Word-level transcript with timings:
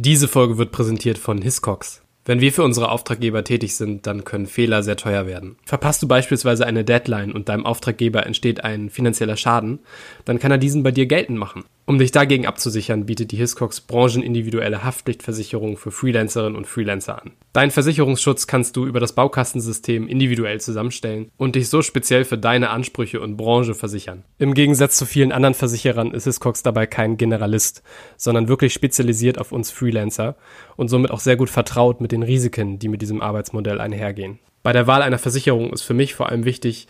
Diese 0.00 0.28
Folge 0.28 0.58
wird 0.58 0.70
präsentiert 0.70 1.18
von 1.18 1.42
Hiscox. 1.42 2.02
Wenn 2.24 2.40
wir 2.40 2.52
für 2.52 2.62
unsere 2.62 2.92
Auftraggeber 2.92 3.42
tätig 3.42 3.74
sind, 3.74 4.06
dann 4.06 4.22
können 4.22 4.46
Fehler 4.46 4.84
sehr 4.84 4.96
teuer 4.96 5.26
werden. 5.26 5.56
Verpasst 5.64 6.00
du 6.04 6.06
beispielsweise 6.06 6.64
eine 6.64 6.84
Deadline 6.84 7.32
und 7.32 7.48
deinem 7.48 7.66
Auftraggeber 7.66 8.24
entsteht 8.24 8.62
ein 8.62 8.90
finanzieller 8.90 9.36
Schaden, 9.36 9.80
dann 10.24 10.38
kann 10.38 10.52
er 10.52 10.58
diesen 10.58 10.84
bei 10.84 10.92
dir 10.92 11.06
geltend 11.06 11.36
machen. 11.40 11.64
Um 11.88 11.98
dich 11.98 12.12
dagegen 12.12 12.44
abzusichern, 12.44 13.06
bietet 13.06 13.32
die 13.32 13.38
Hiscox 13.38 13.80
branchenindividuelle 13.80 14.84
Haftpflichtversicherung 14.84 15.78
für 15.78 15.90
Freelancerinnen 15.90 16.54
und 16.54 16.66
Freelancer 16.66 17.22
an. 17.22 17.30
Deinen 17.54 17.70
Versicherungsschutz 17.70 18.46
kannst 18.46 18.76
du 18.76 18.84
über 18.84 19.00
das 19.00 19.14
Baukastensystem 19.14 20.06
individuell 20.06 20.60
zusammenstellen 20.60 21.30
und 21.38 21.54
dich 21.54 21.70
so 21.70 21.80
speziell 21.80 22.26
für 22.26 22.36
deine 22.36 22.68
Ansprüche 22.68 23.22
und 23.22 23.38
Branche 23.38 23.74
versichern. 23.74 24.24
Im 24.38 24.52
Gegensatz 24.52 24.98
zu 24.98 25.06
vielen 25.06 25.32
anderen 25.32 25.54
Versicherern 25.54 26.10
ist 26.12 26.24
Hiscox 26.24 26.62
dabei 26.62 26.86
kein 26.86 27.16
Generalist, 27.16 27.82
sondern 28.18 28.48
wirklich 28.48 28.74
spezialisiert 28.74 29.38
auf 29.38 29.50
uns 29.50 29.70
Freelancer 29.70 30.36
und 30.76 30.88
somit 30.88 31.10
auch 31.10 31.20
sehr 31.20 31.36
gut 31.36 31.48
vertraut 31.48 32.02
mit 32.02 32.12
den 32.12 32.22
Risiken, 32.22 32.78
die 32.78 32.88
mit 32.88 33.00
diesem 33.00 33.22
Arbeitsmodell 33.22 33.80
einhergehen. 33.80 34.40
Bei 34.62 34.74
der 34.74 34.86
Wahl 34.86 35.00
einer 35.00 35.18
Versicherung 35.18 35.72
ist 35.72 35.82
für 35.82 35.94
mich 35.94 36.14
vor 36.14 36.28
allem 36.28 36.44
wichtig, 36.44 36.86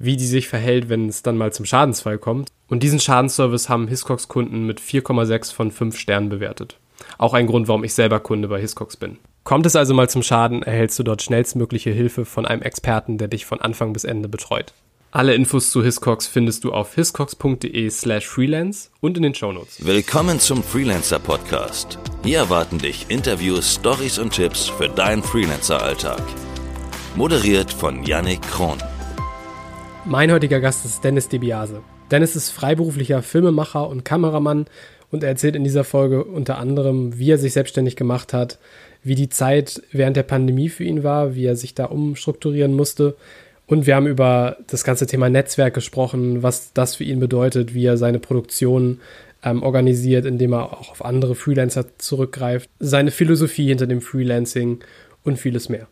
wie 0.00 0.16
die 0.16 0.26
sich 0.26 0.48
verhält, 0.48 0.88
wenn 0.88 1.08
es 1.08 1.22
dann 1.22 1.36
mal 1.36 1.52
zum 1.52 1.66
Schadensfall 1.66 2.18
kommt. 2.18 2.48
Und 2.68 2.82
diesen 2.82 2.98
Schadensservice 2.98 3.68
haben 3.68 3.86
Hiscox-Kunden 3.86 4.66
mit 4.66 4.80
4,6 4.80 5.52
von 5.52 5.70
5 5.70 5.96
Sternen 5.96 6.30
bewertet. 6.30 6.78
Auch 7.18 7.34
ein 7.34 7.46
Grund, 7.46 7.68
warum 7.68 7.84
ich 7.84 7.94
selber 7.94 8.18
Kunde 8.18 8.48
bei 8.48 8.60
Hiscox 8.60 8.96
bin. 8.96 9.18
Kommt 9.44 9.66
es 9.66 9.76
also 9.76 9.94
mal 9.94 10.08
zum 10.08 10.22
Schaden, 10.22 10.62
erhältst 10.62 10.98
du 10.98 11.02
dort 11.02 11.22
schnellstmögliche 11.22 11.90
Hilfe 11.90 12.24
von 12.24 12.46
einem 12.46 12.62
Experten, 12.62 13.18
der 13.18 13.28
dich 13.28 13.46
von 13.46 13.60
Anfang 13.60 13.92
bis 13.92 14.04
Ende 14.04 14.28
betreut. 14.28 14.72
Alle 15.12 15.34
Infos 15.34 15.70
zu 15.70 15.82
Hiscox 15.82 16.28
findest 16.28 16.64
du 16.64 16.72
auf 16.72 16.94
hiscox.de 16.94 17.90
slash 17.90 18.26
freelance 18.26 18.90
und 19.00 19.16
in 19.16 19.24
den 19.24 19.34
Shownotes. 19.34 19.84
Willkommen 19.84 20.38
zum 20.38 20.62
Freelancer 20.62 21.18
Podcast. 21.18 21.98
Hier 22.22 22.38
erwarten 22.38 22.78
dich 22.78 23.06
Interviews, 23.08 23.74
Stories 23.74 24.18
und 24.18 24.32
Tipps 24.32 24.68
für 24.68 24.88
deinen 24.88 25.22
Freelancer-Alltag. 25.22 26.22
Moderiert 27.16 27.72
von 27.72 28.04
Yannick 28.04 28.42
Kron. 28.42 28.78
Mein 30.10 30.32
heutiger 30.32 30.58
Gast 30.58 30.84
ist 30.84 31.04
Dennis 31.04 31.28
DeBiase. 31.28 31.82
Dennis 32.10 32.34
ist 32.34 32.50
freiberuflicher 32.50 33.22
Filmemacher 33.22 33.88
und 33.88 34.04
Kameramann 34.04 34.66
und 35.12 35.22
er 35.22 35.28
erzählt 35.28 35.54
in 35.54 35.62
dieser 35.62 35.84
Folge 35.84 36.24
unter 36.24 36.58
anderem, 36.58 37.16
wie 37.16 37.30
er 37.30 37.38
sich 37.38 37.52
selbstständig 37.52 37.94
gemacht 37.94 38.32
hat, 38.32 38.58
wie 39.04 39.14
die 39.14 39.28
Zeit 39.28 39.80
während 39.92 40.16
der 40.16 40.24
Pandemie 40.24 40.68
für 40.68 40.82
ihn 40.82 41.04
war, 41.04 41.36
wie 41.36 41.44
er 41.44 41.54
sich 41.54 41.76
da 41.76 41.84
umstrukturieren 41.84 42.74
musste. 42.74 43.14
Und 43.68 43.86
wir 43.86 43.94
haben 43.94 44.08
über 44.08 44.56
das 44.66 44.82
ganze 44.82 45.06
Thema 45.06 45.30
Netzwerk 45.30 45.74
gesprochen, 45.74 46.42
was 46.42 46.72
das 46.72 46.96
für 46.96 47.04
ihn 47.04 47.20
bedeutet, 47.20 47.72
wie 47.72 47.84
er 47.84 47.96
seine 47.96 48.18
Produktion 48.18 48.98
ähm, 49.44 49.62
organisiert, 49.62 50.26
indem 50.26 50.54
er 50.54 50.72
auch 50.72 50.90
auf 50.90 51.04
andere 51.04 51.36
Freelancer 51.36 51.84
zurückgreift, 51.98 52.68
seine 52.80 53.12
Philosophie 53.12 53.68
hinter 53.68 53.86
dem 53.86 54.00
Freelancing 54.00 54.80
und 55.22 55.38
vieles 55.38 55.68
mehr. 55.68 55.86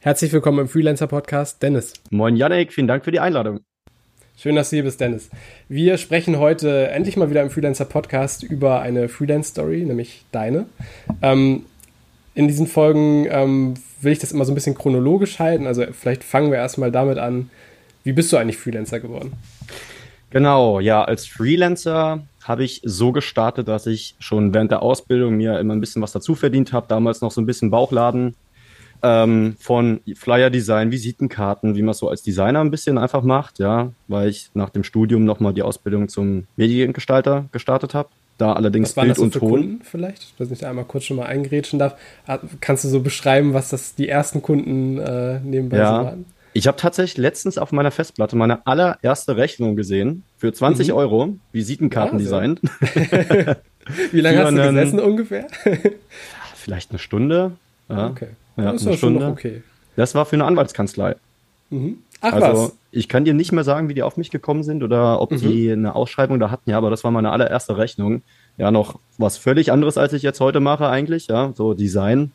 Herzlich 0.00 0.32
willkommen 0.32 0.60
im 0.60 0.68
Freelancer 0.68 1.06
Podcast, 1.06 1.62
Dennis. 1.62 1.94
Moin 2.10 2.36
Janik, 2.36 2.72
vielen 2.72 2.86
Dank 2.86 3.04
für 3.04 3.10
die 3.10 3.18
Einladung. 3.18 3.60
Schön, 4.36 4.54
dass 4.54 4.70
du 4.70 4.76
hier 4.76 4.84
bist, 4.84 5.00
Dennis. 5.00 5.30
Wir 5.68 5.98
sprechen 5.98 6.38
heute 6.38 6.88
endlich 6.88 7.16
mal 7.16 7.30
wieder 7.30 7.42
im 7.42 7.50
Freelancer 7.50 7.86
Podcast 7.86 8.42
über 8.42 8.80
eine 8.82 9.08
Freelance 9.08 9.50
Story, 9.50 9.84
nämlich 9.84 10.24
deine. 10.30 10.66
Ähm, 11.22 11.64
in 12.34 12.46
diesen 12.46 12.66
Folgen 12.66 13.26
ähm, 13.30 13.74
will 14.02 14.12
ich 14.12 14.18
das 14.18 14.32
immer 14.32 14.44
so 14.44 14.52
ein 14.52 14.54
bisschen 14.54 14.76
chronologisch 14.76 15.38
halten. 15.38 15.66
Also 15.66 15.84
vielleicht 15.92 16.22
fangen 16.22 16.52
wir 16.52 16.58
erstmal 16.58 16.92
damit 16.92 17.18
an. 17.18 17.50
Wie 18.04 18.12
bist 18.12 18.32
du 18.32 18.36
eigentlich 18.36 18.58
Freelancer 18.58 19.00
geworden? 19.00 19.32
Genau, 20.30 20.78
ja, 20.78 21.02
als 21.02 21.26
Freelancer 21.26 22.22
habe 22.44 22.62
ich 22.62 22.82
so 22.84 23.10
gestartet, 23.10 23.66
dass 23.66 23.86
ich 23.86 24.14
schon 24.20 24.54
während 24.54 24.70
der 24.70 24.82
Ausbildung 24.82 25.36
mir 25.36 25.58
immer 25.58 25.74
ein 25.74 25.80
bisschen 25.80 26.02
was 26.02 26.12
dazu 26.12 26.34
verdient 26.34 26.72
habe. 26.72 26.86
Damals 26.88 27.22
noch 27.22 27.32
so 27.32 27.40
ein 27.40 27.46
bisschen 27.46 27.70
Bauchladen 27.70 28.34
ähm, 29.02 29.56
von 29.58 30.00
Flyer-Design, 30.14 30.90
Visitenkarten, 30.90 31.76
wie 31.76 31.82
man 31.82 31.94
so 31.94 32.08
als 32.08 32.22
Designer 32.22 32.60
ein 32.60 32.70
bisschen 32.70 32.98
einfach 32.98 33.22
macht, 33.22 33.58
ja, 33.58 33.92
weil 34.08 34.28
ich 34.28 34.50
nach 34.54 34.70
dem 34.70 34.84
Studium 34.84 35.24
nochmal 35.24 35.54
die 35.54 35.62
Ausbildung 35.62 36.08
zum 36.08 36.46
Mediengestalter 36.56 37.46
gestartet 37.52 37.94
habe. 37.94 38.08
Da 38.38 38.52
allerdings 38.52 38.96
was 38.96 39.04
Bild 39.04 39.18
und 39.18 39.32
Ton. 39.32 39.50
Kunden 39.50 39.80
vielleicht, 39.82 40.38
dass 40.38 40.50
ich 40.50 40.58
da 40.58 40.68
einmal 40.68 40.84
kurz 40.84 41.04
schon 41.04 41.16
mal 41.16 41.24
eingrätschen 41.24 41.78
darf. 41.78 41.96
Ah, 42.26 42.38
kannst 42.60 42.84
du 42.84 42.88
so 42.88 43.00
beschreiben, 43.00 43.54
was 43.54 43.70
das 43.70 43.94
die 43.94 44.08
ersten 44.08 44.42
Kunden 44.42 44.98
äh, 44.98 45.40
nebenbei 45.40 45.78
ja. 45.78 45.98
so 45.98 46.04
waren? 46.04 46.24
Ich 46.52 46.66
habe 46.66 46.76
tatsächlich 46.76 47.18
letztens 47.18 47.58
auf 47.58 47.72
meiner 47.72 47.90
Festplatte 47.90 48.34
meine 48.36 48.66
allererste 48.66 49.36
Rechnung 49.36 49.76
gesehen 49.76 50.22
für 50.38 50.52
20 50.52 50.88
mhm. 50.88 50.94
Euro, 50.94 51.36
Visitenkarten 51.52 52.18
designt. 52.18 52.60
Wie 54.12 54.20
lange 54.20 54.38
hast 54.38 54.52
du 54.52 54.62
gesessen 54.62 55.00
ungefähr? 55.00 55.46
vielleicht 56.54 56.90
eine 56.90 56.98
Stunde. 56.98 57.52
Ja. 57.88 58.08
Okay. 58.08 58.28
Ja, 58.56 58.72
das 58.72 58.84
ist 58.84 58.98
Stunde. 58.98 59.26
okay. 59.26 59.62
Das 59.96 60.14
war 60.14 60.26
für 60.26 60.36
eine 60.36 60.44
Anwaltskanzlei. 60.44 61.16
Mhm. 61.70 61.98
Ach 62.20 62.32
also, 62.32 62.62
was. 62.64 62.76
ich 62.90 63.08
kann 63.08 63.24
dir 63.24 63.34
nicht 63.34 63.52
mehr 63.52 63.64
sagen, 63.64 63.88
wie 63.88 63.94
die 63.94 64.02
auf 64.02 64.16
mich 64.16 64.30
gekommen 64.30 64.62
sind 64.62 64.82
oder 64.82 65.20
ob 65.20 65.32
mhm. 65.32 65.36
die 65.38 65.72
eine 65.72 65.94
Ausschreibung 65.94 66.40
da 66.40 66.50
hatten, 66.50 66.70
ja, 66.70 66.78
aber 66.78 66.90
das 66.90 67.04
war 67.04 67.10
meine 67.10 67.30
allererste 67.30 67.76
Rechnung. 67.76 68.22
Ja, 68.56 68.70
noch 68.70 68.98
was 69.18 69.36
völlig 69.36 69.70
anderes, 69.70 69.98
als 69.98 70.12
ich 70.12 70.22
jetzt 70.22 70.40
heute 70.40 70.60
mache 70.60 70.88
eigentlich, 70.88 71.26
ja, 71.26 71.52
so 71.54 71.74
Design, 71.74 72.32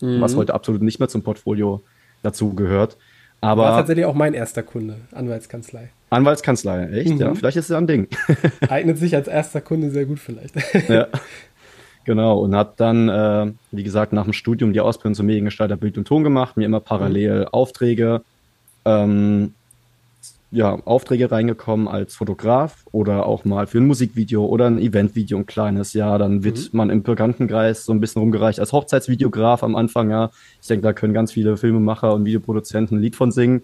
mhm. 0.00 0.20
was 0.20 0.36
heute 0.36 0.52
absolut 0.52 0.82
nicht 0.82 0.98
mehr 0.98 1.08
zum 1.08 1.22
Portfolio 1.22 1.80
dazu 2.22 2.54
gehört. 2.54 2.96
Aber 3.40 3.62
war 3.62 3.78
tatsächlich 3.78 4.04
auch 4.04 4.14
mein 4.14 4.34
erster 4.34 4.62
Kunde, 4.62 4.98
Anwaltskanzlei. 5.12 5.90
Anwaltskanzlei, 6.10 6.88
echt? 6.90 7.18
Ja, 7.18 7.30
mhm. 7.30 7.36
vielleicht 7.36 7.56
ist 7.56 7.70
es 7.70 7.76
ein 7.76 7.86
Ding. 7.86 8.06
Eignet 8.68 8.98
sich 8.98 9.16
als 9.16 9.28
erster 9.28 9.60
Kunde 9.60 9.90
sehr 9.90 10.04
gut 10.04 10.18
vielleicht. 10.18 10.54
ja. 10.88 11.08
Genau, 12.04 12.40
und 12.40 12.54
habe 12.54 12.72
dann, 12.76 13.08
äh, 13.08 13.52
wie 13.70 13.82
gesagt, 13.84 14.12
nach 14.12 14.24
dem 14.24 14.32
Studium 14.32 14.72
die 14.72 14.80
Ausbildung 14.80 15.14
zum 15.14 15.26
Mediengestalter 15.26 15.76
Bild 15.76 15.96
und 15.98 16.06
Ton 16.06 16.24
gemacht, 16.24 16.56
mir 16.56 16.64
immer 16.64 16.80
parallel 16.80 17.40
mhm. 17.40 17.48
Aufträge, 17.48 18.22
ähm, 18.84 19.54
ja, 20.50 20.78
Aufträge 20.84 21.30
reingekommen 21.30 21.88
als 21.88 22.14
Fotograf 22.14 22.84
oder 22.92 23.26
auch 23.26 23.44
mal 23.44 23.66
für 23.66 23.78
ein 23.78 23.86
Musikvideo 23.86 24.44
oder 24.44 24.66
ein 24.66 24.78
Eventvideo, 24.78 25.38
ein 25.38 25.46
kleines, 25.46 25.92
ja, 25.92 26.18
dann 26.18 26.44
wird 26.44 26.58
mhm. 26.58 26.76
man 26.76 26.90
im 26.90 27.02
Bekanntenkreis 27.02 27.84
so 27.84 27.92
ein 27.92 28.00
bisschen 28.00 28.20
rumgereicht 28.20 28.58
als 28.58 28.72
Hochzeitsvideograf 28.72 29.62
am 29.62 29.76
Anfang, 29.76 30.10
ja. 30.10 30.30
Ich 30.60 30.66
denke, 30.66 30.82
da 30.82 30.92
können 30.92 31.14
ganz 31.14 31.32
viele 31.32 31.56
Filmemacher 31.56 32.12
und 32.12 32.24
Videoproduzenten 32.24 32.98
ein 32.98 33.02
Lied 33.02 33.16
von 33.16 33.30
singen. 33.30 33.62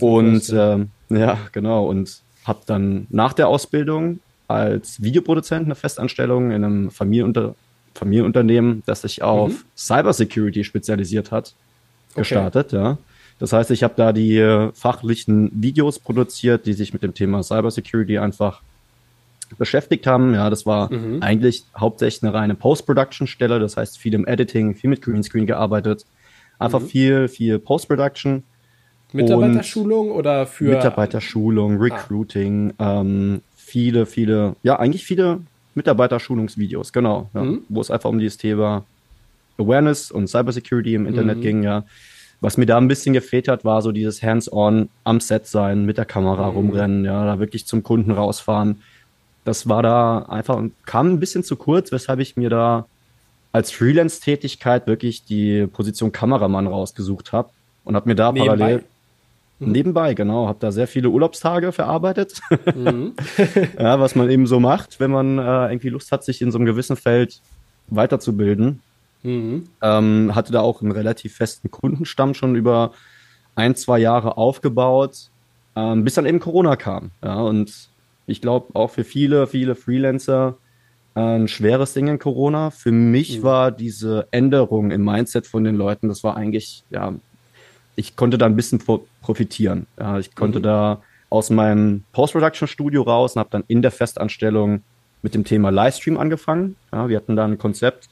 Und 0.00 0.48
äh, 0.50 0.84
ja, 1.10 1.38
genau, 1.52 1.86
und 1.86 2.20
habe 2.44 2.60
dann 2.66 3.06
nach 3.10 3.32
der 3.32 3.48
Ausbildung 3.48 4.20
als 4.52 5.02
Videoproduzent 5.02 5.66
eine 5.66 5.74
Festanstellung 5.74 6.50
in 6.50 6.64
einem 6.64 6.90
Familienunter 6.90 7.54
Familienunternehmen, 7.94 8.82
das 8.86 9.02
sich 9.02 9.22
auf 9.22 9.50
mhm. 9.50 9.64
Cybersecurity 9.76 10.64
spezialisiert 10.64 11.30
hat, 11.30 11.54
gestartet, 12.14 12.68
okay. 12.68 12.82
ja. 12.82 12.98
Das 13.38 13.52
heißt, 13.52 13.70
ich 13.70 13.82
habe 13.82 13.94
da 13.96 14.12
die 14.12 14.70
fachlichen 14.72 15.50
Videos 15.52 15.98
produziert, 15.98 16.64
die 16.64 16.74
sich 16.74 16.92
mit 16.92 17.02
dem 17.02 17.12
Thema 17.12 17.42
Cybersecurity 17.42 18.18
einfach 18.18 18.62
beschäftigt 19.58 20.06
haben. 20.06 20.34
Ja, 20.34 20.48
das 20.48 20.64
war 20.64 20.92
mhm. 20.92 21.22
eigentlich 21.22 21.64
hauptsächlich 21.76 22.22
eine 22.22 22.34
reine 22.34 22.54
Post-Production-Stelle, 22.54 23.58
das 23.58 23.76
heißt 23.76 23.98
viel 23.98 24.14
im 24.14 24.26
Editing, 24.26 24.74
viel 24.74 24.90
mit 24.90 25.02
Greenscreen 25.02 25.46
gearbeitet. 25.46 26.06
Einfach 26.58 26.80
mhm. 26.80 26.86
viel, 26.86 27.28
viel 27.28 27.58
Post-Production. 27.58 28.44
Mitarbeiterschulung 29.12 30.10
oder 30.10 30.46
für 30.46 30.76
Mitarbeiterschulung, 30.76 31.74
ah. 31.74 31.82
Recruiting, 31.82 32.74
ah. 32.78 33.00
ähm, 33.00 33.42
viele, 33.72 34.04
viele, 34.04 34.54
ja, 34.62 34.78
eigentlich 34.78 35.02
viele 35.02 35.40
Mitarbeiterschulungsvideos, 35.74 36.92
genau, 36.92 37.30
ja, 37.32 37.42
mhm. 37.42 37.62
wo 37.70 37.80
es 37.80 37.90
einfach 37.90 38.10
um 38.10 38.18
dieses 38.18 38.36
Thema 38.36 38.84
Awareness 39.56 40.10
und 40.10 40.28
Cybersecurity 40.28 40.94
im 40.94 41.06
Internet 41.06 41.38
mhm. 41.38 41.42
ging, 41.42 41.62
ja. 41.62 41.84
Was 42.42 42.58
mir 42.58 42.66
da 42.66 42.76
ein 42.76 42.88
bisschen 42.88 43.14
gefehlt 43.14 43.48
hat, 43.48 43.64
war 43.64 43.80
so 43.80 43.90
dieses 43.92 44.22
Hands-on 44.22 44.90
am 45.04 45.20
Set 45.20 45.46
sein, 45.46 45.86
mit 45.86 45.96
der 45.96 46.04
Kamera 46.04 46.50
mhm. 46.50 46.56
rumrennen, 46.56 47.04
ja, 47.06 47.24
da 47.24 47.38
wirklich 47.38 47.64
zum 47.66 47.82
Kunden 47.82 48.10
rausfahren. 48.10 48.82
Das 49.44 49.66
war 49.70 49.82
da 49.82 50.18
einfach, 50.28 50.62
kam 50.84 51.06
ein 51.08 51.20
bisschen 51.20 51.42
zu 51.42 51.56
kurz, 51.56 51.92
weshalb 51.92 52.20
ich 52.20 52.36
mir 52.36 52.50
da 52.50 52.84
als 53.52 53.70
Freelance-Tätigkeit 53.70 54.86
wirklich 54.86 55.24
die 55.24 55.66
Position 55.66 56.12
Kameramann 56.12 56.66
rausgesucht 56.66 57.32
habe 57.32 57.48
und 57.84 57.96
habe 57.96 58.06
mir 58.06 58.16
da 58.16 58.32
Nebenbei. 58.32 58.56
parallel 58.56 58.84
Mhm. 59.66 59.72
Nebenbei, 59.72 60.14
genau. 60.14 60.48
Habe 60.48 60.58
da 60.60 60.72
sehr 60.72 60.86
viele 60.86 61.08
Urlaubstage 61.08 61.72
verarbeitet. 61.72 62.40
Mhm. 62.74 63.14
ja, 63.78 64.00
was 64.00 64.14
man 64.14 64.30
eben 64.30 64.46
so 64.46 64.60
macht, 64.60 65.00
wenn 65.00 65.10
man 65.10 65.38
äh, 65.38 65.70
irgendwie 65.70 65.90
Lust 65.90 66.12
hat, 66.12 66.24
sich 66.24 66.42
in 66.42 66.50
so 66.50 66.58
einem 66.58 66.66
gewissen 66.66 66.96
Feld 66.96 67.40
weiterzubilden. 67.88 68.80
Mhm. 69.22 69.68
Ähm, 69.80 70.34
hatte 70.34 70.52
da 70.52 70.60
auch 70.60 70.82
einen 70.82 70.92
relativ 70.92 71.36
festen 71.36 71.70
Kundenstamm 71.70 72.34
schon 72.34 72.56
über 72.56 72.92
ein, 73.54 73.76
zwei 73.76 73.98
Jahre 73.98 74.36
aufgebaut, 74.36 75.30
ähm, 75.76 76.04
bis 76.04 76.14
dann 76.14 76.26
eben 76.26 76.40
Corona 76.40 76.76
kam. 76.76 77.10
Ja, 77.22 77.40
und 77.40 77.88
ich 78.26 78.40
glaube 78.40 78.74
auch 78.74 78.90
für 78.90 79.04
viele, 79.04 79.46
viele 79.46 79.74
Freelancer 79.74 80.56
äh, 81.14 81.20
ein 81.20 81.48
schweres 81.48 81.92
Ding 81.92 82.08
in 82.08 82.18
Corona. 82.18 82.70
Für 82.70 82.92
mich 82.92 83.38
mhm. 83.38 83.42
war 83.42 83.70
diese 83.70 84.26
Änderung 84.30 84.90
im 84.90 85.04
Mindset 85.04 85.46
von 85.46 85.64
den 85.64 85.76
Leuten, 85.76 86.08
das 86.08 86.24
war 86.24 86.36
eigentlich 86.36 86.84
ja 86.90 87.14
ich 87.96 88.16
konnte 88.16 88.38
da 88.38 88.46
ein 88.46 88.56
bisschen 88.56 88.82
profitieren. 89.20 89.86
Ja, 89.98 90.18
ich 90.18 90.34
konnte 90.34 90.58
mhm. 90.58 90.62
da 90.64 91.02
aus 91.30 91.50
meinem 91.50 92.04
Post-Production-Studio 92.12 93.02
raus 93.02 93.36
und 93.36 93.40
habe 93.40 93.50
dann 93.50 93.64
in 93.68 93.82
der 93.82 93.90
Festanstellung 93.90 94.82
mit 95.22 95.34
dem 95.34 95.44
Thema 95.44 95.70
Livestream 95.70 96.18
angefangen. 96.18 96.76
Ja, 96.92 97.08
wir 97.08 97.16
hatten 97.16 97.36
da 97.36 97.44
ein 97.44 97.58
Konzept. 97.58 98.08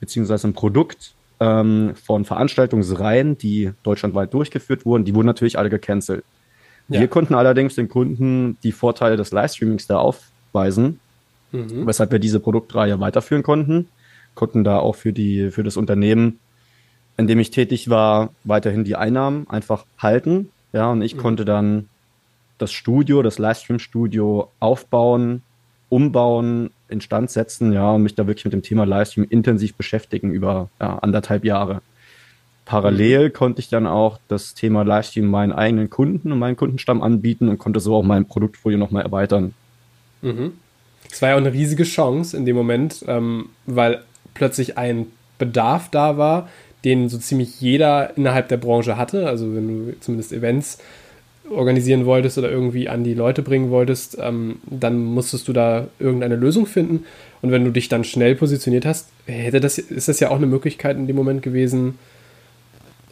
beziehungsweise 0.00 0.48
ein 0.48 0.54
Produkt 0.54 1.14
ähm, 1.40 1.94
von 1.94 2.24
Veranstaltungsreihen, 2.24 3.38
die 3.38 3.72
deutschlandweit 3.82 4.32
durchgeführt 4.34 4.84
wurden. 4.84 5.04
Die 5.04 5.14
wurden 5.14 5.26
natürlich 5.26 5.58
alle 5.58 5.70
gecancelt. 5.70 6.24
Ja. 6.88 7.00
Wir 7.00 7.08
konnten 7.08 7.34
allerdings 7.34 7.74
den 7.74 7.88
Kunden 7.88 8.58
die 8.62 8.72
Vorteile 8.72 9.16
des 9.16 9.32
Livestreamings 9.32 9.86
da 9.86 9.98
aufweisen, 9.98 11.00
mhm. 11.52 11.86
weshalb 11.86 12.12
wir 12.12 12.18
diese 12.18 12.40
Produktreihe 12.40 13.00
weiterführen 13.00 13.42
konnten, 13.42 13.88
konnten 14.34 14.64
da 14.64 14.78
auch 14.78 14.94
für 14.94 15.12
die, 15.12 15.50
für 15.50 15.62
das 15.62 15.76
Unternehmen, 15.76 16.38
in 17.16 17.26
dem 17.26 17.38
ich 17.38 17.50
tätig 17.50 17.88
war, 17.90 18.30
weiterhin 18.44 18.84
die 18.84 18.96
Einnahmen 18.96 19.48
einfach 19.48 19.84
halten. 19.98 20.50
Ja, 20.72 20.90
und 20.90 21.02
ich 21.02 21.14
mhm. 21.14 21.20
konnte 21.20 21.44
dann 21.44 21.88
das 22.58 22.72
Studio, 22.72 23.22
das 23.22 23.38
Livestream-Studio 23.38 24.50
aufbauen, 24.60 25.42
umbauen, 25.88 26.70
instand 26.88 27.30
setzen, 27.30 27.72
ja, 27.72 27.92
und 27.92 28.02
mich 28.02 28.14
da 28.14 28.26
wirklich 28.26 28.44
mit 28.44 28.52
dem 28.52 28.62
Thema 28.62 28.84
Livestream 28.84 29.26
intensiv 29.28 29.74
beschäftigen 29.74 30.32
über 30.32 30.68
ja, 30.80 30.98
anderthalb 30.98 31.44
Jahre. 31.44 31.82
Parallel 32.64 33.28
mhm. 33.28 33.32
konnte 33.32 33.60
ich 33.60 33.68
dann 33.68 33.86
auch 33.86 34.18
das 34.28 34.54
Thema 34.54 34.82
Livestream 34.82 35.26
meinen 35.26 35.52
eigenen 35.52 35.90
Kunden 35.90 36.32
und 36.32 36.38
meinen 36.38 36.56
Kundenstamm 36.56 37.02
anbieten 37.02 37.48
und 37.48 37.58
konnte 37.58 37.80
so 37.80 37.94
auch 37.94 38.02
mein 38.02 38.26
Produktfolio 38.26 38.78
nochmal 38.78 39.02
erweitern. 39.02 39.54
Mhm. 40.22 40.52
Es 41.10 41.20
war 41.20 41.30
ja 41.30 41.34
auch 41.34 41.40
eine 41.40 41.52
riesige 41.52 41.84
Chance 41.84 42.36
in 42.36 42.46
dem 42.46 42.56
Moment, 42.56 43.04
ähm, 43.06 43.50
weil 43.66 44.02
plötzlich 44.32 44.78
ein 44.78 45.06
Bedarf 45.38 45.90
da 45.90 46.16
war, 46.16 46.48
den 46.84 47.08
so 47.08 47.18
ziemlich 47.18 47.60
jeder 47.60 48.16
innerhalb 48.16 48.48
der 48.48 48.56
Branche 48.56 48.96
hatte. 48.96 49.26
Also 49.26 49.54
wenn 49.54 49.68
du 49.68 50.00
zumindest 50.00 50.32
Events 50.32 50.78
organisieren 51.50 52.06
wolltest 52.06 52.38
oder 52.38 52.50
irgendwie 52.50 52.88
an 52.88 53.04
die 53.04 53.14
Leute 53.14 53.42
bringen 53.42 53.70
wolltest, 53.70 54.16
ähm, 54.20 54.56
dann 54.66 55.04
musstest 55.04 55.46
du 55.48 55.52
da 55.52 55.88
irgendeine 55.98 56.36
Lösung 56.36 56.66
finden. 56.66 57.04
Und 57.42 57.50
wenn 57.50 57.64
du 57.64 57.70
dich 57.70 57.88
dann 57.88 58.04
schnell 58.04 58.34
positioniert 58.34 58.86
hast, 58.86 59.08
hätte 59.26 59.60
das, 59.60 59.78
ist 59.78 60.08
das 60.08 60.20
ja 60.20 60.30
auch 60.30 60.36
eine 60.36 60.46
Möglichkeit 60.46 60.96
in 60.96 61.06
dem 61.06 61.16
Moment 61.16 61.42
gewesen, 61.42 61.98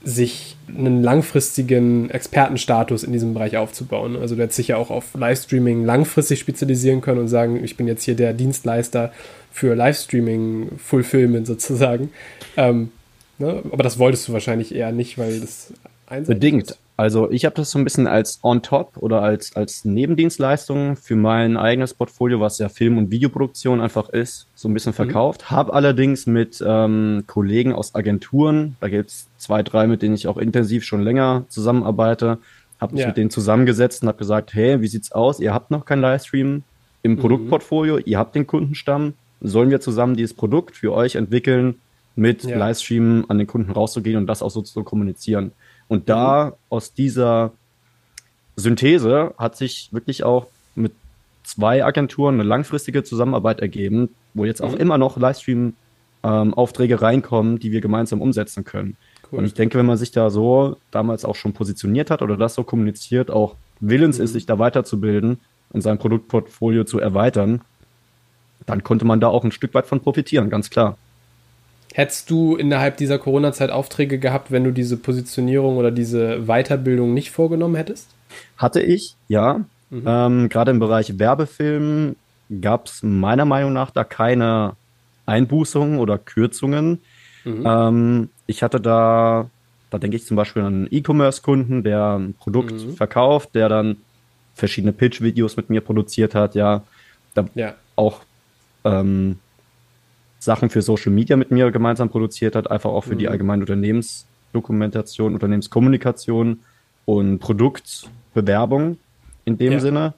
sich 0.04 0.56
einen 0.68 1.02
langfristigen 1.02 2.10
Expertenstatus 2.10 3.04
in 3.04 3.12
diesem 3.12 3.34
Bereich 3.34 3.56
aufzubauen. 3.56 4.16
Also 4.16 4.34
du 4.34 4.42
hättest 4.42 4.56
sich 4.56 4.68
ja 4.68 4.76
auch 4.76 4.90
auf 4.90 5.14
Livestreaming 5.14 5.84
langfristig 5.84 6.40
spezialisieren 6.40 7.02
können 7.02 7.20
und 7.20 7.28
sagen, 7.28 7.62
ich 7.62 7.76
bin 7.76 7.86
jetzt 7.86 8.02
hier 8.02 8.16
der 8.16 8.32
Dienstleister 8.32 9.12
für 9.52 9.74
Livestreaming 9.74 10.72
Fulfillment 10.78 11.46
sozusagen. 11.46 12.10
Ähm, 12.56 12.90
ne? 13.38 13.62
Aber 13.70 13.82
das 13.82 13.98
wolltest 13.98 14.28
du 14.28 14.32
wahrscheinlich 14.32 14.74
eher 14.74 14.92
nicht, 14.92 15.18
weil 15.18 15.40
das 15.40 15.72
Bedingt. 16.20 16.72
Ist. 16.72 16.78
Also 16.96 17.30
ich 17.30 17.44
habe 17.46 17.54
das 17.54 17.70
so 17.70 17.78
ein 17.78 17.84
bisschen 17.84 18.06
als 18.06 18.38
on-top 18.42 18.98
oder 18.98 19.22
als, 19.22 19.56
als 19.56 19.84
Nebendienstleistung 19.84 20.96
für 20.96 21.16
mein 21.16 21.56
eigenes 21.56 21.94
Portfolio, 21.94 22.38
was 22.38 22.58
ja 22.58 22.68
Film- 22.68 22.98
und 22.98 23.10
Videoproduktion 23.10 23.80
einfach 23.80 24.10
ist, 24.10 24.46
so 24.54 24.68
ein 24.68 24.74
bisschen 24.74 24.92
mhm. 24.92 24.96
verkauft. 24.96 25.42
Mhm. 25.42 25.50
Habe 25.50 25.72
allerdings 25.72 26.26
mit 26.26 26.62
ähm, 26.64 27.24
Kollegen 27.26 27.72
aus 27.72 27.94
Agenturen, 27.94 28.76
da 28.80 28.88
gibt 28.88 29.10
es 29.10 29.26
zwei, 29.38 29.62
drei, 29.62 29.86
mit 29.86 30.02
denen 30.02 30.14
ich 30.14 30.28
auch 30.28 30.36
intensiv 30.36 30.84
schon 30.84 31.02
länger 31.02 31.44
zusammenarbeite, 31.48 32.38
habe 32.78 32.94
mich 32.94 33.02
ja. 33.02 33.08
mit 33.08 33.16
denen 33.16 33.30
zusammengesetzt 33.30 34.02
und 34.02 34.08
habe 34.08 34.18
gesagt, 34.18 34.54
hey, 34.54 34.80
wie 34.82 34.88
sieht's 34.88 35.12
aus? 35.12 35.40
Ihr 35.40 35.54
habt 35.54 35.70
noch 35.70 35.86
kein 35.86 36.00
Livestream 36.00 36.62
im 37.02 37.12
mhm. 37.12 37.18
Produktportfolio, 37.18 37.98
ihr 37.98 38.18
habt 38.18 38.34
den 38.34 38.46
Kundenstamm, 38.46 39.14
sollen 39.40 39.70
wir 39.70 39.80
zusammen 39.80 40.14
dieses 40.14 40.34
Produkt 40.34 40.76
für 40.76 40.92
euch 40.92 41.14
entwickeln, 41.14 41.76
mit 42.16 42.44
ja. 42.44 42.56
Livestream 42.58 43.24
an 43.28 43.38
den 43.38 43.46
Kunden 43.46 43.70
rauszugehen 43.70 44.18
und 44.18 44.26
das 44.26 44.42
auch 44.42 44.50
so 44.50 44.62
zu 44.62 44.82
kommunizieren. 44.84 45.52
Und 45.88 46.08
da 46.08 46.46
mhm. 46.46 46.52
aus 46.68 46.94
dieser 46.94 47.52
Synthese 48.56 49.34
hat 49.38 49.56
sich 49.56 49.88
wirklich 49.92 50.24
auch 50.24 50.46
mit 50.74 50.92
zwei 51.42 51.84
Agenturen 51.84 52.34
eine 52.34 52.44
langfristige 52.44 53.02
Zusammenarbeit 53.02 53.60
ergeben, 53.60 54.10
wo 54.34 54.44
jetzt 54.44 54.62
auch 54.62 54.72
mhm. 54.72 54.78
immer 54.78 54.98
noch 54.98 55.16
Livestream-Aufträge 55.16 56.94
ähm, 56.94 57.00
reinkommen, 57.00 57.58
die 57.58 57.72
wir 57.72 57.80
gemeinsam 57.80 58.20
umsetzen 58.20 58.64
können. 58.64 58.96
Cool. 59.30 59.40
Und 59.40 59.44
ich 59.46 59.54
denke, 59.54 59.78
wenn 59.78 59.86
man 59.86 59.96
sich 59.96 60.10
da 60.12 60.30
so 60.30 60.76
damals 60.90 61.24
auch 61.24 61.36
schon 61.36 61.52
positioniert 61.52 62.10
hat 62.10 62.22
oder 62.22 62.36
das 62.36 62.54
so 62.54 62.64
kommuniziert, 62.64 63.30
auch 63.30 63.56
willens 63.80 64.18
mhm. 64.18 64.24
ist, 64.24 64.32
sich 64.32 64.46
da 64.46 64.58
weiterzubilden 64.58 65.40
und 65.70 65.80
sein 65.80 65.98
Produktportfolio 65.98 66.84
zu 66.84 66.98
erweitern, 67.00 67.62
dann 68.66 68.82
konnte 68.82 69.04
man 69.04 69.20
da 69.20 69.28
auch 69.28 69.44
ein 69.44 69.52
Stück 69.52 69.74
weit 69.74 69.86
von 69.86 70.00
profitieren, 70.00 70.50
ganz 70.50 70.70
klar. 70.70 70.96
Hättest 71.92 72.30
du 72.30 72.56
innerhalb 72.56 72.96
dieser 72.96 73.18
Corona-Zeit 73.18 73.70
Aufträge 73.70 74.18
gehabt, 74.18 74.50
wenn 74.50 74.64
du 74.64 74.72
diese 74.72 74.96
Positionierung 74.96 75.76
oder 75.76 75.90
diese 75.90 76.46
Weiterbildung 76.46 77.12
nicht 77.12 77.30
vorgenommen 77.30 77.74
hättest? 77.74 78.08
Hatte 78.56 78.80
ich, 78.80 79.14
ja. 79.28 79.64
Mhm. 79.90 80.04
Ähm, 80.06 80.48
Gerade 80.48 80.70
im 80.70 80.78
Bereich 80.78 81.18
Werbefilm 81.18 82.16
gab 82.60 82.86
es 82.86 83.02
meiner 83.02 83.44
Meinung 83.44 83.74
nach 83.74 83.90
da 83.90 84.04
keine 84.04 84.74
Einbußungen 85.26 85.98
oder 85.98 86.18
Kürzungen. 86.18 87.00
Mhm. 87.44 87.66
Ähm, 87.66 88.28
ich 88.46 88.62
hatte 88.62 88.80
da, 88.80 89.50
da 89.90 89.98
denke 89.98 90.16
ich 90.16 90.24
zum 90.24 90.36
Beispiel 90.36 90.62
an 90.62 90.74
einen 90.74 90.88
E-Commerce-Kunden, 90.90 91.82
der 91.82 92.18
ein 92.18 92.34
Produkt 92.34 92.72
mhm. 92.72 92.94
verkauft, 92.94 93.54
der 93.54 93.68
dann 93.68 93.96
verschiedene 94.54 94.92
Pitch-Videos 94.92 95.56
mit 95.56 95.68
mir 95.68 95.82
produziert 95.82 96.34
hat, 96.34 96.54
ja. 96.54 96.82
Da 97.34 97.46
ja. 97.54 97.74
auch 97.96 98.20
ähm, 98.84 99.38
Sachen 100.42 100.70
für 100.70 100.82
Social 100.82 101.12
Media 101.12 101.36
mit 101.36 101.52
mir 101.52 101.70
gemeinsam 101.70 102.08
produziert 102.08 102.56
hat, 102.56 102.68
einfach 102.68 102.90
auch 102.90 103.02
für 103.04 103.14
mhm. 103.14 103.18
die 103.18 103.28
allgemeine 103.28 103.62
Unternehmensdokumentation, 103.62 105.34
Unternehmenskommunikation 105.34 106.60
und 107.04 107.38
Produktbewerbung 107.38 108.98
in 109.44 109.56
dem 109.56 109.74
ja. 109.74 109.80
Sinne. 109.80 110.14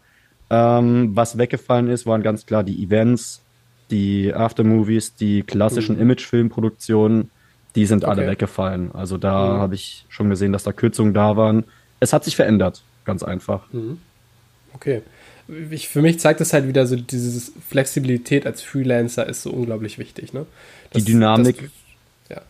Ähm, 0.49 1.11
was 1.15 1.37
weggefallen 1.37 1.88
ist, 1.88 2.06
waren 2.06 2.23
ganz 2.23 2.47
klar 2.47 2.65
die 2.65 2.82
Events, 2.82 3.43
die 3.91 4.32
Aftermovies, 4.32 5.15
die 5.15 5.43
klassischen 5.43 5.97
mhm. 5.97 6.03
Imagefilmproduktionen, 6.03 7.31
die 7.75 7.85
sind 7.85 8.05
okay. 8.05 8.12
alle 8.12 8.26
weggefallen. 8.26 8.93
Also 8.94 9.19
da 9.19 9.55
mhm. 9.55 9.59
habe 9.59 9.75
ich 9.75 10.06
schon 10.09 10.31
gesehen, 10.31 10.55
dass 10.55 10.62
da 10.62 10.73
Kürzungen 10.73 11.12
da 11.12 11.37
waren. 11.37 11.65
Es 12.00 12.15
hat 12.15 12.25
sich 12.25 12.35
verändert, 12.35 12.82
ganz 13.05 13.23
einfach. 13.23 13.71
Mhm. 13.73 13.99
Okay 14.73 15.03
ich, 15.70 15.88
für 15.88 16.02
mich 16.02 16.20
zeigt 16.20 16.41
das 16.41 16.52
halt 16.52 16.67
wieder 16.67 16.87
so, 16.87 16.96
diese 16.96 17.52
Flexibilität 17.69 18.46
als 18.46 18.62
Freelancer 18.62 19.29
ist 19.29 19.43
so 19.43 19.50
unglaublich 19.50 19.99
wichtig. 19.99 20.32
Ne? 20.32 20.46
Das, 20.91 21.05
die 21.05 21.12
Dynamik. 21.12 21.56
Das, 22.29 22.37
ja. 22.37 22.43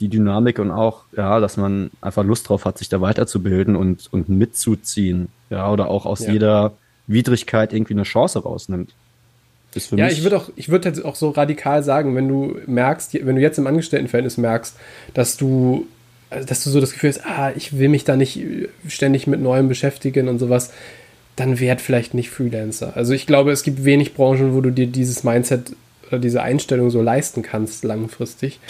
Die 0.00 0.08
Dynamik 0.08 0.58
und 0.58 0.70
auch, 0.70 1.04
ja, 1.16 1.38
dass 1.40 1.56
man 1.56 1.90
einfach 2.00 2.24
Lust 2.24 2.48
drauf 2.48 2.64
hat, 2.64 2.78
sich 2.78 2.88
da 2.88 3.00
weiterzubilden 3.00 3.76
und, 3.76 4.12
und 4.12 4.28
mitzuziehen. 4.28 5.28
Ja, 5.50 5.70
oder 5.70 5.88
auch 5.88 6.06
aus 6.06 6.20
ja. 6.20 6.32
jeder 6.32 6.72
Widrigkeit 7.06 7.72
irgendwie 7.72 7.94
eine 7.94 8.02
Chance 8.02 8.40
rausnimmt. 8.40 8.92
ja, 9.92 10.08
ich 10.08 10.22
würde 10.22 10.36
auch, 10.38 10.50
ich 10.56 10.68
würde 10.68 10.90
halt 10.90 11.04
auch 11.04 11.14
so 11.14 11.30
radikal 11.30 11.82
sagen, 11.82 12.16
wenn 12.16 12.28
du 12.28 12.58
merkst, 12.66 13.14
wenn 13.14 13.36
du 13.36 13.42
jetzt 13.42 13.58
im 13.58 13.66
Angestelltenverhältnis 13.66 14.38
merkst, 14.38 14.76
dass 15.12 15.36
du 15.36 15.86
dass 16.30 16.64
du 16.64 16.70
so 16.70 16.80
das 16.80 16.92
Gefühl 16.92 17.10
hast, 17.10 17.24
ah, 17.24 17.52
ich 17.54 17.78
will 17.78 17.88
mich 17.88 18.02
da 18.02 18.16
nicht 18.16 18.40
ständig 18.88 19.28
mit 19.28 19.40
Neuem 19.40 19.68
beschäftigen 19.68 20.28
und 20.28 20.40
sowas, 20.40 20.72
dann 21.36 21.58
werd 21.58 21.80
vielleicht 21.80 22.14
nicht 22.14 22.30
Freelancer. 22.30 22.96
Also 22.96 23.12
ich 23.12 23.26
glaube, 23.26 23.52
es 23.52 23.62
gibt 23.62 23.84
wenig 23.84 24.14
Branchen, 24.14 24.54
wo 24.54 24.60
du 24.60 24.70
dir 24.70 24.86
dieses 24.86 25.24
Mindset 25.24 25.74
oder 26.08 26.18
diese 26.18 26.42
Einstellung 26.42 26.90
so 26.90 27.02
leisten 27.02 27.42
kannst 27.42 27.84
langfristig. 27.84 28.60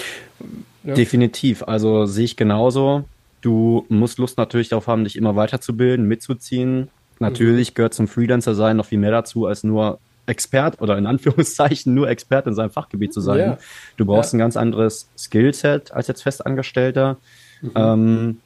Ja. 0.82 0.94
Definitiv. 0.94 1.62
Also 1.64 2.06
sehe 2.06 2.24
ich 2.24 2.36
genauso. 2.36 3.04
Du 3.40 3.84
musst 3.88 4.18
Lust 4.18 4.38
natürlich 4.38 4.70
darauf 4.70 4.86
haben, 4.86 5.04
dich 5.04 5.16
immer 5.16 5.36
weiterzubilden, 5.36 6.06
mitzuziehen. 6.06 6.88
Natürlich 7.18 7.70
mhm. 7.70 7.74
gehört 7.74 7.94
zum 7.94 8.08
Freelancer 8.08 8.54
sein 8.54 8.76
noch 8.76 8.86
viel 8.86 8.98
mehr 8.98 9.10
dazu, 9.10 9.46
als 9.46 9.64
nur 9.64 9.98
Expert 10.26 10.80
oder 10.80 10.96
in 10.96 11.06
Anführungszeichen 11.06 11.92
nur 11.92 12.08
Expert 12.08 12.46
in 12.46 12.54
seinem 12.54 12.70
Fachgebiet 12.70 13.12
zu 13.12 13.20
sein. 13.20 13.38
Ja. 13.38 13.58
Du 13.96 14.06
brauchst 14.06 14.32
ja. 14.32 14.36
ein 14.36 14.40
ganz 14.40 14.56
anderes 14.56 15.08
Skillset 15.18 15.92
als 15.92 16.08
jetzt 16.08 16.22
Festangestellter. 16.22 17.18
Mhm. 17.60 17.70
Ähm, 17.74 18.40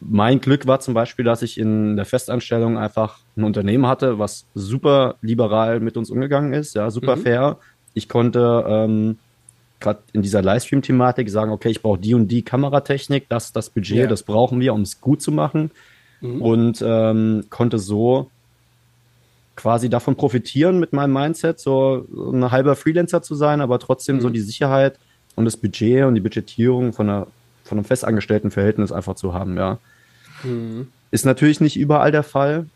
mein 0.00 0.40
Glück 0.40 0.66
war 0.66 0.80
zum 0.80 0.94
Beispiel, 0.94 1.24
dass 1.24 1.42
ich 1.42 1.58
in 1.58 1.96
der 1.96 2.06
Festanstellung 2.06 2.78
einfach 2.78 3.18
ein 3.36 3.44
Unternehmen 3.44 3.86
hatte, 3.86 4.18
was 4.18 4.46
super 4.54 5.16
liberal 5.20 5.80
mit 5.80 5.96
uns 5.96 6.10
umgegangen 6.10 6.52
ist, 6.52 6.74
ja, 6.74 6.90
super 6.90 7.16
mhm. 7.16 7.20
fair. 7.20 7.58
Ich 7.92 8.08
konnte 8.08 8.64
ähm, 8.66 9.18
gerade 9.78 10.00
in 10.12 10.22
dieser 10.22 10.42
Livestream-Thematik 10.42 11.28
sagen, 11.28 11.50
okay, 11.50 11.70
ich 11.70 11.82
brauche 11.82 11.98
die 11.98 12.14
und 12.14 12.28
die 12.28 12.42
Kameratechnik, 12.42 13.28
das, 13.28 13.52
das 13.52 13.70
Budget, 13.70 13.96
ja. 13.96 14.06
das 14.06 14.22
brauchen 14.22 14.60
wir, 14.60 14.72
um 14.72 14.82
es 14.82 15.00
gut 15.00 15.20
zu 15.20 15.32
machen. 15.32 15.70
Mhm. 16.20 16.42
Und 16.42 16.84
ähm, 16.86 17.44
konnte 17.50 17.78
so 17.78 18.30
quasi 19.56 19.90
davon 19.90 20.16
profitieren 20.16 20.78
mit 20.80 20.92
meinem 20.92 21.12
Mindset, 21.12 21.58
so 21.60 22.06
ein 22.32 22.50
halber 22.50 22.76
Freelancer 22.76 23.20
zu 23.20 23.34
sein, 23.34 23.60
aber 23.60 23.78
trotzdem 23.78 24.16
mhm. 24.16 24.20
so 24.20 24.30
die 24.30 24.40
Sicherheit 24.40 24.98
und 25.36 25.44
das 25.44 25.56
Budget 25.56 26.04
und 26.04 26.14
die 26.14 26.20
Budgetierung 26.20 26.92
von 26.92 27.08
einer 27.10 27.26
von 27.70 27.78
einem 27.78 27.84
festangestellten 27.84 28.50
Verhältnis 28.50 28.90
einfach 28.90 29.14
zu 29.14 29.32
haben, 29.32 29.56
ja. 29.56 29.78
Mhm. 30.42 30.88
Ist 31.12 31.24
natürlich 31.24 31.60
nicht 31.60 31.78
überall 31.78 32.10
der 32.10 32.24
Fall. 32.24 32.66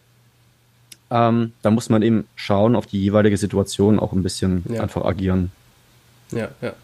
Ähm, 1.10 1.52
da 1.62 1.72
muss 1.72 1.90
man 1.90 2.02
eben 2.02 2.28
schauen, 2.36 2.76
auf 2.76 2.86
die 2.86 3.02
jeweilige 3.02 3.36
Situation 3.36 3.98
auch 3.98 4.12
ein 4.12 4.22
bisschen 4.22 4.62
ja. 4.68 4.82
einfach 4.82 5.04
agieren. 5.04 5.50
Ja, 6.30 6.48
ja. 6.62 6.74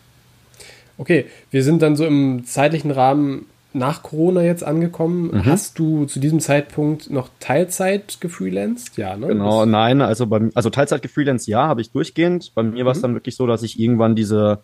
Okay, 0.98 1.26
wir 1.52 1.62
sind 1.62 1.82
dann 1.82 1.94
so 1.94 2.04
im 2.04 2.44
zeitlichen 2.44 2.90
Rahmen 2.90 3.46
nach 3.72 4.02
Corona 4.02 4.42
jetzt 4.42 4.64
angekommen. 4.64 5.30
Mhm. 5.30 5.46
Hast 5.46 5.78
du 5.78 6.06
zu 6.06 6.18
diesem 6.18 6.40
Zeitpunkt 6.40 7.10
noch 7.10 7.28
Teilzeit 7.38 8.20
gefreelanced? 8.20 8.96
Ja, 8.96 9.16
ne? 9.16 9.28
Genau, 9.28 9.60
das 9.60 9.70
nein, 9.70 10.00
also, 10.00 10.26
beim, 10.26 10.50
also 10.54 10.68
Teilzeit 10.68 11.02
gefreelanced, 11.02 11.46
ja, 11.46 11.68
habe 11.68 11.80
ich 11.80 11.92
durchgehend. 11.92 12.50
Bei 12.56 12.64
mir 12.64 12.82
mhm. 12.82 12.86
war 12.86 12.92
es 12.92 13.00
dann 13.00 13.14
wirklich 13.14 13.36
so, 13.36 13.46
dass 13.46 13.62
ich 13.62 13.78
irgendwann 13.78 14.16
diese 14.16 14.62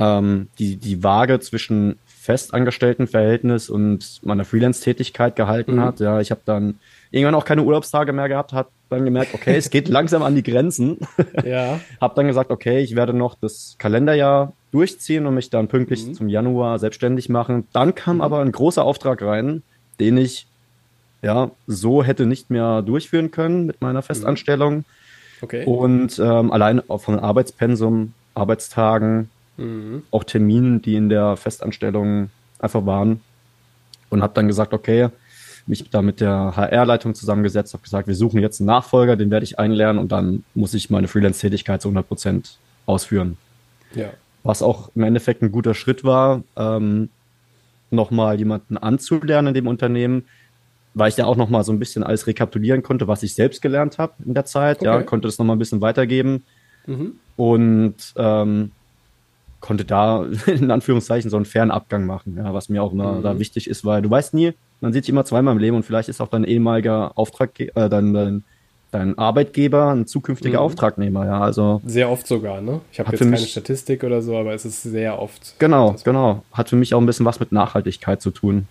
ähm, 0.00 0.48
die, 0.58 0.76
die 0.76 1.04
Waage 1.04 1.40
zwischen 1.40 1.98
Festangestelltenverhältnis 2.20 3.70
und 3.70 4.20
meiner 4.22 4.44
Freelance-Tätigkeit 4.44 5.36
gehalten 5.36 5.76
mhm. 5.76 5.80
hat. 5.80 6.00
Ja, 6.00 6.20
ich 6.20 6.30
habe 6.30 6.42
dann 6.44 6.78
irgendwann 7.10 7.34
auch 7.34 7.46
keine 7.46 7.62
Urlaubstage 7.62 8.12
mehr 8.12 8.28
gehabt, 8.28 8.52
habe 8.52 8.68
dann 8.90 9.06
gemerkt, 9.06 9.32
okay, 9.32 9.56
es 9.56 9.70
geht 9.70 9.88
langsam 9.88 10.22
an 10.22 10.34
die 10.34 10.42
Grenzen. 10.42 10.98
Ja. 11.44 11.80
habe 11.98 12.14
dann 12.14 12.26
gesagt, 12.26 12.50
okay, 12.50 12.80
ich 12.80 12.94
werde 12.94 13.14
noch 13.14 13.34
das 13.40 13.76
Kalenderjahr 13.78 14.52
durchziehen 14.70 15.26
und 15.26 15.34
mich 15.34 15.48
dann 15.48 15.68
pünktlich 15.68 16.06
mhm. 16.06 16.14
zum 16.14 16.28
Januar 16.28 16.78
selbstständig 16.78 17.30
machen. 17.30 17.66
Dann 17.72 17.94
kam 17.94 18.16
mhm. 18.16 18.22
aber 18.22 18.40
ein 18.40 18.52
großer 18.52 18.84
Auftrag 18.84 19.22
rein, 19.22 19.62
den 19.98 20.18
ich 20.18 20.46
ja 21.22 21.50
so 21.66 22.04
hätte 22.04 22.26
nicht 22.26 22.50
mehr 22.50 22.82
durchführen 22.82 23.30
können 23.30 23.64
mit 23.64 23.80
meiner 23.80 24.02
Festanstellung. 24.02 24.84
Okay. 25.40 25.64
Und 25.64 26.18
ähm, 26.18 26.52
allein 26.52 26.82
von 26.98 27.18
Arbeitspensum, 27.18 28.12
Arbeitstagen, 28.34 29.30
mhm. 29.60 30.02
auch 30.10 30.24
Terminen, 30.24 30.82
die 30.82 30.94
in 30.96 31.08
der 31.08 31.36
Festanstellung 31.36 32.30
einfach 32.58 32.86
waren. 32.86 33.20
Und 34.08 34.22
habe 34.22 34.34
dann 34.34 34.48
gesagt, 34.48 34.72
okay, 34.72 35.10
mich 35.66 35.88
da 35.90 36.02
mit 36.02 36.20
der 36.20 36.56
HR-Leitung 36.56 37.14
zusammengesetzt, 37.14 37.72
habe 37.74 37.82
gesagt, 37.82 38.08
wir 38.08 38.14
suchen 38.14 38.40
jetzt 38.40 38.60
einen 38.60 38.66
Nachfolger, 38.66 39.16
den 39.16 39.30
werde 39.30 39.44
ich 39.44 39.58
einlernen 39.58 40.00
und 40.00 40.10
dann 40.10 40.44
muss 40.54 40.74
ich 40.74 40.90
meine 40.90 41.06
Freelance-Tätigkeit 41.06 41.80
zu 41.80 41.88
100 41.88 42.08
Prozent 42.08 42.58
ausführen. 42.86 43.36
Ja. 43.94 44.10
Was 44.42 44.62
auch 44.62 44.90
im 44.94 45.04
Endeffekt 45.04 45.42
ein 45.42 45.52
guter 45.52 45.74
Schritt 45.74 46.02
war, 46.02 46.42
ähm, 46.56 47.08
nochmal 47.90 48.38
jemanden 48.38 48.78
anzulernen 48.78 49.48
in 49.48 49.54
dem 49.54 49.66
Unternehmen, 49.66 50.24
weil 50.94 51.08
ich 51.08 51.14
da 51.14 51.26
auch 51.26 51.36
nochmal 51.36 51.62
so 51.64 51.72
ein 51.72 51.78
bisschen 51.78 52.02
alles 52.02 52.26
rekapitulieren 52.26 52.82
konnte, 52.82 53.06
was 53.06 53.22
ich 53.22 53.34
selbst 53.34 53.62
gelernt 53.62 53.98
habe 53.98 54.14
in 54.24 54.34
der 54.34 54.44
Zeit. 54.44 54.78
Okay. 54.78 54.86
Ja, 54.86 55.02
konnte 55.02 55.28
das 55.28 55.38
nochmal 55.38 55.56
ein 55.56 55.60
bisschen 55.60 55.80
weitergeben. 55.80 56.44
Mhm. 56.86 57.14
Und 57.36 57.96
ähm, 58.16 58.72
konnte 59.60 59.84
da 59.84 60.26
in 60.46 60.70
Anführungszeichen 60.70 61.30
so 61.30 61.36
einen 61.36 61.46
fairen 61.46 61.70
Abgang 61.70 62.06
machen, 62.06 62.36
ja, 62.36 62.52
was 62.52 62.68
mir 62.68 62.82
auch 62.82 62.92
immer 62.92 63.12
mhm. 63.12 63.22
da 63.22 63.38
wichtig 63.38 63.68
ist, 63.68 63.84
weil 63.84 64.02
du 64.02 64.10
weißt 64.10 64.34
nie, 64.34 64.52
man 64.80 64.92
sieht 64.92 65.04
sich 65.04 65.10
immer 65.10 65.24
zweimal 65.24 65.54
im 65.54 65.60
Leben 65.60 65.76
und 65.76 65.84
vielleicht 65.84 66.08
ist 66.08 66.20
auch 66.20 66.28
dein 66.28 66.44
ehemaliger 66.44 67.16
Auftraggeber, 67.16 67.84
äh, 67.84 67.88
dein, 67.88 68.14
dein, 68.14 68.44
dein 68.90 69.18
Arbeitgeber 69.18 69.90
ein 69.90 70.06
zukünftiger 70.06 70.58
mhm. 70.58 70.64
Auftragnehmer, 70.64 71.26
ja, 71.26 71.40
also. 71.40 71.80
Sehr 71.84 72.10
oft 72.10 72.26
sogar, 72.26 72.60
ne? 72.60 72.80
Ich 72.92 72.98
habe 72.98 73.10
jetzt 73.10 73.20
keine 73.20 73.32
mich, 73.32 73.50
Statistik 73.50 74.02
oder 74.04 74.22
so, 74.22 74.36
aber 74.36 74.54
es 74.54 74.64
ist 74.64 74.82
sehr 74.82 75.20
oft. 75.20 75.54
Genau, 75.58 75.96
genau. 76.04 76.42
Hat 76.52 76.70
für 76.70 76.76
mich 76.76 76.94
auch 76.94 77.00
ein 77.00 77.06
bisschen 77.06 77.26
was 77.26 77.40
mit 77.40 77.52
Nachhaltigkeit 77.52 78.22
zu 78.22 78.30
tun. 78.30 78.66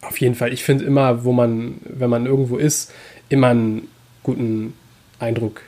Auf 0.00 0.20
jeden 0.20 0.34
Fall. 0.34 0.52
Ich 0.52 0.64
finde 0.64 0.84
immer, 0.84 1.24
wo 1.24 1.32
man, 1.32 1.76
wenn 1.84 2.10
man 2.10 2.26
irgendwo 2.26 2.56
ist, 2.56 2.92
immer 3.28 3.48
einen 3.48 3.88
guten 4.24 4.74
Eindruck 5.20 5.62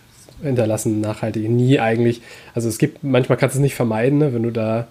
hinterlassen, 0.44 1.00
nachhaltig. 1.00 1.48
Nie 1.48 1.80
eigentlich. 1.80 2.22
Also 2.54 2.68
es 2.68 2.78
gibt, 2.78 3.02
manchmal 3.02 3.38
kannst 3.38 3.56
du 3.56 3.58
es 3.58 3.62
nicht 3.62 3.74
vermeiden, 3.74 4.18
ne, 4.18 4.34
wenn 4.34 4.42
du 4.42 4.50
da 4.50 4.86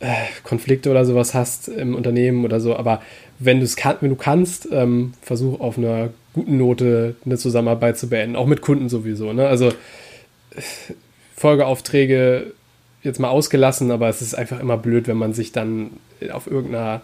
äh, 0.00 0.12
Konflikte 0.42 0.90
oder 0.90 1.04
sowas 1.04 1.34
hast 1.34 1.68
im 1.68 1.94
Unternehmen 1.94 2.44
oder 2.44 2.60
so, 2.60 2.76
aber 2.76 3.02
wenn 3.38 3.64
kann, 3.76 3.96
wenn 4.00 4.10
du 4.10 4.16
kannst, 4.16 4.68
ähm, 4.72 5.14
versuch 5.22 5.60
auf 5.60 5.78
einer 5.78 6.10
guten 6.32 6.58
Note 6.58 7.14
eine 7.24 7.38
Zusammenarbeit 7.38 7.98
zu 7.98 8.08
beenden, 8.08 8.36
auch 8.36 8.46
mit 8.46 8.62
Kunden 8.62 8.88
sowieso. 8.88 9.32
Ne? 9.32 9.46
Also 9.46 9.72
Folgeaufträge 11.36 12.52
jetzt 13.02 13.18
mal 13.18 13.28
ausgelassen, 13.28 13.90
aber 13.90 14.08
es 14.08 14.22
ist 14.22 14.34
einfach 14.34 14.60
immer 14.60 14.76
blöd, 14.76 15.08
wenn 15.08 15.16
man 15.16 15.34
sich 15.34 15.52
dann 15.52 15.90
auf 16.32 16.46
irgendeiner 16.46 17.02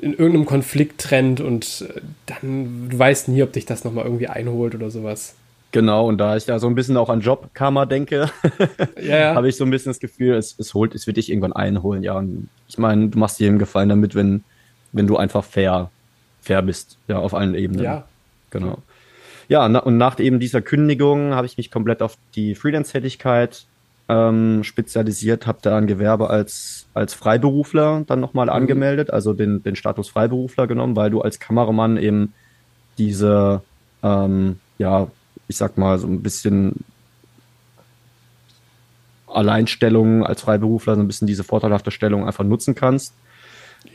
in 0.00 0.12
irgendeinem 0.12 0.46
Konflikt 0.46 1.00
trennt 1.00 1.40
und 1.40 1.86
äh, 1.88 2.00
dann 2.26 2.88
du 2.88 2.98
weißt 2.98 3.28
nie, 3.28 3.42
ob 3.42 3.52
dich 3.52 3.66
das 3.66 3.84
nochmal 3.84 4.04
irgendwie 4.04 4.28
einholt 4.28 4.74
oder 4.74 4.90
sowas. 4.90 5.34
Genau, 5.70 6.06
und 6.06 6.18
da 6.18 6.36
ich 6.36 6.46
da 6.46 6.58
so 6.58 6.66
ein 6.66 6.74
bisschen 6.74 6.96
auch 6.96 7.10
an 7.10 7.20
Jobkarma 7.20 7.84
denke, 7.84 8.30
ja, 9.02 9.34
habe 9.34 9.48
ich 9.48 9.56
so 9.56 9.64
ein 9.64 9.70
bisschen 9.70 9.90
das 9.90 10.00
Gefühl, 10.00 10.34
es, 10.34 10.58
es 10.58 10.72
holt, 10.72 10.94
es 10.94 11.06
wird 11.06 11.18
dich 11.18 11.30
irgendwann 11.30 11.52
einholen, 11.52 12.02
ja. 12.02 12.16
Und 12.16 12.48
ich 12.68 12.78
meine, 12.78 13.08
du 13.08 13.18
machst 13.18 13.38
dir 13.38 13.48
einen 13.48 13.58
Gefallen 13.58 13.90
damit, 13.90 14.14
wenn, 14.14 14.44
wenn 14.92 15.06
du 15.06 15.16
einfach 15.18 15.44
fair, 15.44 15.90
fair 16.40 16.62
bist, 16.62 16.96
ja, 17.06 17.18
auf 17.18 17.34
allen 17.34 17.54
Ebenen. 17.54 17.84
Ja. 17.84 18.04
Genau. 18.50 18.78
Ja, 19.48 19.68
na, 19.68 19.80
und 19.80 19.98
nach 19.98 20.18
eben 20.18 20.40
dieser 20.40 20.62
Kündigung 20.62 21.34
habe 21.34 21.46
ich 21.46 21.56
mich 21.56 21.70
komplett 21.70 22.02
auf 22.02 22.16
die 22.34 22.54
Freelance-Tätigkeit 22.54 23.66
ähm, 24.08 24.64
spezialisiert, 24.64 25.46
habe 25.46 25.58
da 25.60 25.76
ein 25.76 25.86
Gewerbe 25.86 26.30
als, 26.30 26.86
als 26.94 27.12
Freiberufler 27.12 28.04
dann 28.06 28.20
nochmal 28.20 28.46
mhm. 28.46 28.52
angemeldet, 28.52 29.10
also 29.10 29.34
den, 29.34 29.62
den 29.62 29.76
Status 29.76 30.08
Freiberufler 30.08 30.66
genommen, 30.66 30.96
weil 30.96 31.10
du 31.10 31.20
als 31.20 31.38
Kameramann 31.38 31.98
eben 31.98 32.32
diese, 32.96 33.62
ähm, 34.02 34.58
ja, 34.78 35.08
ich 35.48 35.56
sag 35.56 35.78
mal, 35.78 35.98
so 35.98 36.06
ein 36.06 36.22
bisschen 36.22 36.84
Alleinstellung 39.26 40.24
als 40.24 40.42
Freiberufler, 40.42 40.94
so 40.94 41.00
ein 41.00 41.06
bisschen 41.06 41.26
diese 41.26 41.44
vorteilhafte 41.44 41.90
Stellung 41.90 42.26
einfach 42.26 42.44
nutzen 42.44 42.74
kannst. 42.74 43.14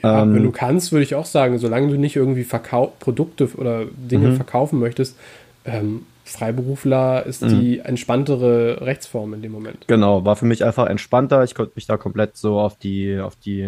Ja, 0.01 0.23
ähm, 0.23 0.33
wenn 0.33 0.43
du 0.43 0.51
kannst, 0.51 0.91
würde 0.91 1.03
ich 1.03 1.15
auch 1.15 1.25
sagen, 1.25 1.57
solange 1.59 1.89
du 1.89 1.97
nicht 1.97 2.15
irgendwie 2.15 2.43
Verkau 2.43 2.93
Produkte 2.99 3.49
oder 3.55 3.85
Dinge 3.85 4.29
mhm. 4.29 4.35
verkaufen 4.35 4.79
möchtest, 4.79 5.17
ähm, 5.65 6.05
Freiberufler 6.25 7.25
ist 7.25 7.41
die 7.41 7.79
mhm. 7.79 7.85
entspanntere 7.85 8.81
Rechtsform 8.81 9.33
in 9.33 9.41
dem 9.41 9.51
Moment. 9.51 9.85
Genau, 9.87 10.23
war 10.23 10.37
für 10.37 10.45
mich 10.45 10.63
einfach 10.63 10.87
entspannter. 10.87 11.43
Ich 11.43 11.53
konnte 11.53 11.73
mich 11.75 11.85
da 11.85 11.97
komplett 11.97 12.37
so 12.37 12.59
auf 12.59 12.77
die, 12.77 13.19
auf 13.19 13.35
die, 13.35 13.67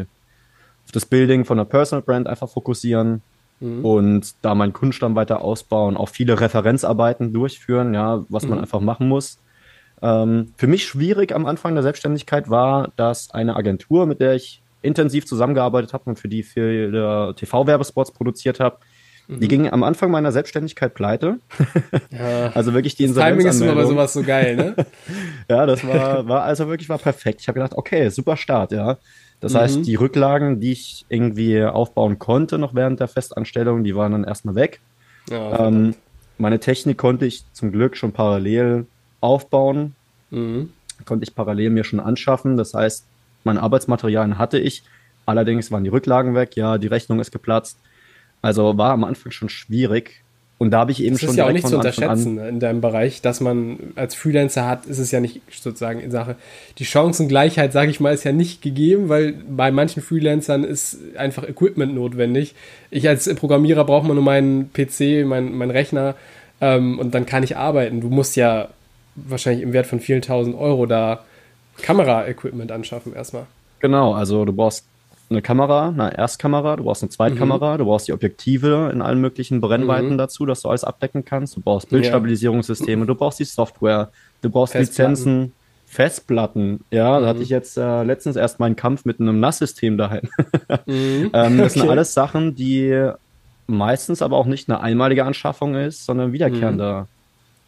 auf 0.85 0.91
das 0.93 1.05
Building 1.05 1.43
von 1.43 1.57
der 1.57 1.65
Personal 1.65 2.01
Brand 2.01 2.27
einfach 2.27 2.49
fokussieren 2.49 3.21
mhm. 3.65 3.85
und 3.85 4.35
da 4.41 4.55
meinen 4.55 4.73
Kundenstamm 4.73 5.15
weiter 5.15 5.41
ausbauen, 5.41 5.97
auch 5.97 6.09
viele 6.09 6.39
Referenzarbeiten 6.39 7.33
durchführen, 7.33 7.93
ja, 7.93 8.23
was 8.29 8.43
mhm. 8.43 8.51
man 8.51 8.59
einfach 8.59 8.81
machen 8.81 9.07
muss. 9.07 9.39
Ähm, 10.01 10.53
für 10.57 10.67
mich 10.67 10.85
schwierig 10.85 11.33
am 11.33 11.45
Anfang 11.45 11.73
der 11.73 11.83
Selbstständigkeit 11.83 12.49
war, 12.49 12.91
dass 12.95 13.31
eine 13.31 13.55
Agentur, 13.55 14.05
mit 14.05 14.19
der 14.19 14.35
ich 14.35 14.61
intensiv 14.81 15.25
zusammengearbeitet 15.25 15.93
habe 15.93 16.03
und 16.05 16.19
für 16.19 16.27
die 16.27 16.43
viele 16.43 17.33
TV-Werbespots 17.35 18.11
produziert 18.11 18.59
habe, 18.59 18.77
mhm. 19.27 19.39
die 19.39 19.47
ging 19.47 19.69
am 19.69 19.83
Anfang 19.83 20.11
meiner 20.11 20.31
Selbstständigkeit 20.31 20.93
pleite. 20.93 21.39
Ja. 22.11 22.51
also 22.53 22.73
wirklich 22.73 22.95
die 22.95 23.03
Insolvenz. 23.03 23.37
Timing 23.37 23.47
ist 23.47 23.61
immer 23.61 23.75
bei 23.75 23.85
sowas 23.85 24.13
so 24.13 24.23
geil, 24.23 24.55
ne? 24.55 24.75
ja, 25.49 25.65
das 25.65 25.85
war, 25.85 26.25
war 26.27 26.43
also 26.43 26.67
wirklich 26.69 26.87
war 26.87 26.97
perfekt. 26.97 27.41
Ich 27.41 27.47
habe 27.49 27.59
gedacht, 27.59 27.73
okay, 27.75 28.07
super 28.07 28.37
Start, 28.37 28.71
ja. 28.71 28.97
Das 29.41 29.53
mhm. 29.53 29.57
heißt, 29.57 29.85
die 29.85 29.95
Rücklagen, 29.95 30.59
die 30.59 30.71
ich 30.71 31.05
irgendwie 31.09 31.63
aufbauen 31.63 32.19
konnte, 32.19 32.57
noch 32.57 32.73
während 32.73 32.99
der 32.99 33.07
Festanstellung, 33.07 33.83
die 33.83 33.95
waren 33.95 34.11
dann 34.11 34.23
erstmal 34.23 34.55
weg. 34.55 34.79
Ja, 35.29 35.67
ähm, 35.67 35.95
meine 36.37 36.59
Technik 36.59 36.97
konnte 36.97 37.25
ich 37.25 37.43
zum 37.53 37.71
Glück 37.71 37.95
schon 37.95 38.11
parallel 38.11 38.85
aufbauen. 39.21 39.95
Mhm. 40.31 40.69
Konnte 41.05 41.23
ich 41.23 41.35
parallel 41.35 41.69
mir 41.69 41.83
schon 41.83 41.99
anschaffen. 41.99 42.57
Das 42.57 42.73
heißt, 42.73 43.05
meine 43.43 43.61
Arbeitsmaterialien 43.61 44.37
hatte 44.37 44.59
ich. 44.59 44.83
Allerdings 45.25 45.71
waren 45.71 45.83
die 45.83 45.89
Rücklagen 45.89 46.35
weg. 46.35 46.55
Ja, 46.55 46.77
die 46.77 46.87
Rechnung 46.87 47.19
ist 47.19 47.31
geplatzt. 47.31 47.77
Also 48.41 48.77
war 48.77 48.91
am 48.91 49.03
Anfang 49.03 49.31
schon 49.31 49.49
schwierig. 49.49 50.24
Und 50.57 50.71
da 50.71 50.79
habe 50.79 50.91
ich 50.93 51.03
eben 51.03 51.15
das 51.15 51.21
schon. 51.21 51.29
ist 51.31 51.35
ja 51.35 51.47
auch 51.47 51.51
nicht 51.51 51.67
zu 51.67 51.75
unterschätzen 51.75 52.37
in 52.37 52.59
deinem 52.61 52.79
Bereich, 52.79 53.21
dass 53.21 53.41
man 53.41 53.77
als 53.95 54.15
Freelancer 54.15 54.65
hat, 54.65 54.85
ist 54.85 54.99
es 54.99 55.11
ja 55.11 55.19
nicht 55.19 55.41
sozusagen 55.51 55.99
in 55.99 56.11
Sache. 56.11 56.37
Die 56.77 56.85
Chancengleichheit, 56.85 57.73
sage 57.73 57.91
ich 57.91 57.99
mal, 57.99 58.13
ist 58.13 58.23
ja 58.23 58.31
nicht 58.31 58.61
gegeben, 58.61 59.09
weil 59.09 59.33
bei 59.33 59.71
manchen 59.71 60.01
Freelancern 60.01 60.63
ist 60.63 60.97
einfach 61.17 61.47
Equipment 61.47 61.93
notwendig. 61.93 62.55
Ich 62.89 63.07
als 63.09 63.33
Programmierer 63.35 63.83
brauche 63.83 64.07
nur 64.07 64.23
meinen 64.23 64.71
PC, 64.71 65.25
meinen 65.25 65.57
mein 65.57 65.71
Rechner 65.71 66.15
ähm, 66.61 66.99
und 66.99 67.13
dann 67.13 67.25
kann 67.25 67.43
ich 67.43 67.57
arbeiten. 67.57 67.99
Du 67.99 68.09
musst 68.09 68.37
ja 68.37 68.69
wahrscheinlich 69.15 69.63
im 69.63 69.73
Wert 69.73 69.87
von 69.87 69.99
vielen 69.99 70.21
tausend 70.21 70.55
Euro 70.55 70.85
da 70.85 71.25
Kamera-Equipment 71.81 72.71
anschaffen 72.71 73.13
erstmal. 73.13 73.45
Genau, 73.79 74.13
also 74.13 74.45
du 74.45 74.53
brauchst 74.53 74.85
eine 75.29 75.41
Kamera, 75.41 75.89
eine 75.89 76.17
Erstkamera, 76.17 76.75
du 76.75 76.83
brauchst 76.83 77.03
eine 77.03 77.09
Zweitkamera, 77.09 77.73
mhm. 77.73 77.77
du 77.79 77.85
brauchst 77.85 78.07
die 78.07 78.13
Objektive 78.13 78.91
in 78.93 79.01
allen 79.01 79.19
möglichen 79.19 79.61
Brennweiten 79.61 80.13
mhm. 80.13 80.17
dazu, 80.17 80.45
dass 80.45 80.61
du 80.61 80.69
alles 80.69 80.83
abdecken 80.83 81.25
kannst. 81.25 81.55
Du 81.55 81.61
brauchst 81.61 81.89
Bildstabilisierungssysteme, 81.89 83.01
ja. 83.01 83.05
du 83.05 83.15
brauchst 83.15 83.39
die 83.39 83.45
Software, 83.45 84.11
du 84.41 84.49
brauchst 84.49 84.73
Festplatten. 84.73 85.11
Lizenzen, 85.13 85.53
Festplatten. 85.87 86.83
Ja, 86.91 87.17
mhm. 87.17 87.23
da 87.23 87.29
hatte 87.29 87.41
ich 87.41 87.49
jetzt 87.49 87.77
äh, 87.77 88.03
letztens 88.03 88.35
erst 88.35 88.59
meinen 88.59 88.75
Kampf 88.75 89.05
mit 89.05 89.19
einem 89.19 89.39
NAS-System 89.39 89.97
daheim. 89.97 90.29
Mhm. 90.85 91.31
ähm, 91.33 91.57
das 91.57 91.71
okay. 91.71 91.79
sind 91.79 91.89
alles 91.89 92.13
Sachen, 92.13 92.55
die 92.55 93.11
meistens 93.67 94.21
aber 94.21 94.37
auch 94.37 94.45
nicht 94.45 94.69
eine 94.69 94.81
einmalige 94.81 95.25
Anschaffung 95.25 95.75
ist, 95.75 96.05
sondern 96.05 96.33
wiederkehrende 96.33 97.07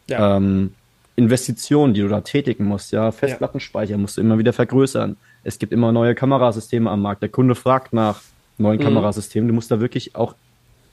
mhm. 0.06 0.12
ja. 0.12 0.36
ähm, 0.36 0.74
Investitionen, 1.16 1.94
die 1.94 2.02
du 2.02 2.08
da 2.08 2.20
tätigen 2.20 2.64
musst. 2.64 2.92
Ja, 2.92 3.10
Festplattenspeicher 3.10 3.92
ja. 3.92 3.98
musst 3.98 4.16
du 4.16 4.20
immer 4.20 4.38
wieder 4.38 4.52
vergrößern 4.52 5.16
es 5.44 5.58
gibt 5.58 5.72
immer 5.72 5.92
neue 5.92 6.14
Kamerasysteme 6.14 6.90
am 6.90 7.02
Markt. 7.02 7.22
Der 7.22 7.28
Kunde 7.28 7.54
fragt 7.54 7.92
nach 7.92 8.20
neuen 8.58 8.78
mhm. 8.78 8.84
Kamerasystemen. 8.84 9.48
Du 9.48 9.54
musst 9.54 9.70
da 9.70 9.80
wirklich 9.80 10.14
auch 10.14 10.34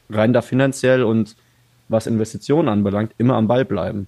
rein 0.09 0.33
da 0.33 0.41
finanziell 0.41 1.03
und 1.03 1.35
was 1.87 2.07
Investitionen 2.07 2.69
anbelangt, 2.69 3.11
immer 3.17 3.35
am 3.35 3.47
Ball 3.47 3.65
bleiben. 3.65 4.07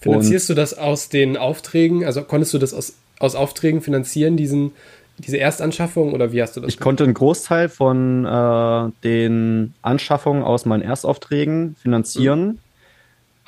Finanzierst 0.00 0.50
und, 0.50 0.56
du 0.56 0.60
das 0.60 0.76
aus 0.76 1.08
den 1.08 1.36
Aufträgen? 1.36 2.04
Also 2.04 2.22
konntest 2.22 2.54
du 2.54 2.58
das 2.58 2.74
aus, 2.74 2.94
aus 3.18 3.34
Aufträgen 3.34 3.80
finanzieren, 3.82 4.36
diesen, 4.36 4.72
diese 5.18 5.38
Erstanschaffung 5.38 6.12
oder 6.12 6.32
wie 6.32 6.42
hast 6.42 6.56
du 6.56 6.60
das? 6.60 6.68
Ich 6.68 6.76
gemacht? 6.76 6.84
konnte 6.84 7.04
einen 7.04 7.14
Großteil 7.14 7.68
von 7.68 8.24
äh, 8.24 8.90
den 9.04 9.74
Anschaffungen 9.82 10.42
aus 10.42 10.64
meinen 10.64 10.82
Erstaufträgen 10.82 11.76
finanzieren. 11.76 12.46
Mhm 12.46 12.58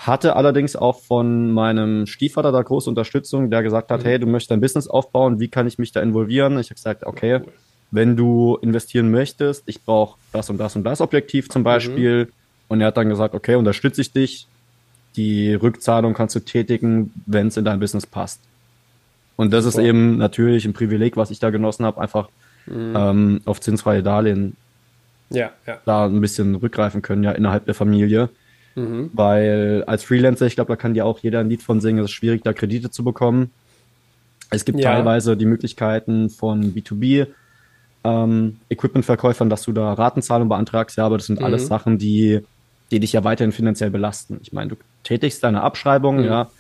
Hatte 0.07 0.37
allerdings 0.37 0.77
auch 0.77 1.01
von 1.01 1.51
meinem 1.51 2.07
Stiefvater 2.07 2.53
da 2.53 2.61
große 2.61 2.91
Unterstützung, 2.91 3.51
der 3.51 3.63
gesagt 3.63 3.91
hat, 3.91 4.03
mhm. 4.03 4.07
hey, 4.07 4.19
du 4.19 4.27
möchtest 4.27 4.51
dein 4.51 4.61
Business 4.61 4.87
aufbauen, 4.87 5.41
wie 5.41 5.49
kann 5.49 5.67
ich 5.67 5.79
mich 5.79 5.93
da 5.93 6.01
involvieren? 6.01 6.59
Ich 6.59 6.67
habe 6.67 6.75
gesagt, 6.75 7.05
okay, 7.05 7.41
cool. 7.41 7.53
wenn 7.91 8.15
du 8.15 8.59
investieren 8.61 9.11
möchtest, 9.11 9.63
ich 9.67 9.83
brauche 9.83 10.19
das 10.33 10.51
und 10.51 10.59
das 10.59 10.77
und 10.77 10.85
das 10.85 11.01
Objektiv 11.01 11.49
zum 11.49 11.63
mhm. 11.63 11.65
Beispiel. 11.65 12.25
Mhm. 12.27 12.33
Und 12.69 12.81
er 12.83 12.89
hat 12.89 12.99
dann 12.99 13.09
gesagt, 13.09 13.35
okay, 13.35 13.55
unterstütze 13.55 14.03
ich 14.03 14.13
dich. 14.13 14.47
Die 15.17 15.55
Rückzahlung 15.55 16.13
kannst 16.13 16.35
du 16.35 16.41
tätigen, 16.41 17.13
wenn 17.25 17.47
es 17.47 17.57
in 17.57 17.65
dein 17.65 17.81
Business 17.81 18.05
passt. 18.05 18.41
Und 19.37 19.53
das 19.53 19.65
ist 19.65 19.79
eben 19.79 20.19
natürlich 20.19 20.67
ein 20.67 20.75
Privileg, 20.75 21.17
was 21.17 21.31
ich 21.31 21.39
da 21.39 21.51
genossen 21.51 21.87
habe, 21.87 22.01
einfach 22.01 22.29
mhm. 22.67 22.95
ähm, 22.97 23.41
auf 23.47 23.61
zinsfreie 23.61 24.03
Darlehen 24.03 24.57
ja, 25.31 25.51
ja. 25.67 25.79
da 25.85 26.07
ein 26.07 26.21
bisschen 26.21 26.55
rückgreifen 26.57 27.01
können, 27.01 27.23
ja, 27.25 27.33
innerhalb 27.33 27.65
der 27.65 27.75
Familie. 27.75 28.29
Mhm. 28.75 29.11
Weil 29.13 29.85
als 29.87 30.05
Freelancer, 30.05 30.47
ich 30.47 30.57
glaube, 30.57 30.73
da 30.73 30.77
kann 30.77 30.95
dir 30.95 31.07
auch 31.07 31.21
jeder 31.21 31.41
ein 31.41 31.49
Lied 31.49 31.63
von 31.63 31.81
singen, 31.81 32.01
es 32.01 32.07
ist 32.07 32.13
schwierig, 32.13 32.43
da 32.43 32.53
Kredite 32.53 32.91
zu 32.91 33.05
bekommen. 33.05 33.51
Es 34.51 34.65
gibt 34.65 34.81
ja. 34.81 34.93
teilweise 34.93 35.37
die 35.37 35.47
Möglichkeiten 35.47 36.31
von 36.31 36.75
B2B 36.75 37.27
ähm, 38.05 38.59
Equipment-Verkäufern, 38.69 39.49
dass 39.49 39.63
du 39.63 39.73
da 39.73 39.93
Ratenzahlung 39.95 40.49
beantragst, 40.49 40.99
ja, 40.99 41.07
aber 41.07 41.17
das 41.17 41.27
sind 41.27 41.41
mhm. 41.41 41.47
alles 41.47 41.67
Sachen, 41.67 41.99
die, 41.99 42.41
die 42.91 43.01
dich 43.01 43.13
ja 43.13 43.25
weiterhin 43.25 43.53
finanziell 43.53 43.91
belasten. 43.91 44.39
Ich 44.43 44.53
meine, 44.53 44.71
du 44.71 44.77
tätigst 45.03 45.43
deine 45.43 45.63
Abschreibung, 45.63 46.19
mhm. 46.19 46.25
ja, 46.25 46.51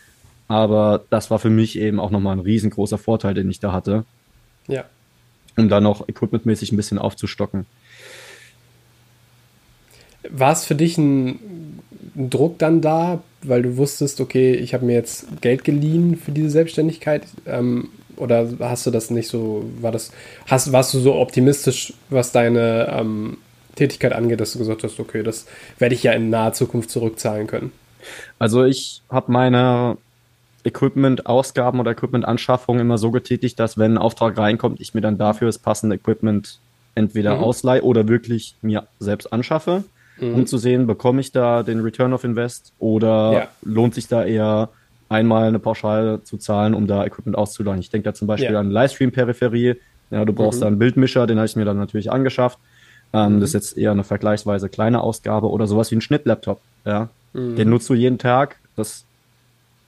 aber 0.48 1.04
das 1.10 1.30
war 1.30 1.38
für 1.38 1.50
mich 1.50 1.78
eben 1.78 2.00
auch 2.00 2.10
nochmal 2.10 2.36
ein 2.36 2.40
riesengroßer 2.40 2.98
Vorteil, 2.98 3.34
den 3.34 3.50
ich 3.50 3.60
da 3.60 3.72
hatte. 3.72 4.04
Ja. 4.66 4.84
Um 5.56 5.68
da 5.68 5.80
noch 5.80 6.08
equipmentmäßig 6.08 6.72
ein 6.72 6.76
bisschen 6.76 6.98
aufzustocken. 6.98 7.66
War 10.28 10.52
es 10.52 10.64
für 10.64 10.74
dich 10.74 10.96
ein, 10.96 11.38
ein, 12.16 12.30
Druck 12.30 12.58
dann 12.58 12.80
da, 12.80 13.22
weil 13.42 13.62
du 13.62 13.76
wusstest, 13.76 14.20
okay, 14.20 14.54
ich 14.54 14.74
habe 14.74 14.86
mir 14.86 14.94
jetzt 14.94 15.40
Geld 15.40 15.64
geliehen 15.64 16.16
für 16.16 16.32
diese 16.32 16.50
Selbstständigkeit? 16.50 17.24
Ähm, 17.46 17.88
oder 18.16 18.48
hast 18.60 18.86
du 18.86 18.90
das 18.90 19.10
nicht 19.10 19.28
so, 19.28 19.64
war 19.80 19.92
das, 19.92 20.12
hast, 20.46 20.72
warst 20.72 20.94
du 20.94 21.00
so 21.00 21.16
optimistisch, 21.16 21.94
was 22.10 22.32
deine 22.32 22.88
ähm, 22.96 23.38
Tätigkeit 23.74 24.12
angeht, 24.12 24.40
dass 24.40 24.52
du 24.52 24.60
gesagt 24.60 24.84
hast, 24.84 25.00
okay, 25.00 25.22
das 25.22 25.46
werde 25.78 25.94
ich 25.94 26.02
ja 26.02 26.12
in 26.12 26.30
naher 26.30 26.52
Zukunft 26.52 26.90
zurückzahlen 26.90 27.46
können? 27.46 27.72
Also 28.38 28.64
ich 28.64 29.02
habe 29.10 29.32
meine 29.32 29.96
Equipment-Ausgaben 30.62 31.80
oder 31.80 31.90
Equipment-Anschaffungen 31.90 32.80
immer 32.80 32.98
so 32.98 33.10
getätigt, 33.10 33.58
dass 33.58 33.76
wenn 33.78 33.94
ein 33.94 33.98
Auftrag 33.98 34.38
reinkommt, 34.38 34.80
ich 34.80 34.94
mir 34.94 35.00
dann 35.00 35.18
dafür 35.18 35.46
das 35.46 35.58
passende 35.58 35.96
Equipment 35.96 36.58
entweder 36.94 37.36
mhm. 37.36 37.44
ausleihe 37.44 37.82
oder 37.82 38.06
wirklich 38.06 38.54
mir 38.62 38.86
selbst 39.00 39.32
anschaffe 39.32 39.84
mhm. 40.20 40.34
um 40.34 40.46
zu 40.46 40.58
sehen, 40.58 40.86
bekomme 40.86 41.20
ich 41.20 41.32
da 41.32 41.62
den 41.62 41.80
Return 41.80 42.12
of 42.12 42.24
Invest 42.24 42.72
oder 42.78 43.32
ja. 43.32 43.48
lohnt 43.62 43.94
sich 43.94 44.08
da 44.08 44.24
eher 44.24 44.70
einmal 45.08 45.48
eine 45.48 45.58
Pauschale 45.58 46.22
zu 46.22 46.38
zahlen, 46.38 46.74
um 46.74 46.86
da 46.86 47.04
Equipment 47.04 47.36
auszuleihen. 47.36 47.80
Ich 47.80 47.90
denke 47.90 48.04
da 48.04 48.14
zum 48.14 48.26
Beispiel 48.26 48.52
ja. 48.52 48.60
an 48.60 48.70
Livestream-Peripherie. 48.70 49.76
Ja, 50.10 50.24
du 50.24 50.32
brauchst 50.32 50.58
mhm. 50.58 50.60
da 50.60 50.66
einen 50.68 50.78
Bildmischer, 50.78 51.26
den 51.26 51.38
habe 51.38 51.46
ich 51.46 51.56
mir 51.56 51.64
dann 51.64 51.78
natürlich 51.78 52.10
angeschafft. 52.10 52.58
Ähm, 53.12 53.36
mhm. 53.36 53.40
Das 53.40 53.50
ist 53.50 53.54
jetzt 53.54 53.78
eher 53.78 53.92
eine 53.92 54.04
vergleichsweise 54.04 54.68
kleine 54.68 55.00
Ausgabe 55.00 55.50
oder 55.50 55.66
sowas 55.66 55.90
wie 55.90 55.96
ein 55.96 56.00
Schnittlaptop. 56.00 56.60
Ja, 56.84 57.08
mhm. 57.32 57.56
den 57.56 57.70
nutzt 57.70 57.88
du 57.88 57.94
jeden 57.94 58.18
Tag. 58.18 58.56
Das 58.76 59.04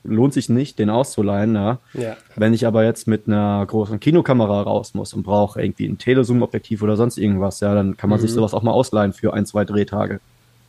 lohnt 0.06 0.32
sich 0.32 0.48
nicht, 0.48 0.78
den 0.78 0.90
auszuleihen. 0.90 1.54
Ja? 1.54 1.78
ja. 1.94 2.16
Wenn 2.34 2.54
ich 2.54 2.66
aber 2.66 2.84
jetzt 2.84 3.06
mit 3.06 3.26
einer 3.26 3.64
großen 3.66 4.00
Kinokamera 4.00 4.62
raus 4.62 4.94
muss 4.94 5.14
und 5.14 5.22
brauche 5.22 5.62
irgendwie 5.62 5.86
ein 5.86 5.98
Telezoom-Objektiv 5.98 6.82
oder 6.82 6.96
sonst 6.96 7.18
irgendwas, 7.18 7.60
ja, 7.60 7.74
dann 7.74 7.96
kann 7.96 8.10
man 8.10 8.18
mhm. 8.18 8.22
sich 8.22 8.32
sowas 8.32 8.54
auch 8.54 8.62
mal 8.62 8.72
ausleihen 8.72 9.12
für 9.12 9.34
ein, 9.34 9.46
zwei 9.46 9.64
Drehtage. 9.64 10.20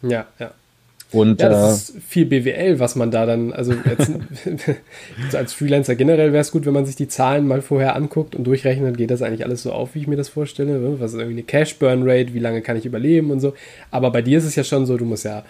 Ja, 0.02 0.26
ja. 0.40 0.52
Und, 1.12 1.40
ja, 1.40 1.48
das 1.48 1.90
äh, 1.90 1.98
ist 1.98 2.06
viel 2.06 2.26
BWL, 2.26 2.80
was 2.80 2.98
man 2.98 3.12
da 3.12 3.26
dann, 3.26 3.54
also 3.54 3.74
jetzt, 3.74 4.12
als 5.34 5.54
Freelancer 5.54 5.96
generell 5.96 6.34
wäre 6.34 6.42
es 6.42 6.52
gut, 6.52 6.66
wenn 6.66 6.74
man 6.74 6.86
sich 6.86 6.98
die 6.98 7.08
Zahlen 7.08 7.48
mal 7.48 7.62
vorher 7.62 7.96
anguckt 7.96 8.36
und 8.36 8.44
durchrechnet, 8.44 8.98
geht 8.98 9.10
das 9.10 9.22
eigentlich 9.22 9.46
alles 9.46 9.64
so 9.64 9.72
auf, 9.72 9.96
wie 9.96 10.00
ich 10.00 10.08
mir 10.08 10.18
das 10.18 10.28
vorstelle. 10.28 10.80
Ne? 10.80 11.00
Was 11.00 11.14
ist 11.14 11.20
irgendwie 11.20 11.38
eine 11.38 11.44
Cash 11.44 11.78
Burn 11.78 12.02
Rate, 12.04 12.34
wie 12.34 12.40
lange 12.40 12.62
kann 12.62 12.76
ich 12.76 12.86
überleben 12.86 13.32
und 13.32 13.40
so. 13.40 13.54
Aber 13.90 14.12
bei 14.12 14.22
dir 14.22 14.38
ist 14.38 14.44
es 14.44 14.56
ja 14.56 14.66
schon 14.66 14.86
so, 14.86 14.98
du 14.98 15.06
musst 15.06 15.24
ja 15.24 15.44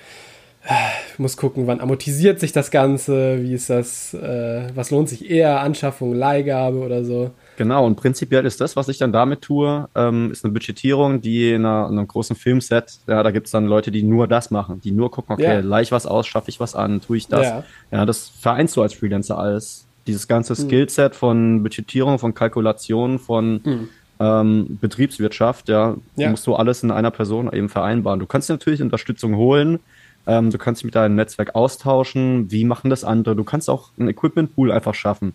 ich 1.13 1.19
muss 1.19 1.37
gucken, 1.37 1.65
wann 1.67 1.79
amortisiert 1.79 2.39
sich 2.39 2.51
das 2.51 2.71
Ganze, 2.71 3.41
wie 3.41 3.53
ist 3.53 3.69
das, 3.69 4.13
äh, 4.13 4.67
was 4.75 4.91
lohnt 4.91 5.07
sich 5.07 5.29
eher, 5.29 5.61
Anschaffung, 5.61 6.13
Leihgabe 6.13 6.79
oder 6.79 7.05
so. 7.05 7.31
Genau, 7.55 7.85
und 7.85 7.95
prinzipiell 7.95 8.45
ist 8.45 8.59
das, 8.59 8.75
was 8.75 8.89
ich 8.89 8.97
dann 8.97 9.13
damit 9.13 9.41
tue, 9.41 9.87
ähm, 9.95 10.31
ist 10.31 10.43
eine 10.43 10.53
Budgetierung, 10.53 11.21
die 11.21 11.51
in, 11.51 11.65
einer, 11.65 11.87
in 11.89 11.97
einem 11.97 12.07
großen 12.07 12.35
Filmset, 12.35 12.99
ja, 13.07 13.23
da 13.23 13.31
gibt 13.31 13.47
es 13.47 13.51
dann 13.51 13.65
Leute, 13.65 13.91
die 13.91 14.03
nur 14.03 14.27
das 14.27 14.51
machen, 14.51 14.81
die 14.81 14.91
nur 14.91 15.09
gucken, 15.09 15.33
okay, 15.33 15.43
ja. 15.43 15.59
leih 15.59 15.81
ich 15.81 15.91
was 15.91 16.05
aus, 16.05 16.27
schaffe 16.27 16.49
ich 16.49 16.59
was 16.59 16.75
an, 16.75 17.01
tue 17.01 17.17
ich 17.17 17.27
das. 17.27 17.47
Ja. 17.47 17.63
ja, 17.91 18.05
das 18.05 18.29
vereinst 18.29 18.75
du 18.75 18.81
als 18.81 18.93
Freelancer 18.93 19.37
alles. 19.37 19.87
Dieses 20.05 20.27
ganze 20.27 20.53
mhm. 20.53 20.67
Skillset 20.67 21.15
von 21.15 21.63
Budgetierung, 21.63 22.19
von 22.19 22.33
Kalkulation, 22.33 23.19
von 23.19 23.61
mhm. 23.63 23.89
ähm, 24.19 24.77
Betriebswirtschaft, 24.81 25.69
ja, 25.69 25.95
ja, 26.15 26.29
musst 26.29 26.45
du 26.45 26.55
alles 26.55 26.83
in 26.83 26.91
einer 26.91 27.11
Person 27.11 27.51
eben 27.51 27.69
vereinbaren. 27.69 28.19
Du 28.19 28.25
kannst 28.25 28.49
natürlich 28.49 28.81
Unterstützung 28.81 29.35
holen, 29.35 29.79
ähm, 30.27 30.51
du 30.51 30.57
kannst 30.57 30.81
dich 30.81 30.85
mit 30.85 30.95
deinem 30.95 31.15
Netzwerk 31.15 31.55
austauschen. 31.55 32.51
Wie 32.51 32.65
machen 32.65 32.89
das 32.89 33.03
andere? 33.03 33.35
Du 33.35 33.45
kannst 33.45 33.69
auch 33.69 33.89
einen 33.97 34.09
Equipment 34.09 34.53
Pool 34.53 34.71
einfach 34.71 34.93
schaffen. 34.93 35.33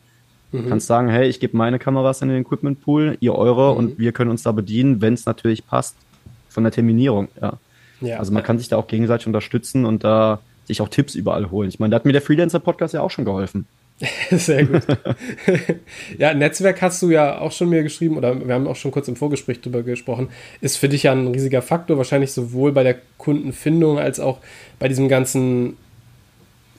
Mhm. 0.53 0.63
Du 0.63 0.69
kannst 0.69 0.87
sagen, 0.87 1.09
hey, 1.09 1.29
ich 1.29 1.41
gebe 1.41 1.57
meine 1.57 1.79
Kameras 1.79 2.21
in 2.21 2.29
den 2.29 2.43
Equipment 2.43 2.83
Pool, 2.83 3.17
ihr 3.21 3.35
eure 3.35 3.73
mhm. 3.73 3.79
und 3.79 3.99
wir 3.99 4.13
können 4.13 4.31
uns 4.31 4.43
da 4.43 4.53
bedienen, 4.53 5.01
wenn 5.01 5.15
es 5.15 5.25
natürlich 5.25 5.67
passt 5.67 5.97
von 6.51 6.63
der 6.63 6.73
Terminierung. 6.73 7.29
Ja. 7.41 7.55
ja 8.03 8.19
also 8.19 8.33
man 8.33 8.43
kann 8.43 8.59
sich 8.59 8.69
da 8.69 8.77
auch 8.77 8.87
gegenseitig 8.87 9.27
unterstützen 9.27 9.87
und 9.87 10.05
da 10.05 10.41
sich 10.67 10.83
auch 10.83 10.89
Tipps 10.89 11.15
überall 11.15 11.51
holen. 11.51 11.71
Ich 11.71 11.81
meine, 11.81 11.91
da 11.91 11.97
hat 11.97 12.05
mir 12.05 12.13
der 12.13 12.23
Freelancer 12.23 12.61
Podcast 12.61 12.95
ja 12.95 13.01
auch 13.01 13.11
schon 13.11 13.25
geholfen. 13.25 13.67
Sehr 14.31 14.65
gut. 14.65 14.83
ja, 16.19 16.35
Netzwerk 16.35 16.83
hast 16.83 17.01
du 17.03 17.11
ja 17.11 17.39
auch 17.39 17.53
schon 17.53 17.69
mir 17.69 17.83
geschrieben, 17.83 18.17
oder 18.17 18.47
wir 18.47 18.55
haben 18.55 18.67
auch 18.67 18.77
schon 18.77 18.91
kurz 18.91 19.09
im 19.09 19.17
Vorgespräch 19.17 19.61
drüber 19.61 19.83
gesprochen, 19.83 20.29
ist 20.61 20.77
für 20.77 20.89
dich 20.89 21.05
ja 21.05 21.13
ein 21.13 21.29
riesiger 21.29 21.63
Faktor, 21.63 21.99
wahrscheinlich 21.99 22.33
sowohl 22.33 22.73
bei 22.73 22.83
der 22.83 22.97
Kundenfindung 23.19 23.99
als 23.99 24.19
auch 24.19 24.39
bei 24.79 24.89
diesem 24.89 25.09
ganzen 25.09 25.77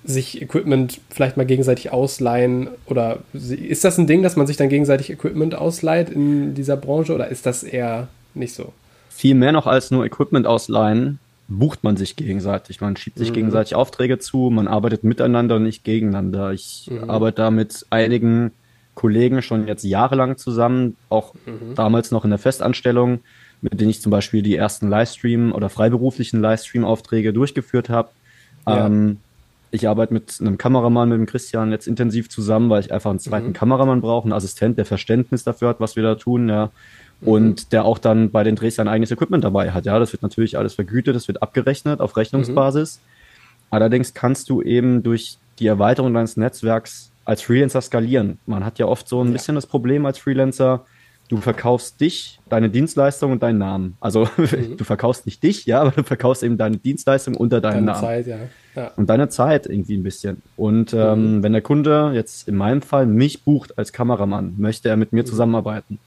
sich 0.06 0.42
Equipment 0.42 1.00
vielleicht 1.10 1.38
mal 1.38 1.46
gegenseitig 1.46 1.94
ausleihen 1.94 2.68
oder 2.88 3.20
ist 3.32 3.86
das 3.86 3.98
ein 3.98 4.06
Ding, 4.06 4.22
dass 4.22 4.36
man 4.36 4.48
sich 4.48 4.58
dann 4.58 4.68
gegenseitig 4.68 5.10
Equipment 5.10 5.56
ausleiht 5.56 6.10
in 6.10 6.56
dieser 6.56 6.76
Branche 6.76 7.14
oder 7.14 7.30
ist 7.30 7.46
das 7.46 7.64
eher 7.64 8.10
nicht 8.34 8.54
so? 8.54 8.74
Viel 9.10 9.36
mehr 9.36 9.54
noch 9.54 9.66
als 9.66 9.92
nur 9.92 10.04
Equipment 10.04 10.46
ausleihen 10.46 11.20
bucht 11.60 11.84
man 11.84 11.98
sich 11.98 12.16
gegenseitig. 12.16 12.82
Man 12.82 12.96
schiebt 12.96 13.18
sich 13.18 13.30
mhm. 13.30 13.36
gegenseitig 13.36 13.76
Aufträge 13.76 14.20
zu, 14.20 14.50
man 14.50 14.68
arbeitet 14.68 15.04
miteinander 15.04 15.56
und 15.58 15.64
nicht 15.64 15.84
gegeneinander. 15.84 16.52
Ich 16.52 16.90
mhm. 16.92 17.10
arbeite 17.10 17.38
da 17.38 17.52
mit 17.52 17.86
einigen 17.90 18.52
Kollegen 18.96 19.42
schon 19.42 19.68
jetzt 19.68 19.84
jahrelang 19.84 20.38
zusammen, 20.38 20.96
auch 21.10 21.34
mhm. 21.46 21.76
damals 21.76 22.12
noch 22.12 22.24
in 22.24 22.30
der 22.30 22.40
Festanstellung, 22.40 23.20
mit 23.62 23.80
denen 23.80 23.90
ich 23.90 24.02
zum 24.02 24.12
Beispiel 24.12 24.42
die 24.42 24.56
ersten 24.56 24.88
Livestream- 24.88 25.52
oder 25.52 25.70
freiberuflichen 25.70 26.42
Livestream-Aufträge 26.42 27.34
durchgeführt 27.34 27.90
habe. 27.90 28.10
Ja. 28.68 28.86
Ähm, 28.86 29.18
ich 29.72 29.88
arbeite 29.88 30.14
mit 30.14 30.38
einem 30.40 30.60
Kameramann, 30.60 31.10
mit 31.10 31.18
dem 31.18 31.26
Christian, 31.26 31.72
jetzt 31.72 31.88
intensiv 31.88 32.30
zusammen, 32.30 32.70
weil 32.70 32.82
ich 32.82 32.94
einfach 32.94 33.10
einen 33.10 33.20
zweiten 33.20 33.48
mhm. 33.48 33.54
Kameramann 33.54 34.02
brauche, 34.02 34.26
einen 34.26 34.34
Assistent, 34.34 34.78
der 34.78 34.86
Verständnis 34.86 35.44
dafür 35.44 35.70
hat, 35.70 35.80
was 35.80 35.96
wir 35.96 36.04
da 36.04 36.16
tun. 36.16 36.50
Ja 36.50 36.72
und 37.26 37.72
der 37.72 37.86
auch 37.86 37.98
dann 37.98 38.32
bei 38.32 38.44
den 38.44 38.56
Drehs 38.56 38.76
sein 38.76 38.88
eigenes 38.88 39.12
Equipment 39.12 39.44
dabei 39.44 39.72
hat. 39.72 39.86
Ja, 39.86 40.00
das 40.00 40.12
wird 40.14 40.24
natürlich 40.24 40.58
alles 40.58 40.74
vergütet, 40.74 41.16
das 41.16 41.28
wird 41.28 41.42
abgerechnet 41.42 42.00
auf 42.00 42.18
Rechnungsbasis. 42.18 43.00
Mhm. 43.00 43.68
Allerdings 43.72 44.14
kannst 44.14 44.50
du 44.50 44.62
eben 44.62 45.04
durch 45.04 45.38
die 45.60 45.68
Erweiterung 45.68 46.14
deines 46.14 46.38
Netzwerks 46.38 47.12
als 47.26 47.42
Freelancer 47.42 47.82
skalieren. 47.82 48.38
Man 48.46 48.66
hat 48.66 48.80
ja 48.80 48.86
oft 48.86 49.08
so 49.08 49.22
ein 49.22 49.28
ja. 49.28 49.34
bisschen 49.34 49.56
das 49.56 49.66
Problem 49.66 50.06
als 50.06 50.18
Freelancer, 50.20 50.86
du 51.30 51.38
verkaufst 51.38 52.00
dich, 52.02 52.40
deine 52.50 52.70
Dienstleistung 52.70 53.32
und 53.32 53.42
deinen 53.42 53.58
Namen. 53.58 53.98
Also 54.00 54.28
mhm. 54.38 54.78
du 54.78 54.84
verkaufst 54.84 55.26
nicht 55.26 55.42
dich, 55.42 55.66
ja, 55.66 55.82
aber 55.82 55.92
du 55.92 56.04
verkaufst 56.04 56.44
eben 56.44 56.58
deine 56.58 56.78
Dienstleistung 56.78 57.36
unter 57.36 57.62
deinen 57.62 57.86
deine 57.86 57.86
Namen. 57.86 58.02
Zeit, 58.02 58.28
ja. 58.28 58.38
ja. 58.76 58.92
Und 58.96 59.10
deine 59.10 59.30
Zeit 59.30 59.66
irgendwie 59.66 59.96
ein 59.96 60.04
bisschen. 60.04 60.42
Und 60.58 60.94
ähm, 60.94 61.38
mhm. 61.38 61.44
wenn 61.44 61.54
der 61.54 61.62
Kunde 61.62 62.12
jetzt 62.14 62.48
in 62.48 62.56
meinem 62.56 62.82
Fall 62.82 63.06
mich 63.06 63.44
bucht 63.44 63.78
als 63.78 63.94
Kameramann, 63.94 64.56
möchte 64.58 64.90
er 64.90 64.98
mit 64.98 65.14
mir 65.14 65.24
mhm. 65.24 65.28
zusammenarbeiten 65.28 66.00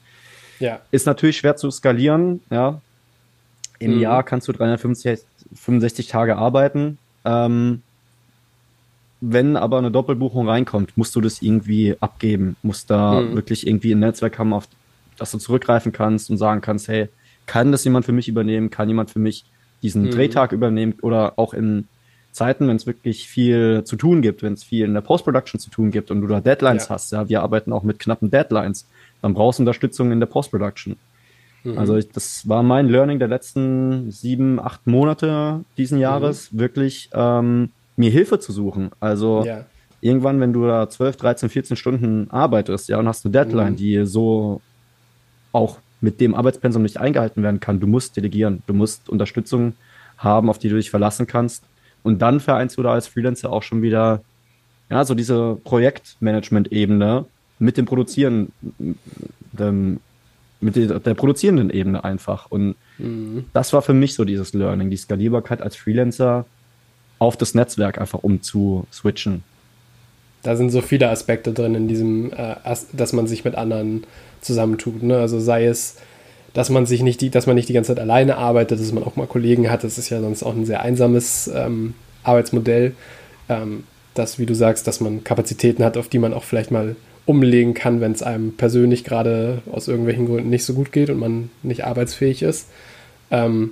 ja. 0.59 0.81
Ist 0.91 1.05
natürlich 1.05 1.37
schwer 1.37 1.55
zu 1.55 1.71
skalieren, 1.71 2.41
ja. 2.49 2.81
Im 3.79 3.95
mhm. 3.95 4.01
Jahr 4.01 4.23
kannst 4.23 4.47
du 4.47 4.53
365 4.53 6.07
Tage 6.07 6.37
arbeiten. 6.37 6.97
Ähm, 7.25 7.83
wenn 9.21 9.55
aber 9.55 9.77
eine 9.77 9.91
Doppelbuchung 9.91 10.47
reinkommt, 10.47 10.97
musst 10.97 11.15
du 11.15 11.21
das 11.21 11.41
irgendwie 11.41 11.95
abgeben, 11.99 12.55
musst 12.61 12.89
da 12.89 13.21
mhm. 13.21 13.35
wirklich 13.35 13.65
irgendwie 13.65 13.93
ein 13.93 13.99
Netzwerk 13.99 14.37
haben, 14.37 14.53
auf 14.53 14.67
das 15.17 15.31
du 15.31 15.37
zurückgreifen 15.39 15.91
kannst 15.91 16.29
und 16.29 16.37
sagen 16.37 16.61
kannst, 16.61 16.87
hey, 16.87 17.09
kann 17.47 17.71
das 17.71 17.83
jemand 17.83 18.05
für 18.05 18.11
mich 18.11 18.27
übernehmen? 18.27 18.69
Kann 18.69 18.87
jemand 18.87 19.09
für 19.09 19.19
mich 19.19 19.45
diesen 19.81 20.03
mhm. 20.03 20.11
Drehtag 20.11 20.51
übernehmen? 20.51 20.95
Oder 21.01 21.33
auch 21.37 21.53
in 21.53 21.87
Zeiten, 22.31 22.67
wenn 22.67 22.75
es 22.75 22.85
wirklich 22.85 23.27
viel 23.27 23.83
zu 23.83 23.95
tun 23.95 24.21
gibt, 24.21 24.43
wenn 24.43 24.53
es 24.53 24.63
viel 24.63 24.85
in 24.85 24.93
der 24.93 25.01
Post-Production 25.01 25.59
zu 25.59 25.71
tun 25.71 25.89
gibt 25.89 26.11
und 26.11 26.21
du 26.21 26.27
da 26.27 26.39
Deadlines 26.39 26.83
ja. 26.83 26.89
hast, 26.91 27.11
ja, 27.11 27.27
wir 27.29 27.41
arbeiten 27.41 27.73
auch 27.73 27.83
mit 27.83 27.97
knappen 27.97 28.29
Deadlines 28.29 28.85
dann 29.21 29.33
brauchst 29.33 29.59
du 29.59 29.63
Unterstützung 29.63 30.11
in 30.11 30.19
der 30.19 30.27
Post-Production. 30.27 30.97
Mhm. 31.63 31.77
Also 31.77 31.95
ich, 31.97 32.09
das 32.09 32.47
war 32.47 32.63
mein 32.63 32.87
Learning 32.87 33.19
der 33.19 33.27
letzten 33.27 34.11
sieben, 34.11 34.59
acht 34.59 34.87
Monate 34.87 35.63
diesen 35.77 35.99
Jahres, 35.99 36.51
mhm. 36.51 36.59
wirklich 36.59 37.09
ähm, 37.13 37.69
mir 37.95 38.11
Hilfe 38.11 38.39
zu 38.39 38.51
suchen. 38.51 38.91
Also 38.99 39.43
ja. 39.45 39.65
irgendwann, 40.01 40.39
wenn 40.39 40.53
du 40.53 40.65
da 40.65 40.89
12, 40.89 41.17
13, 41.17 41.49
14 41.49 41.77
Stunden 41.77 42.27
arbeitest, 42.29 42.89
ja, 42.89 42.99
und 42.99 43.07
hast 43.07 43.25
eine 43.25 43.31
Deadline, 43.31 43.73
mhm. 43.73 43.77
die 43.77 44.05
so 44.05 44.61
auch 45.51 45.79
mit 45.99 46.21
dem 46.21 46.35
Arbeitspensum 46.35 46.83
nicht 46.83 46.99
eingehalten 46.99 47.41
werden 47.41 47.59
kann, 47.59 47.79
du 47.79 47.87
musst 47.87 48.15
delegieren, 48.15 48.61
du 48.67 48.73
musst 48.73 49.09
Unterstützung 49.09 49.73
haben, 50.17 50.49
auf 50.49 50.59
die 50.59 50.69
du 50.69 50.75
dich 50.75 50.89
verlassen 50.89 51.27
kannst. 51.27 51.63
Und 52.03 52.21
dann 52.21 52.39
vereinst 52.39 52.77
du 52.77 52.83
da 52.83 52.93
als 52.93 53.07
Freelancer 53.07 53.51
auch 53.51 53.63
schon 53.63 53.81
wieder, 53.81 54.21
ja, 54.89 55.03
so 55.03 55.15
diese 55.15 55.57
Projektmanagement-Ebene 55.63 57.25
mit 57.59 57.77
dem 57.77 57.85
Produzieren, 57.85 58.51
dem, 59.51 59.99
mit 60.59 60.75
der, 60.75 60.99
der, 60.99 61.13
produzierenden 61.13 61.69
Ebene 61.69 62.03
einfach. 62.03 62.47
Und 62.49 62.75
mhm. 62.97 63.45
das 63.53 63.73
war 63.73 63.81
für 63.81 63.93
mich 63.93 64.13
so 64.15 64.25
dieses 64.25 64.53
Learning, 64.53 64.89
die 64.89 64.97
Skalierbarkeit 64.97 65.61
als 65.61 65.75
Freelancer 65.75 66.45
auf 67.19 67.37
das 67.37 67.55
Netzwerk 67.55 67.99
einfach 67.99 68.19
umzuswitchen. 68.23 69.43
Da 70.43 70.55
sind 70.55 70.69
so 70.69 70.81
viele 70.81 71.09
Aspekte 71.09 71.51
drin 71.51 71.75
in 71.75 71.87
diesem, 71.87 72.31
äh, 72.31 72.55
dass 72.93 73.13
man 73.13 73.27
sich 73.27 73.43
mit 73.43 73.55
anderen 73.55 74.05
zusammentut. 74.41 75.03
Ne? 75.03 75.17
Also 75.17 75.39
sei 75.39 75.65
es, 75.65 75.97
dass 76.53 76.69
man 76.69 76.85
sich 76.85 77.01
nicht 77.01 77.21
die, 77.21 77.29
dass 77.29 77.47
man 77.47 77.55
nicht 77.55 77.69
die 77.69 77.73
ganze 77.73 77.93
Zeit 77.93 77.99
alleine 77.99 78.37
arbeitet, 78.37 78.79
dass 78.79 78.91
man 78.91 79.03
auch 79.03 79.15
mal 79.15 79.27
Kollegen 79.27 79.69
hat. 79.69 79.83
Das 79.83 79.97
ist 79.97 80.09
ja 80.09 80.21
sonst 80.21 80.43
auch 80.43 80.55
ein 80.55 80.65
sehr 80.65 80.81
einsames 80.81 81.49
ähm, 81.53 81.95
Arbeitsmodell. 82.23 82.93
Ähm, 83.49 83.83
dass, 84.17 84.39
wie 84.39 84.45
du 84.45 84.55
sagst, 84.55 84.87
dass 84.87 84.99
man 84.99 85.23
Kapazitäten 85.23 85.83
hat, 85.83 85.97
auf 85.97 86.07
die 86.07 86.19
man 86.19 86.33
auch 86.33 86.43
vielleicht 86.43 86.71
mal 86.71 86.95
umlegen 87.27 87.73
kann, 87.73 88.01
wenn 88.01 88.13
es 88.13 88.23
einem 88.23 88.53
persönlich 88.53 89.03
gerade 89.03 89.61
aus 89.69 89.87
irgendwelchen 89.87 90.25
Gründen 90.25 90.49
nicht 90.49 90.63
so 90.63 90.73
gut 90.73 90.91
geht 90.91 91.09
und 91.09 91.19
man 91.19 91.49
nicht 91.61 91.85
arbeitsfähig 91.85 92.41
ist. 92.41 92.69
Ähm, 93.29 93.71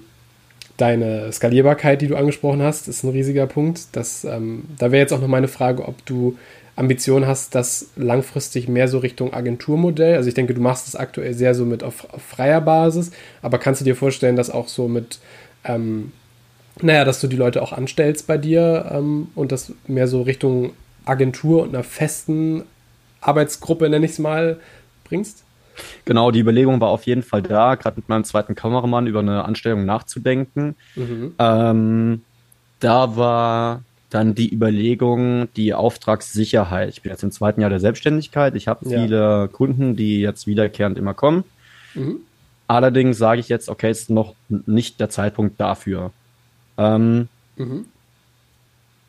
deine 0.78 1.32
Skalierbarkeit, 1.32 2.02
die 2.02 2.08
du 2.08 2.18
angesprochen 2.18 2.62
hast, 2.62 2.90
ist 2.90 3.04
ein 3.04 3.12
riesiger 3.12 3.48
Punkt. 3.48 3.88
Das, 3.94 4.26
ähm, 4.26 4.66
da 4.78 4.92
wäre 4.92 5.02
jetzt 5.02 5.14
auch 5.14 5.22
noch 5.22 5.30
meine 5.30 5.48
Frage, 5.48 5.88
ob 5.88 6.06
du 6.06 6.38
Ambitionen 6.76 7.26
hast, 7.26 7.56
das 7.56 7.88
langfristig 7.96 8.68
mehr 8.68 8.90
so 8.90 8.98
Richtung 8.98 9.34
Agenturmodell. 9.34 10.18
Also 10.18 10.28
ich 10.28 10.36
denke, 10.36 10.54
du 10.54 10.60
machst 10.60 10.90
es 10.90 10.98
aktuell 10.98 11.34
sehr 11.34 11.56
so 11.56 11.64
mit 11.64 11.82
auf, 11.82 12.14
auf 12.14 12.22
freier 12.22 12.60
Basis, 12.60 13.12
aber 13.42 13.58
kannst 13.58 13.80
du 13.80 13.86
dir 13.86 13.96
vorstellen, 13.96 14.36
dass 14.36 14.50
auch 14.50 14.68
so 14.68 14.90
mit, 14.90 15.20
ähm, 15.64 16.12
naja, 16.82 17.06
dass 17.06 17.22
du 17.22 17.28
die 17.28 17.38
Leute 17.38 17.62
auch 17.62 17.72
anstellst 17.72 18.28
bei 18.28 18.38
dir 18.38 18.92
ähm, 18.94 19.30
und 19.34 19.54
das 19.54 19.72
mehr 19.88 20.10
so 20.10 20.24
Richtung 20.24 20.72
Agentur 21.06 21.64
und 21.64 21.70
einer 21.70 21.84
festen 21.84 22.64
Arbeitsgruppe, 23.28 23.90
nenne 23.90 24.06
ich 24.06 24.14
es 24.14 24.20
mal, 24.20 24.60
bringst? 25.04 25.44
Genau, 26.06 26.32
die 26.32 26.40
Überlegung 26.40 26.80
war 26.80 26.90
auf 26.90 27.06
jeden 27.06 27.24
Fall 27.24 27.42
da, 27.42 27.76
gerade 27.76 27.98
mit 27.98 28.08
meinem 28.08 28.24
zweiten 28.24 28.56
Kameramann 28.56 29.08
über 29.08 29.20
eine 29.20 29.44
Anstellung 29.44 29.86
nachzudenken. 29.86 30.76
Mhm. 30.96 31.34
Ähm, 31.38 32.22
da 32.80 33.18
war 33.18 33.84
dann 34.10 34.36
die 34.36 34.54
Überlegung, 34.54 35.50
die 35.56 35.74
Auftragssicherheit. 35.74 36.90
Ich 36.90 37.02
bin 37.02 37.12
jetzt 37.12 37.24
im 37.24 37.32
zweiten 37.32 37.60
Jahr 37.60 37.70
der 37.70 37.80
Selbstständigkeit. 37.80 38.56
Ich 38.56 38.68
habe 38.68 38.88
ja. 38.90 39.02
viele 39.02 39.50
Kunden, 39.50 39.96
die 39.96 40.22
jetzt 40.22 40.48
wiederkehrend 40.48 40.98
immer 40.98 41.14
kommen. 41.14 41.44
Mhm. 41.94 42.20
Allerdings 42.68 43.18
sage 43.18 43.42
ich 43.42 43.50
jetzt, 43.50 43.70
okay, 43.70 43.92
ist 43.92 44.10
noch 44.10 44.34
nicht 44.50 45.00
der 45.00 45.10
Zeitpunkt 45.10 45.60
dafür. 45.60 46.12
Ähm, 46.78 47.28
mhm. 47.58 47.86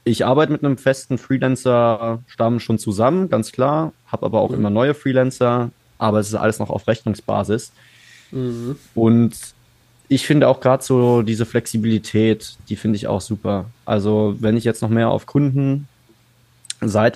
Ich 0.08 0.24
arbeite 0.24 0.52
mit 0.52 0.64
einem 0.64 0.78
festen 0.78 1.18
Freelancer-Stamm 1.18 2.60
schon 2.60 2.78
zusammen, 2.78 3.28
ganz 3.28 3.50
klar, 3.50 3.92
habe 4.06 4.24
aber 4.24 4.40
auch 4.40 4.50
mhm. 4.50 4.58
immer 4.58 4.70
neue 4.70 4.94
Freelancer, 4.94 5.70
aber 5.98 6.20
es 6.20 6.28
ist 6.28 6.36
alles 6.36 6.60
noch 6.60 6.70
auf 6.70 6.86
Rechnungsbasis. 6.86 7.72
Mhm. 8.30 8.76
Und 8.94 9.34
ich 10.06 10.24
finde 10.24 10.46
auch 10.46 10.60
gerade 10.60 10.84
so 10.84 11.22
diese 11.22 11.44
Flexibilität, 11.44 12.56
die 12.68 12.76
finde 12.76 12.94
ich 12.94 13.08
auch 13.08 13.20
super. 13.20 13.64
Also 13.84 14.36
wenn 14.38 14.56
ich 14.56 14.62
jetzt 14.62 14.80
noch 14.80 14.90
mehr 14.90 15.08
auf 15.08 15.26
Kundenseite 15.26 15.88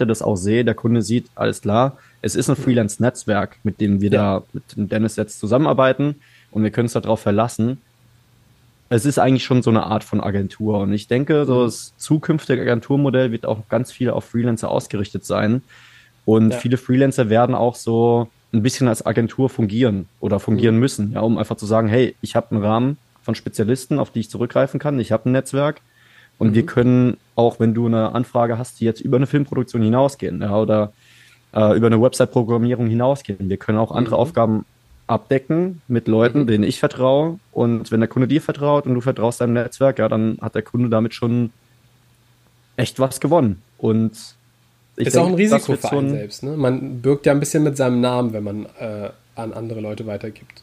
das 0.04 0.20
auch 0.20 0.34
sehe, 0.34 0.64
der 0.64 0.74
Kunde 0.74 1.02
sieht, 1.02 1.26
alles 1.36 1.62
klar, 1.62 1.96
es 2.22 2.34
ist 2.34 2.50
ein. 2.50 2.56
Freelance-Netzwerk, 2.56 3.58
mit 3.62 3.80
dem 3.80 4.00
wir 4.00 4.10
ja. 4.10 4.40
da 4.40 4.42
mit 4.74 4.90
Dennis 4.90 5.14
jetzt 5.14 5.38
zusammenarbeiten 5.38 6.16
und 6.50 6.64
wir 6.64 6.72
können 6.72 6.86
uns 6.86 6.94
darauf 6.94 7.20
verlassen, 7.20 7.78
es 8.90 9.06
ist 9.06 9.18
eigentlich 9.18 9.44
schon 9.44 9.62
so 9.62 9.70
eine 9.70 9.84
Art 9.84 10.04
von 10.04 10.20
Agentur. 10.20 10.80
Und 10.80 10.92
ich 10.92 11.06
denke, 11.06 11.46
so 11.46 11.54
mhm. 11.54 11.64
das 11.64 11.96
zukünftige 11.96 12.60
Agenturmodell 12.60 13.32
wird 13.32 13.46
auch 13.46 13.68
ganz 13.68 13.92
viel 13.92 14.10
auf 14.10 14.24
Freelancer 14.24 14.68
ausgerichtet 14.68 15.24
sein. 15.24 15.62
Und 16.24 16.50
ja. 16.50 16.58
viele 16.58 16.76
Freelancer 16.76 17.30
werden 17.30 17.54
auch 17.54 17.76
so 17.76 18.28
ein 18.52 18.62
bisschen 18.62 18.88
als 18.88 19.06
Agentur 19.06 19.48
fungieren 19.48 20.08
oder 20.18 20.40
fungieren 20.40 20.74
mhm. 20.74 20.80
müssen, 20.80 21.12
ja, 21.12 21.20
um 21.20 21.38
einfach 21.38 21.56
zu 21.56 21.66
sagen, 21.66 21.88
hey, 21.88 22.16
ich 22.20 22.34
habe 22.34 22.50
einen 22.50 22.64
Rahmen 22.64 22.98
von 23.22 23.36
Spezialisten, 23.36 24.00
auf 24.00 24.10
die 24.10 24.20
ich 24.20 24.30
zurückgreifen 24.30 24.80
kann. 24.80 24.98
Ich 24.98 25.12
habe 25.12 25.28
ein 25.28 25.32
Netzwerk 25.32 25.80
und 26.38 26.50
mhm. 26.50 26.54
wir 26.54 26.66
können 26.66 27.16
auch, 27.36 27.60
wenn 27.60 27.74
du 27.74 27.86
eine 27.86 28.12
Anfrage 28.12 28.58
hast, 28.58 28.80
die 28.80 28.86
jetzt 28.86 29.00
über 29.00 29.18
eine 29.18 29.28
Filmproduktion 29.28 29.82
hinausgehen, 29.82 30.42
ja, 30.42 30.56
oder 30.56 30.92
äh, 31.54 31.76
über 31.76 31.86
eine 31.86 32.02
Website-Programmierung 32.02 32.88
hinausgehen. 32.88 33.48
Wir 33.48 33.56
können 33.56 33.78
auch 33.78 33.92
andere 33.92 34.16
mhm. 34.16 34.20
Aufgaben 34.20 34.64
abdecken 35.10 35.82
mit 35.88 36.06
Leuten, 36.06 36.42
mhm. 36.42 36.46
denen 36.46 36.64
ich 36.64 36.78
vertraue. 36.78 37.38
Und 37.52 37.90
wenn 37.90 38.00
der 38.00 38.08
Kunde 38.08 38.28
dir 38.28 38.40
vertraut 38.40 38.86
und 38.86 38.94
du 38.94 39.00
vertraust 39.00 39.40
deinem 39.40 39.54
Netzwerk, 39.54 39.98
ja, 39.98 40.08
dann 40.08 40.38
hat 40.40 40.54
der 40.54 40.62
Kunde 40.62 40.88
damit 40.88 41.14
schon 41.14 41.50
echt 42.76 43.00
was 43.00 43.20
gewonnen. 43.20 43.60
Und 43.76 44.12
ich 44.96 45.08
ist 45.08 45.16
denke, 45.16 45.26
auch 45.26 45.30
ein 45.30 45.34
Risiko 45.34 45.76
für 45.76 45.90
einen 45.90 46.10
selbst. 46.10 46.42
Ne? 46.44 46.56
Man 46.56 47.00
birgt 47.00 47.26
ja 47.26 47.32
ein 47.32 47.40
bisschen 47.40 47.64
mit 47.64 47.76
seinem 47.76 48.00
Namen, 48.00 48.32
wenn 48.32 48.44
man 48.44 48.66
äh, 48.78 49.10
an 49.34 49.52
andere 49.52 49.80
Leute 49.80 50.06
weitergibt. 50.06 50.62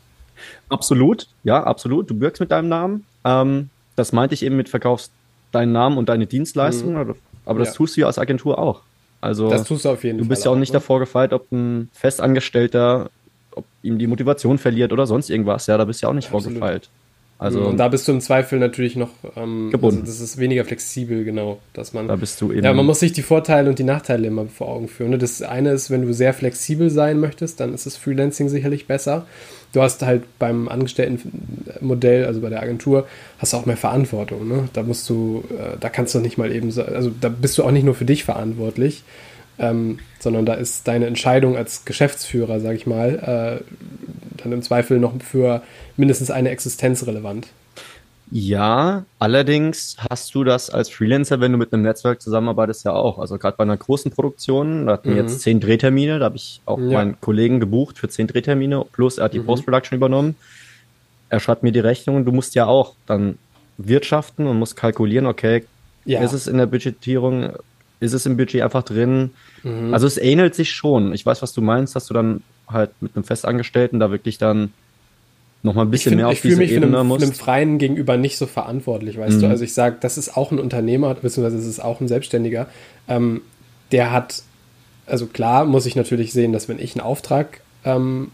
Absolut, 0.70 1.28
ja, 1.44 1.64
absolut. 1.64 2.10
Du 2.10 2.16
birgst 2.16 2.40
mit 2.40 2.52
deinem 2.52 2.70
Namen. 2.70 3.06
Ähm, 3.26 3.70
das 3.96 4.14
meinte 4.14 4.34
ich 4.34 4.44
eben 4.44 4.56
mit 4.56 4.70
verkaufst 4.70 5.12
deinen 5.52 5.74
Namen 5.74 5.98
und 5.98 6.08
deine 6.08 6.26
Dienstleistung, 6.26 6.94
mhm. 6.94 7.16
aber 7.46 7.60
das 7.60 7.70
ja. 7.70 7.74
tust 7.74 7.98
du 7.98 8.02
ja 8.02 8.08
als 8.08 8.20
Agentur 8.20 8.60
auch. 8.60 8.82
Also 9.20 9.50
das 9.50 9.64
tust 9.64 9.86
du 9.86 9.90
auf 9.90 10.04
jeden 10.04 10.20
Fall. 10.20 10.24
Du 10.24 10.30
bist 10.30 10.46
ja 10.46 10.52
auch 10.52 10.56
nicht 10.56 10.72
ne? 10.72 10.80
davor 10.80 11.00
gefeit, 11.00 11.34
ob 11.34 11.52
ein 11.52 11.90
Festangestellter 11.94 13.10
ob 13.58 13.66
ihm 13.84 13.98
die 13.98 14.08
Motivation 14.08 14.58
verliert 14.58 14.94
oder 14.94 15.08
sonst 15.08 15.30
irgendwas. 15.30 15.68
Ja, 15.68 15.78
da 15.78 15.86
bist 15.86 16.02
du 16.02 16.06
ja 16.06 16.10
auch 16.10 16.16
nicht 16.16 16.32
Absolut. 16.32 16.60
vorgefeilt. 16.60 16.90
Also, 17.40 17.62
und 17.62 17.78
da 17.78 17.88
bist 17.88 18.08
du 18.08 18.14
im 18.14 18.22
Zweifel 18.22 18.58
natürlich 18.58 18.96
noch 18.96 19.12
ähm, 19.36 19.70
gebunden. 19.70 20.02
Also 20.02 20.12
das 20.12 20.22
ist 20.22 20.38
weniger 20.40 20.66
flexibel, 20.66 21.24
genau. 21.24 21.60
Dass 21.74 21.94
man, 21.94 22.08
da 22.08 22.16
bist 22.16 22.42
du 22.42 22.52
eben. 22.52 22.64
Ja, 22.64 22.74
man 22.74 22.86
muss 22.86 23.00
sich 23.00 23.14
die 23.14 23.22
Vorteile 23.22 23.70
und 23.70 23.78
die 23.78 23.84
Nachteile 23.84 24.28
immer 24.28 24.48
vor 24.48 24.70
Augen 24.70 24.88
führen. 24.88 25.12
Ne? 25.12 25.20
Das 25.20 25.44
eine 25.44 25.72
ist, 25.72 25.92
wenn 25.92 26.02
du 26.02 26.14
sehr 26.14 26.34
flexibel 26.34 26.90
sein 26.90 27.20
möchtest, 27.20 27.60
dann 27.60 27.76
ist 27.76 27.86
das 27.86 27.96
Freelancing 27.96 28.50
sicherlich 28.50 28.88
besser. 28.88 29.28
Du 29.72 29.84
hast 29.84 30.02
halt 30.02 30.24
beim 30.40 30.68
Angestelltenmodell, 30.68 32.26
also 32.26 32.42
bei 32.42 32.50
der 32.50 32.64
Agentur, 32.64 33.06
hast 33.38 33.54
du 33.54 33.58
auch 33.58 33.68
mehr 33.68 33.78
Verantwortung. 33.78 34.48
Ne? 34.48 34.70
Da 34.74 34.82
musst 34.82 35.08
du, 35.08 35.44
äh, 35.52 35.78
da 35.80 35.90
kannst 35.90 36.16
du 36.16 36.20
nicht 36.20 36.40
mal 36.40 36.52
eben, 36.52 36.68
also 36.76 37.12
da 37.22 37.30
bist 37.30 37.58
du 37.60 37.64
auch 37.64 37.72
nicht 37.72 37.84
nur 37.84 37.94
für 37.94 38.06
dich 38.06 38.24
verantwortlich, 38.24 39.04
ähm, 39.60 40.00
sondern 40.20 40.46
da 40.46 40.54
ist 40.54 40.88
deine 40.88 41.08
Entscheidung 41.08 41.58
als 41.58 41.86
Geschäftsführer, 41.86 42.60
sag 42.60 42.76
ich 42.76 42.88
mal, 42.88 43.62
äh, 43.62 44.42
dann 44.42 44.52
im 44.52 44.62
Zweifel 44.62 45.00
noch 45.00 45.14
für 45.22 45.62
mindestens 45.96 46.32
eine 46.32 46.50
Existenz 46.50 47.06
relevant. 47.06 47.48
Ja, 48.30 49.06
allerdings 49.20 49.96
hast 50.10 50.36
du 50.36 50.44
das 50.44 50.70
als 50.70 50.90
Freelancer, 50.90 51.40
wenn 51.40 51.54
du 51.54 51.58
mit 51.58 51.72
einem 51.72 51.84
Netzwerk 51.84 52.22
zusammenarbeitest, 52.22 52.84
ja 52.84 52.92
auch. 52.92 53.20
Also 53.20 53.38
gerade 53.38 53.56
bei 53.56 53.64
einer 53.64 53.78
großen 53.78 54.12
Produktion, 54.12 54.88
da 54.88 54.94
hatten 54.94 55.10
wir 55.10 55.24
mhm. 55.24 55.30
jetzt 55.30 55.42
zehn 55.42 55.62
Drehtermine, 55.62 56.20
da 56.20 56.26
habe 56.26 56.36
ich 56.36 56.62
auch 56.66 56.78
ja. 56.78 56.86
meinen 56.86 57.22
Kollegen 57.22 57.62
gebucht 57.62 57.98
für 57.98 58.10
zehn 58.10 58.28
Drehtermine, 58.28 58.86
plus 58.92 59.18
er 59.18 59.26
hat 59.26 59.34
die 59.34 59.40
mhm. 59.40 59.46
Post-Production 59.46 59.96
übernommen. 59.96 60.36
Er 61.30 61.40
schreibt 61.40 61.64
mir 61.64 61.72
die 61.72 61.80
Rechnung, 61.80 62.26
du 62.26 62.34
musst 62.34 62.54
ja 62.56 62.66
auch 62.66 62.96
dann 63.06 63.38
wirtschaften 63.78 64.46
und 64.46 64.60
musst 64.60 64.76
kalkulieren, 64.76 65.26
okay, 65.26 65.64
ja. 66.04 66.22
ist 66.22 66.34
es 66.34 66.48
in 66.48 66.58
der 66.58 66.66
Budgetierung, 66.66 67.54
ist 68.00 68.14
es 68.14 68.26
im 68.26 68.38
Budget 68.38 68.62
einfach 68.62 68.84
drin. 68.84 69.32
Mhm. 69.64 69.94
Also 69.94 70.08
es 70.08 70.18
ähnelt 70.18 70.56
sich 70.56 70.72
schon. 70.72 71.14
Ich 71.14 71.26
weiß, 71.26 71.42
was 71.42 71.54
du 71.54 71.62
meinst, 71.62 71.96
dass 71.96 72.06
du 72.08 72.14
dann 72.14 72.44
halt 72.68 72.92
mit 73.00 73.16
einem 73.16 73.24
Festangestellten 73.24 74.00
da 74.00 74.12
wirklich 74.12 74.38
dann 74.38 74.74
noch 75.64 75.74
mal 75.74 75.84
ein 75.84 75.92
bisschen 75.92 76.12
find, 76.12 76.22
mehr 76.22 76.28
auf 76.28 76.42
diese 76.42 76.64
Ebene 76.64 76.98
einem, 76.98 77.08
musst. 77.08 77.22
Ich 77.22 77.28
fühle 77.28 77.32
mich 77.32 77.40
einem 77.40 77.46
Freien 77.46 77.78
gegenüber 77.78 78.18
nicht 78.18 78.38
so 78.38 78.46
verantwortlich, 78.46 79.18
weißt 79.18 79.38
mhm. 79.38 79.42
du? 79.42 79.48
Also 79.48 79.64
ich 79.64 79.74
sage, 79.74 79.98
das 80.00 80.18
ist 80.18 80.38
auch 80.38 80.52
ein 80.52 80.60
Unternehmer, 80.60 81.14
beziehungsweise 81.16 81.58
es 81.58 81.66
ist 81.66 81.80
auch 81.80 82.00
ein 82.00 82.08
Selbstständiger. 82.08 82.68
Ähm, 83.08 83.42
der 83.92 84.12
hat, 84.12 84.44
also 85.06 85.26
klar 85.26 85.66
muss 85.66 85.86
ich 85.86 85.96
natürlich 85.96 86.34
sehen, 86.34 86.54
dass 86.54 86.70
wenn 86.70 86.80
ich 86.80 86.96
einen 86.96 87.06
Auftrag 87.06 87.62
ähm, 87.84 88.32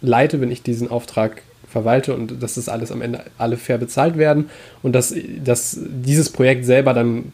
leite, 0.00 0.40
wenn 0.40 0.50
ich 0.50 0.62
diesen 0.62 0.90
Auftrag 0.90 1.42
verwalte 1.68 2.14
und 2.14 2.42
dass 2.42 2.54
das 2.54 2.68
alles 2.68 2.92
am 2.92 3.00
Ende 3.00 3.24
alle 3.38 3.56
fair 3.56 3.78
bezahlt 3.78 4.18
werden 4.18 4.50
und 4.82 4.92
dass, 4.92 5.14
dass 5.42 5.78
dieses 5.80 6.30
Projekt 6.30 6.64
selber 6.64 6.92
dann 6.92 7.32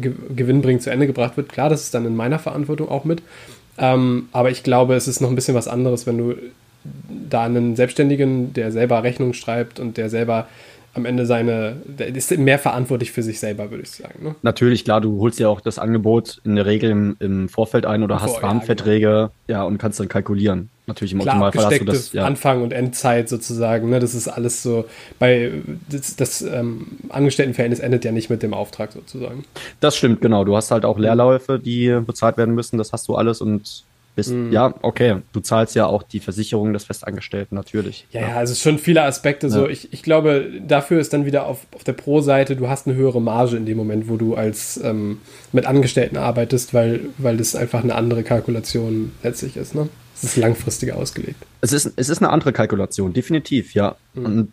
gewinnbringend 0.00 0.82
zu 0.82 0.90
Ende 0.90 1.06
gebracht 1.06 1.36
wird. 1.36 1.48
Klar, 1.48 1.68
das 1.68 1.82
ist 1.82 1.94
dann 1.94 2.06
in 2.06 2.16
meiner 2.16 2.38
Verantwortung 2.38 2.88
auch 2.88 3.04
mit. 3.04 3.22
Ähm, 3.78 4.28
aber 4.32 4.50
ich 4.50 4.62
glaube, 4.62 4.94
es 4.94 5.08
ist 5.08 5.20
noch 5.20 5.30
ein 5.30 5.34
bisschen 5.34 5.54
was 5.54 5.68
anderes, 5.68 6.06
wenn 6.06 6.18
du 6.18 6.34
da 7.28 7.44
einen 7.44 7.76
Selbstständigen, 7.76 8.52
der 8.52 8.72
selber 8.72 9.02
Rechnung 9.02 9.32
schreibt 9.32 9.80
und 9.80 9.96
der 9.96 10.08
selber 10.08 10.48
am 10.92 11.04
Ende 11.04 11.24
seine, 11.24 11.76
der 11.86 12.08
ist 12.08 12.36
mehr 12.36 12.58
verantwortlich 12.58 13.12
für 13.12 13.22
sich 13.22 13.38
selber, 13.38 13.70
würde 13.70 13.84
ich 13.84 13.90
sagen. 13.90 14.24
Ne? 14.24 14.34
Natürlich, 14.42 14.84
klar, 14.84 15.00
du 15.00 15.20
holst 15.20 15.38
ja 15.38 15.48
auch 15.48 15.60
das 15.60 15.78
Angebot 15.78 16.40
in 16.44 16.56
der 16.56 16.66
Regel 16.66 16.90
im, 16.90 17.16
im 17.20 17.48
Vorfeld 17.48 17.86
ein 17.86 18.02
oder 18.02 18.16
Im 18.16 18.22
hast 18.22 18.38
Vor 18.38 18.42
Rahmenverträge, 18.42 19.06
ja, 19.06 19.30
genau. 19.46 19.60
ja, 19.60 19.62
und 19.62 19.78
kannst 19.78 20.00
dann 20.00 20.08
kalkulieren. 20.08 20.68
Natürlich 20.90 21.12
im 21.12 21.20
Klar, 21.20 21.36
Optimalfall 21.42 21.72
hast 21.72 21.80
du 21.80 21.84
das. 21.84 22.12
Ja. 22.12 22.24
Anfang 22.24 22.62
und 22.62 22.72
Endzeit 22.72 23.28
sozusagen. 23.28 23.88
Ne? 23.90 24.00
Das 24.00 24.14
ist 24.14 24.28
alles 24.28 24.62
so. 24.62 24.84
Bei 25.18 25.50
das, 25.88 26.16
das 26.16 26.42
ähm, 26.42 26.86
Angestelltenverhältnis 27.08 27.80
endet 27.80 28.04
ja 28.04 28.12
nicht 28.12 28.28
mit 28.30 28.42
dem 28.42 28.54
Auftrag 28.54 28.92
sozusagen. 28.92 29.44
Das 29.80 29.96
stimmt, 29.96 30.20
genau. 30.20 30.44
Du 30.44 30.56
hast 30.56 30.70
halt 30.70 30.84
auch 30.84 30.98
Leerläufe, 30.98 31.58
die 31.58 32.00
bezahlt 32.04 32.36
werden 32.36 32.54
müssen. 32.54 32.78
Das 32.78 32.92
hast 32.92 33.08
du 33.08 33.14
alles 33.14 33.40
und 33.40 33.84
bist, 34.16 34.32
Mhm. 34.32 34.52
ja, 34.52 34.74
okay. 34.82 35.18
Du 35.32 35.40
zahlst 35.40 35.74
ja 35.76 35.86
auch 35.86 36.02
die 36.02 36.20
Versicherung 36.20 36.72
des 36.72 36.84
Festangestellten, 36.84 37.54
natürlich. 37.54 38.06
Ja, 38.10 38.20
ja, 38.22 38.36
also 38.36 38.52
es 38.52 38.60
schon 38.60 38.78
viele 38.78 39.02
Aspekte 39.02 39.48
so. 39.50 39.66
Ja. 39.66 39.70
Ich, 39.70 39.92
ich 39.92 40.02
glaube, 40.02 40.50
dafür 40.66 41.00
ist 41.00 41.12
dann 41.12 41.26
wieder 41.26 41.46
auf, 41.46 41.66
auf 41.74 41.84
der 41.84 41.92
Pro-Seite, 41.92 42.56
du 42.56 42.68
hast 42.68 42.86
eine 42.86 42.96
höhere 42.96 43.22
Marge 43.22 43.56
in 43.56 43.66
dem 43.66 43.76
Moment, 43.76 44.08
wo 44.08 44.16
du 44.16 44.34
als 44.34 44.80
ähm, 44.82 45.18
mit 45.52 45.66
Angestellten 45.66 46.16
arbeitest, 46.16 46.74
weil, 46.74 47.00
weil 47.18 47.36
das 47.36 47.54
einfach 47.54 47.82
eine 47.82 47.94
andere 47.94 48.22
Kalkulation 48.22 49.12
letztlich 49.22 49.56
ist. 49.56 49.74
Ne? 49.74 49.88
Es 50.22 50.24
ist 50.24 50.36
langfristiger 50.36 50.96
ausgelegt. 50.96 51.42
Es 51.60 51.72
ist, 51.72 51.92
es 51.96 52.08
ist 52.08 52.18
eine 52.22 52.30
andere 52.30 52.52
Kalkulation, 52.52 53.12
definitiv, 53.12 53.74
ja. 53.74 53.96
Und 54.14 54.48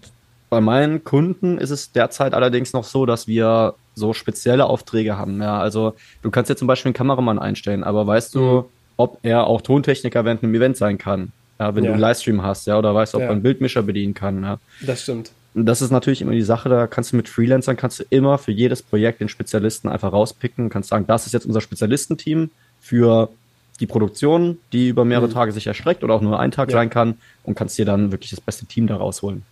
bei 0.49 0.62
meinen 0.62 1.03
Kunden 1.03 1.58
ist 1.58 1.71
es 1.71 1.91
derzeit 1.91 2.34
allerdings 2.34 2.71
noch 2.73 2.86
so, 2.86 3.06
dass 3.06 3.27
wir 3.27 3.73
so 3.95 4.13
spezielle 4.13 4.65
Aufträge 4.65 5.17
haben. 5.17 5.41
Ja, 5.41 5.60
also 5.60 5.93
du 6.21 6.32
kannst 6.32 6.49
jetzt 6.49 6.60
zum 6.60 6.67
Beispiel 6.67 6.89
einen 6.89 6.93
Kameramann 6.93 7.39
einstellen, 7.39 7.84
aber 7.84 8.08
weißt 8.08 8.36
du, 8.36 8.39
Mhm. 8.39 8.63
ob 8.97 9.19
er 9.23 9.45
auch 9.47 9.62
Tontechniker 9.62 10.23
während 10.23 10.43
einem 10.43 10.56
Event 10.56 10.77
sein 10.77 10.97
kann? 10.97 11.32
Ja, 11.60 11.75
wenn 11.75 11.84
Ja. 11.84 11.89
du 11.89 11.93
einen 11.95 12.01
Livestream 12.01 12.43
hast, 12.43 12.67
ja, 12.67 12.77
oder 12.77 12.93
weißt 12.95 13.13
du, 13.13 13.17
ob 13.17 13.21
Ja. 13.23 13.27
er 13.27 13.32
einen 13.34 13.41
Bildmischer 13.43 13.82
bedienen 13.82 14.13
kann, 14.13 14.43
ja. 14.43 14.60
Das 14.82 15.01
stimmt. 15.03 15.32
Das 15.56 15.82
ist 15.82 15.89
natürlich 15.89 16.21
immer 16.21 16.34
die 16.34 16.43
Sache, 16.43 16.69
da 16.69 16.86
kannst 16.86 17.12
du 17.12 17.15
mit 17.17 17.27
Freelancern, 17.27 17.75
kannst 17.75 17.99
du 17.99 18.03
immer 18.12 18.38
für 18.38 18.51
jedes 18.51 18.84
Projekt 18.84 19.19
den 19.21 19.27
Spezialisten 19.30 19.89
einfach 19.89 20.13
rauspicken, 20.13 20.69
kannst 20.69 20.89
sagen, 20.89 21.06
das 21.08 21.25
ist 21.25 21.34
jetzt 21.34 21.47
unser 21.47 21.62
Spezialistenteam 21.62 22.51
für 22.80 23.30
die 23.79 23.87
Produktion, 23.87 24.57
die 24.73 24.89
über 24.89 25.05
mehrere 25.05 25.29
Tage 25.29 25.51
sich 25.51 25.67
erstreckt 25.67 26.03
oder 26.03 26.13
auch 26.15 26.21
nur 26.21 26.39
ein 26.39 26.51
Tag 26.51 26.67
Mhm. 26.67 26.71
Ja. 26.71 26.77
sein 26.79 26.89
kann 26.89 27.15
und 27.43 27.55
kannst 27.55 27.77
dir 27.77 27.85
dann 27.85 28.11
wirklich 28.11 28.31
das 28.31 28.41
beste 28.41 28.65
Team 28.65 28.87
da 28.87 28.95
rausholen. 28.97 29.43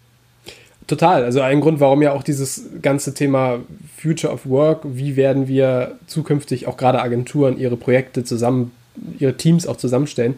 Total. 0.87 1.23
Also 1.23 1.41
ein 1.41 1.61
Grund, 1.61 1.79
warum 1.79 2.01
ja 2.03 2.11
auch 2.11 2.21
dieses 2.21 2.65
ganze 2.81 3.13
Thema 3.15 3.59
Future 3.97 4.31
of 4.31 4.45
Work, 4.47 4.81
wie 4.83 5.15
werden 5.15 5.47
wir 5.47 5.97
zukünftig 6.05 6.67
auch 6.67 6.77
gerade 6.77 7.01
Agenturen 7.01 7.57
ihre 7.57 7.75
Projekte 7.75 8.23
zusammen, 8.23 8.71
ihre 9.17 9.35
Teams 9.35 9.65
auch 9.65 9.77
zusammenstellen. 9.77 10.35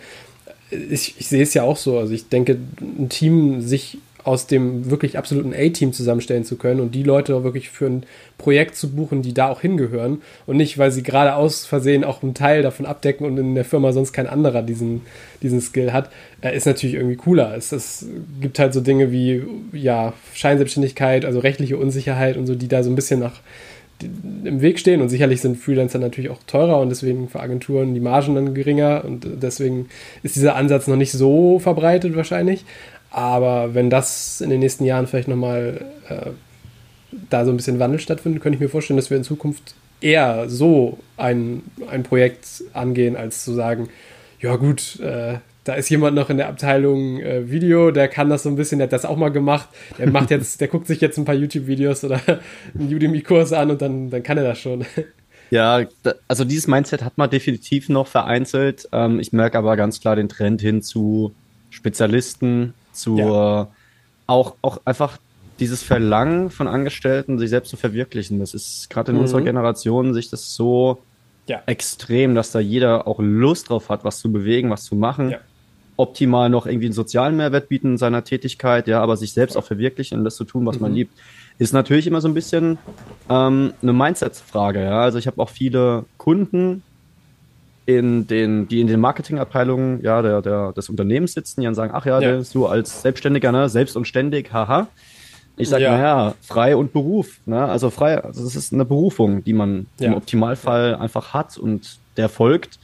Ich, 0.71 1.15
ich 1.19 1.28
sehe 1.28 1.43
es 1.43 1.54
ja 1.54 1.63
auch 1.63 1.76
so. 1.78 1.97
Also 1.97 2.13
ich 2.13 2.30
denke, 2.30 2.58
ein 2.82 3.10
Team 3.10 3.62
sich 3.62 3.97
aus 4.28 4.46
dem 4.46 4.92
wirklich 4.92 5.18
absoluten 5.18 5.54
A-Team 5.54 5.94
zusammenstellen 5.94 6.44
zu 6.44 6.58
können 6.58 6.82
und 6.82 6.94
die 6.94 7.04
Leute 7.04 7.34
auch 7.34 7.46
wirklich 7.46 7.70
für 7.70 7.86
ein 7.86 8.06
Projekt 8.38 8.76
zu 8.76 8.92
buchen, 8.92 9.22
die 9.22 9.34
da 9.34 9.48
auch 9.48 9.62
hingehören 9.62 10.22
und 10.46 10.58
nicht, 10.58 10.78
weil 10.78 10.92
sie 10.92 11.02
gerade 11.02 11.34
aus 11.34 11.66
Versehen 11.66 12.04
auch 12.04 12.22
einen 12.22 12.34
Teil 12.34 12.62
davon 12.62 12.86
abdecken 12.86 13.26
und 13.26 13.38
in 13.38 13.56
der 13.56 13.63
Firma 13.63 13.94
sonst 13.94 14.12
kein 14.12 14.28
anderer 14.28 14.63
diesen, 14.63 15.04
diesen 15.42 15.62
Skill 15.62 15.94
hat, 15.94 16.12
äh, 16.42 16.54
ist 16.54 16.68
natürlich 16.68 16.98
irgendwie 16.98 17.16
cooler. 17.16 17.56
Es, 17.56 17.72
es 17.72 18.06
gibt 18.42 18.60
halt 18.60 18.74
so 18.74 18.82
Dinge 18.82 19.13
wie 19.13 19.44
ja, 19.72 20.12
Scheinselbstständigkeit, 20.34 21.24
also 21.24 21.40
rechtliche 21.40 21.78
Unsicherheit 21.78 22.36
und 22.36 22.48
so, 22.48 22.56
die 22.56 22.68
da 22.68 22.84
so 22.84 22.90
ein 22.90 22.96
bisschen 22.96 23.22
nach 23.22 23.40
im 24.02 24.62
Weg 24.62 24.78
stehen 24.78 25.02
und 25.02 25.10
sicherlich 25.10 25.42
sind 25.42 25.58
Freelancer 25.58 25.98
natürlich 25.98 26.30
auch 26.30 26.44
teurer 26.46 26.80
und 26.80 26.90
deswegen 26.90 27.30
für 27.30 27.40
Agenturen 27.40 27.96
die 27.96 28.00
Margen 28.00 28.36
dann 28.36 28.54
geringer 28.54 29.04
und 29.04 29.26
deswegen 29.42 29.88
ist 30.22 30.36
dieser 30.36 30.56
Ansatz 30.56 30.88
noch 30.88 30.98
nicht 30.98 31.12
so 31.12 31.58
verbreitet 31.58 32.16
wahrscheinlich. 32.16 32.63
Aber 33.17 33.73
wenn 33.73 33.89
das 33.89 34.41
in 34.41 34.51
den 34.51 34.60
nächsten 34.60 34.86
Jahren 34.86 35.08
vielleicht 35.08 35.27
nochmal 35.27 35.86
äh, 36.08 36.30
da 37.32 37.45
so 37.45 37.51
ein 37.51 37.58
bisschen 37.58 37.80
Wandel 37.80 37.99
stattfindet, 37.99 38.43
könnte 38.43 38.58
ich 38.58 38.62
mir 38.62 38.69
vorstellen, 38.69 38.97
dass 38.97 39.10
wir 39.10 39.17
in 39.17 39.23
Zukunft 39.23 39.73
eher 40.01 40.47
so 40.49 40.99
ein, 41.17 41.63
ein 41.89 42.03
Projekt 42.03 42.63
angehen, 42.73 43.15
als 43.15 43.43
zu 43.43 43.53
sagen, 43.53 43.89
ja 44.39 44.56
gut, 44.56 44.99
äh, 44.99 45.39
da 45.63 45.73
ist 45.73 45.89
jemand 45.89 46.15
noch 46.15 46.30
in 46.30 46.38
der 46.38 46.47
Abteilung 46.47 47.19
äh, 47.19 47.49
Video, 47.49 47.89
der 47.89 48.08
kann 48.08 48.30
das 48.30 48.43
so 48.43 48.49
ein 48.49 48.56
bisschen, 48.56 48.77
der 48.77 48.86
hat 48.86 48.93
das 48.93 49.03
auch 49.03 49.17
mal 49.17 49.30
gemacht, 49.30 49.67
der 49.97 50.12
macht 50.12 50.30
jetzt, 50.30 50.62
der 50.62 50.67
guckt 50.67 50.86
sich 50.86 51.01
jetzt 51.01 51.17
ein 51.17 51.25
paar 51.25 51.34
YouTube-Videos 51.34 52.03
oder 52.03 52.21
einen 52.77 52.93
Udemy-Kurs 52.93 53.51
an 53.51 53.71
und 53.71 53.82
dann, 53.82 54.12
dann 54.12 54.21
kann 54.21 54.38
er 54.38 54.43
das 54.43 54.60
schon. 54.60 54.86
Ja, 55.49 55.86
da, 56.03 56.13
also 56.27 56.43
dieses 56.45 56.67
Mindset 56.67 57.03
hat 57.03 57.17
man 57.17 57.32
definitiv 57.32 57.89
noch 57.89 58.06
vereinzelt. 58.06 58.88
Ähm, 58.91 59.19
ich 59.19 59.34
merke 59.34 59.58
aber 59.58 59.75
ganz 59.75 59.99
klar 60.01 60.15
den 60.15 60.30
Trend 60.30 60.62
hin 60.62 60.84
zu 60.84 61.34
Spezialisten, 61.71 62.75
zu 62.98 63.18
Ja. 63.18 63.72
auch, 64.28 64.56
auch 64.62 64.82
einfach 64.86 65.18
dieses 65.60 65.82
Verlangen 65.82 66.50
von 66.52 66.68
Angestellten, 66.68 67.40
sich 67.40 67.50
selbst 67.50 67.70
zu 67.70 67.78
verwirklichen. 67.78 68.40
Das 68.40 68.54
ist 68.54 68.90
gerade 68.90 69.12
in 69.12 69.16
Mhm. 69.18 69.22
unserer 69.24 69.42
Generation 69.42 70.14
sich 70.14 70.30
das 70.30 70.54
so 70.54 71.04
Ja. 71.48 71.64
extrem, 71.66 72.36
dass 72.36 72.52
da 72.52 72.60
jeder 72.60 73.08
auch 73.08 73.20
Lust 73.20 73.70
drauf 73.70 73.90
hat, 73.90 74.04
was 74.04 74.20
zu 74.20 74.32
bewegen, 74.32 74.70
was 74.70 74.84
zu 74.84 74.96
machen. 74.96 75.30
Ja. 75.32 75.38
Optimal 76.00 76.50
noch 76.52 76.68
irgendwie 76.68 76.86
einen 76.88 76.94
sozialen 76.94 77.38
Mehrwert 77.38 77.70
bieten 77.70 77.94
in 77.94 77.98
seiner 77.98 78.24
Tätigkeit, 78.24 78.88
ja, 78.88 79.02
aber 79.02 79.18
sich 79.18 79.34
selbst 79.34 79.56
auch 79.58 79.64
verwirklichen 79.64 80.20
und 80.20 80.26
das 80.26 80.36
zu 80.36 80.44
tun, 80.44 80.64
was 80.66 80.80
man 80.80 80.92
Mhm. 80.92 80.98
liebt. 80.98 81.18
Ist 81.58 81.74
natürlich 81.74 82.06
immer 82.06 82.22
so 82.22 82.28
ein 82.28 82.36
bisschen 82.36 82.78
ähm, 83.30 83.74
eine 83.82 83.94
Mindset-Frage, 83.94 84.84
ja. 84.84 85.02
Also 85.02 85.18
ich 85.18 85.26
habe 85.28 85.42
auch 85.42 85.50
viele 85.50 86.06
Kunden, 86.18 86.84
in 87.88 88.28
den, 88.28 88.67
die 88.67 88.82
in 88.82 88.88
den 88.88 89.00
Marketingabteilungen 89.00 90.02
ja, 90.04 90.21
der, 90.21 90.41
der, 90.41 90.73
des 90.73 90.89
Unternehmens 90.89 91.34
sitzen, 91.34 91.62
die 91.62 91.65
dann 91.65 91.73
sagen, 91.73 91.91
ach 91.95 92.06
ja, 92.06 92.19
Ja. 92.19 92.43
so 92.43 92.67
als 92.67 93.02
Selbstständiger, 93.02 93.52
ne, 93.54 93.69
selbst 93.69 93.95
und 93.95 94.06
ständig, 94.06 94.52
haha. 94.52 94.88
Ich 95.56 95.69
sage, 95.69 95.86
Ja. 95.86 95.91
naja, 95.97 96.36
frei 96.41 96.76
und 96.76 96.91
Beruf, 96.93 97.39
ne? 97.45 97.63
Also 97.65 97.89
frei, 97.89 98.21
also 98.23 98.43
das 98.43 98.56
ist 98.58 98.73
eine 98.73 98.84
Berufung, 98.86 99.43
die 99.43 99.54
man 99.54 99.88
Ja. 100.00 100.08
im 100.08 100.13
Optimalfall 100.15 100.95
einfach 100.95 101.34
hat 101.34 101.58
und 101.58 101.97
der 102.17 102.28
folgt 102.30 102.78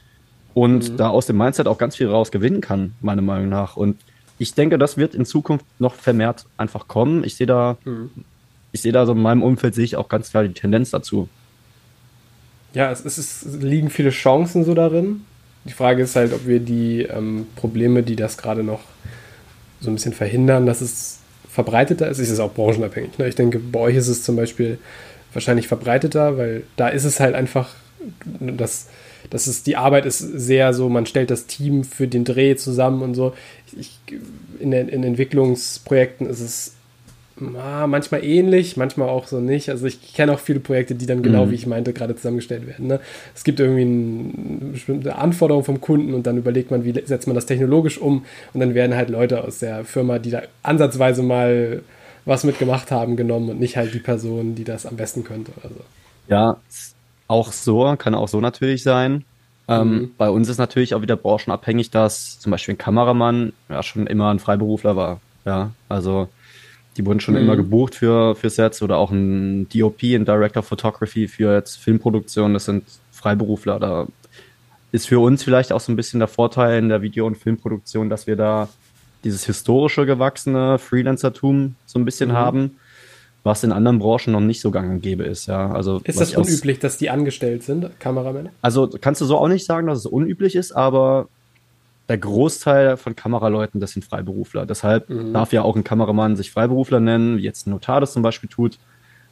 und 0.53 0.91
Mhm. 0.93 0.97
da 0.97 1.09
aus 1.09 1.25
dem 1.25 1.37
Mindset 1.37 1.67
auch 1.67 1.77
ganz 1.77 1.97
viel 1.97 2.07
raus 2.07 2.31
gewinnen 2.31 2.61
kann, 2.61 2.93
meiner 3.01 3.21
Meinung 3.21 3.49
nach. 3.49 3.75
Und 3.75 3.97
ich 4.39 4.53
denke, 4.55 4.77
das 4.77 4.95
wird 4.97 5.15
in 5.15 5.25
Zukunft 5.25 5.65
noch 5.79 5.95
vermehrt 5.95 6.45
einfach 6.55 6.87
kommen. 6.87 7.25
Ich 7.25 7.35
sehe 7.35 7.45
da, 7.45 7.75
Mhm. 7.83 8.09
ich 8.71 8.81
sehe 8.81 8.93
da 8.93 9.05
so 9.05 9.11
in 9.11 9.21
meinem 9.21 9.43
Umfeld 9.43 9.75
sehe 9.75 9.83
ich 9.83 9.97
auch 9.97 10.07
ganz 10.07 10.31
klar 10.31 10.43
die 10.43 10.53
Tendenz 10.53 10.91
dazu. 10.91 11.27
Ja, 12.73 12.91
es, 12.91 13.01
ist, 13.01 13.17
es 13.17 13.45
liegen 13.61 13.89
viele 13.89 14.09
Chancen 14.09 14.63
so 14.65 14.73
darin. 14.73 15.21
Die 15.65 15.73
Frage 15.73 16.03
ist 16.03 16.15
halt, 16.15 16.33
ob 16.33 16.47
wir 16.47 16.59
die 16.59 17.03
ähm, 17.03 17.47
Probleme, 17.55 18.03
die 18.03 18.15
das 18.15 18.37
gerade 18.37 18.63
noch 18.63 18.81
so 19.79 19.89
ein 19.89 19.95
bisschen 19.95 20.13
verhindern, 20.13 20.65
dass 20.65 20.81
es 20.81 21.19
verbreiteter 21.49 22.09
ist. 22.09 22.19
Es 22.19 22.29
ist 22.29 22.39
auch 22.39 22.53
branchenabhängig. 22.53 23.17
Ne? 23.17 23.27
Ich 23.27 23.35
denke, 23.35 23.59
bei 23.59 23.79
euch 23.79 23.95
ist 23.95 24.07
es 24.07 24.23
zum 24.23 24.35
Beispiel 24.35 24.79
wahrscheinlich 25.33 25.67
verbreiteter, 25.67 26.37
weil 26.37 26.63
da 26.75 26.89
ist 26.89 27.05
es 27.05 27.19
halt 27.19 27.35
einfach, 27.35 27.69
dass, 28.39 28.87
dass 29.29 29.47
es, 29.47 29.63
die 29.63 29.77
Arbeit 29.77 30.05
ist 30.05 30.19
sehr 30.19 30.73
so, 30.73 30.89
man 30.89 31.05
stellt 31.05 31.31
das 31.31 31.45
Team 31.45 31.83
für 31.83 32.07
den 32.07 32.25
Dreh 32.25 32.55
zusammen 32.55 33.01
und 33.01 33.13
so. 33.13 33.33
Ich, 33.77 33.99
in, 34.59 34.73
in 34.73 35.03
Entwicklungsprojekten 35.03 36.27
ist 36.27 36.39
es 36.39 36.73
manchmal 37.39 38.23
ähnlich, 38.23 38.77
manchmal 38.77 39.09
auch 39.09 39.27
so 39.27 39.39
nicht. 39.39 39.69
Also 39.69 39.85
ich 39.87 40.13
kenne 40.13 40.33
auch 40.33 40.39
viele 40.39 40.59
Projekte, 40.59 40.95
die 40.95 41.05
dann 41.07 41.23
genau 41.23 41.47
Mhm. 41.47 41.51
wie 41.51 41.55
ich 41.55 41.65
meinte, 41.67 41.91
gerade 41.93 42.15
zusammengestellt 42.15 42.67
werden. 42.67 42.87
Ne? 42.87 42.99
Es 43.35 43.43
gibt 43.43 43.59
irgendwie 43.59 43.83
ein, 43.83 44.59
eine 44.61 44.71
bestimmte 44.71 45.15
Anforderung 45.15 45.63
vom 45.63 45.81
Kunden 45.81 46.13
und 46.13 46.27
dann 46.27 46.37
überlegt 46.37 46.71
man, 46.71 46.85
wie 46.85 46.93
setzt 47.05 47.27
man 47.27 47.35
das 47.35 47.45
technologisch 47.47 47.97
um 47.97 48.25
und 48.53 48.59
dann 48.59 48.75
werden 48.75 48.95
halt 48.95 49.09
Leute 49.09 49.43
aus 49.43 49.59
der 49.59 49.83
Firma, 49.85 50.19
die 50.19 50.31
da 50.31 50.43
ansatzweise 50.61 51.23
mal 51.23 51.83
was 52.25 52.43
mitgemacht 52.43 52.91
haben, 52.91 53.17
genommen 53.17 53.49
und 53.49 53.59
nicht 53.59 53.77
halt 53.77 53.93
die 53.93 53.99
Person, 53.99 54.55
die 54.55 54.63
das 54.63 54.85
am 54.85 54.95
besten 54.95 55.23
könnte 55.23 55.51
oder 55.57 55.69
so. 55.69 55.81
Ja, 56.27 56.61
auch 57.27 57.51
so, 57.53 57.95
kann 57.97 58.15
auch 58.15 58.27
so 58.27 58.41
natürlich 58.41 58.83
sein. 58.83 59.25
Ähm, 59.67 60.03
Mhm. 60.03 60.11
Bei 60.17 60.29
uns 60.29 60.49
ist 60.49 60.57
natürlich 60.57 60.93
auch 60.95 61.01
wieder 61.01 61.15
branchenabhängig, 61.17 61.89
dass 61.91 62.39
zum 62.39 62.51
Beispiel 62.51 62.75
ein 62.75 62.77
Kameramann 62.77 63.53
ja 63.69 63.81
schon 63.83 64.07
immer 64.07 64.29
ein 64.31 64.39
Freiberufler 64.39 64.95
war. 64.95 65.21
Ja, 65.45 65.75
also 65.89 66.29
die 66.97 67.05
wurden 67.05 67.19
schon 67.19 67.33
Mhm. 67.35 67.41
immer 67.41 67.55
gebucht 67.55 67.95
für, 67.95 68.35
für 68.35 68.49
Sets 68.49 68.81
oder 68.81 68.97
auch 68.97 69.11
ein 69.11 69.67
DOP, 69.69 70.03
ein 70.03 70.25
Director 70.25 70.59
of 70.61 70.67
Photography 70.67 71.27
für 71.27 71.53
jetzt 71.55 71.77
Filmproduktion. 71.77 72.53
Das 72.53 72.65
sind 72.65 72.83
Freiberufler. 73.11 73.79
Da 73.79 74.07
ist 74.91 75.07
für 75.07 75.19
uns 75.19 75.43
vielleicht 75.43 75.71
auch 75.73 75.79
so 75.79 75.91
ein 75.91 75.95
bisschen 75.95 76.19
der 76.19 76.27
Vorteil 76.27 76.77
in 76.79 76.89
der 76.89 77.01
Video- 77.01 77.25
und 77.25 77.37
Filmproduktion, 77.37 78.09
dass 78.09 78.27
wir 78.27 78.35
da 78.35 78.69
dieses 79.23 79.45
historische 79.45 80.05
gewachsene 80.05 80.77
Freelancertum 80.77 81.75
so 81.85 81.97
ein 81.97 82.05
bisschen 82.05 82.29
Mhm. 82.29 82.33
haben, 82.33 82.71
was 83.43 83.63
in 83.63 83.71
anderen 83.71 83.99
Branchen 83.99 84.31
noch 84.33 84.39
nicht 84.41 84.61
so 84.61 84.69
gang 84.71 84.89
und 84.91 85.01
gäbe 85.01 85.23
ist. 85.23 85.47
Ja, 85.47 85.71
also 85.71 85.99
Ist 86.03 86.19
das 86.21 86.35
unüblich, 86.35 86.79
dass 86.79 86.97
die 86.97 87.09
angestellt 87.09 87.63
sind, 87.63 87.99
Kameramänner? 87.99 88.51
also 88.61 88.89
kannst 89.01 89.19
du 89.21 89.25
so 89.25 89.37
auch 89.37 89.47
nicht 89.47 89.65
sagen, 89.65 89.87
dass 89.87 89.99
es 89.99 90.05
unüblich 90.05 90.55
ist, 90.55 90.71
aber 90.73 91.27
der 92.09 92.17
Großteil 92.17 92.97
von 92.97 93.15
Kameraleuten, 93.15 93.79
das 93.79 93.91
sind 93.91 94.03
Freiberufler. 94.05 94.65
Deshalb 94.65 95.09
Mhm. 95.09 95.33
darf 95.33 95.53
ja 95.53 95.61
auch 95.61 95.75
ein 95.75 95.83
Kameramann 95.83 96.35
sich 96.35 96.51
Freiberufler 96.51 96.99
nennen, 96.99 97.37
wie 97.37 97.43
jetzt 97.43 97.65
ein 97.65 97.71
Notar 97.71 98.01
das 98.01 98.13
zum 98.13 98.21
Beispiel 98.23 98.49
tut. 98.49 98.77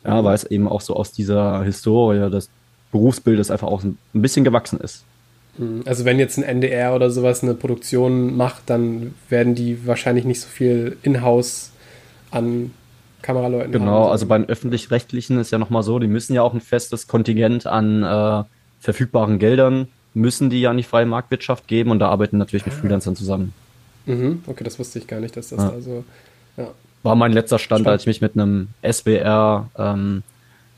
Ja, 0.06 0.22
Mhm. 0.22 0.26
weil 0.26 0.36
es 0.36 0.46
eben 0.46 0.68
auch 0.68 0.82
so 0.82 0.96
aus 0.96 1.12
dieser 1.12 1.64
Historie 1.64 2.30
des 2.32 2.50
Berufsbildes 2.92 3.52
einfach 3.52 3.68
auch 3.68 3.84
ein 3.84 3.98
bisschen 4.14 4.44
gewachsen 4.44 4.80
ist. 4.80 5.04
Mhm. 5.58 5.84
Also 5.86 6.06
wenn 6.06 6.18
jetzt 6.18 6.38
ein 6.38 6.44
NDR 6.44 6.96
oder 6.96 7.10
sowas 7.12 7.44
eine 7.44 7.54
Produktion 7.54 8.36
macht, 8.36 8.64
dann 8.70 9.14
werden 9.30 9.54
die 9.54 9.86
wahrscheinlich 9.86 10.26
nicht 10.26 10.40
so 10.42 10.48
viel 10.48 10.98
in-house 11.04 11.72
an 12.32 12.72
Kameraleuten 13.22 13.72
Genau, 13.72 14.06
haben. 14.06 14.12
also 14.12 14.26
bei 14.26 14.38
den 14.40 14.50
öffentlich-rechtlichen 14.50 15.38
ist 15.40 15.52
ja 15.52 15.60
nochmal 15.60 15.84
so, 15.84 16.00
die 16.00 16.08
müssen 16.08 16.34
ja 16.34 16.42
auch 16.42 16.54
ein 16.56 16.62
festes 16.62 17.08
Kontingent 17.08 17.68
an 17.68 18.02
äh, 18.04 18.44
verfügbaren 18.80 19.38
Geldern, 19.38 19.90
müssen 20.14 20.50
die 20.50 20.62
ja 20.62 20.70
an 20.72 20.78
die 20.78 20.84
freie 20.84 21.06
Marktwirtschaft 21.06 21.68
geben 21.68 21.92
und 21.92 22.00
da 22.00 22.10
arbeiten 22.10 22.38
natürlich 22.38 22.64
Ah. 22.64 22.70
mit 22.70 22.76
Freelancern 22.76 23.16
zusammen. 23.16 23.54
Mhm, 24.06 24.44
okay, 24.48 24.64
das 24.64 24.80
wusste 24.80 25.00
ich 25.00 25.08
gar 25.08 25.20
nicht, 25.20 25.38
dass 25.38 25.50
das 25.50 25.60
ja. 25.60 25.70
da 25.70 25.82
so. 25.82 26.04
Ja. 26.58 26.72
War 27.04 27.16
mein 27.16 27.32
letzter 27.32 27.60
Stand, 27.60 27.82
Spannend. 27.82 27.88
als 27.88 28.04
ich 28.04 28.08
mich 28.08 28.22
mit 28.22 28.34
einem 28.36 28.70
SWR 28.84 29.70
ähm, 29.78 30.24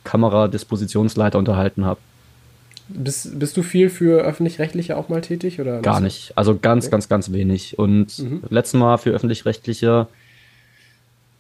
Kameradispositionsleiter 0.04 1.38
unterhalten 1.38 1.86
habe. 1.86 2.00
Bist, 2.89 3.39
bist 3.39 3.56
du 3.56 3.63
viel 3.63 3.89
für 3.89 4.22
öffentlich-rechtliche 4.22 4.98
auch 4.98 5.10
mal 5.10 5.22
tätig? 5.22 5.60
Oder 5.62 5.82
Gar 5.82 6.02
nicht. 6.02 6.34
Also 6.36 6.58
ganz, 6.58 6.86
okay. 6.86 6.91
ganz, 6.91 7.10
ganz 7.10 7.32
wenig. 7.32 7.80
Und 7.80 8.19
mhm. 8.19 8.43
letztes 8.50 8.80
Mal 8.80 8.98
für 8.98 9.12
öffentlich-rechtliche 9.12 10.08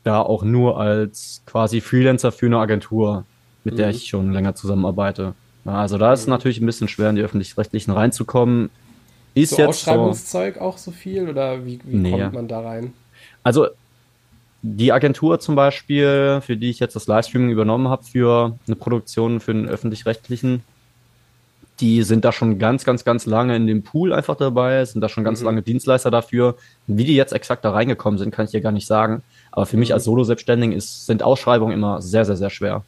da 0.03 0.21
auch 0.21 0.43
nur 0.43 0.79
als 0.79 1.41
quasi 1.45 1.81
Freelancer 1.81 2.31
für 2.31 2.47
eine 2.47 2.57
Agentur, 2.57 3.25
mit 3.63 3.75
mhm. 3.75 3.77
der 3.77 3.89
ich 3.89 4.07
schon 4.07 4.31
länger 4.31 4.55
zusammenarbeite. 4.55 5.33
Also 5.65 5.97
da 5.97 6.13
ist 6.13 6.21
es 6.21 6.25
mhm. 6.27 6.31
natürlich 6.31 6.59
ein 6.59 6.65
bisschen 6.65 6.87
schwer, 6.87 7.09
in 7.09 7.15
die 7.15 7.21
öffentlich-rechtlichen 7.21 7.91
reinzukommen. 7.91 8.69
Ist 9.33 9.51
so 9.51 9.57
jetzt 9.57 9.69
Ausschreibungszeug 9.69 10.55
so, 10.55 10.61
auch 10.61 10.77
so 10.77 10.91
viel 10.91 11.29
oder 11.29 11.65
wie, 11.65 11.79
wie 11.85 11.95
nee. 11.95 12.11
kommt 12.11 12.33
man 12.33 12.47
da 12.47 12.59
rein? 12.61 12.93
Also 13.43 13.67
die 14.61 14.91
Agentur 14.91 15.39
zum 15.39 15.55
Beispiel, 15.55 16.39
für 16.41 16.55
die 16.55 16.69
ich 16.69 16.79
jetzt 16.79 16.95
das 16.95 17.07
Livestreaming 17.07 17.49
übernommen 17.49 17.89
habe 17.89 18.03
für 18.03 18.57
eine 18.67 18.75
Produktion 18.75 19.39
für 19.39 19.51
einen 19.51 19.67
öffentlich-rechtlichen, 19.67 20.63
die 21.79 22.03
sind 22.03 22.23
da 22.23 22.31
schon 22.31 22.59
ganz, 22.59 22.85
ganz, 22.85 23.03
ganz 23.03 23.25
lange 23.25 23.55
in 23.55 23.67
dem 23.67 23.83
Pool 23.83 24.13
einfach 24.13 24.37
dabei, 24.37 24.85
sind 24.85 25.01
da 25.01 25.09
schon 25.09 25.23
ganz 25.23 25.39
mhm. 25.39 25.47
lange 25.47 25.61
Dienstleister 25.63 26.11
dafür. 26.11 26.55
Wie 26.87 27.03
die 27.03 27.15
jetzt 27.15 27.33
exakt 27.33 27.65
da 27.65 27.71
reingekommen 27.71 28.17
sind, 28.17 28.31
kann 28.31 28.45
ich 28.45 28.51
dir 28.51 28.61
gar 28.61 28.71
nicht 28.71 28.87
sagen. 28.87 29.23
Aber 29.51 29.65
für 29.65 29.75
mhm. 29.75 29.81
mich 29.81 29.93
als 29.93 30.03
Solo-Selbstständigen 30.03 30.79
sind 30.79 31.23
Ausschreibungen 31.23 31.73
immer 31.73 32.01
sehr, 32.01 32.25
sehr, 32.25 32.37
sehr 32.37 32.51
schwer. 32.51 32.83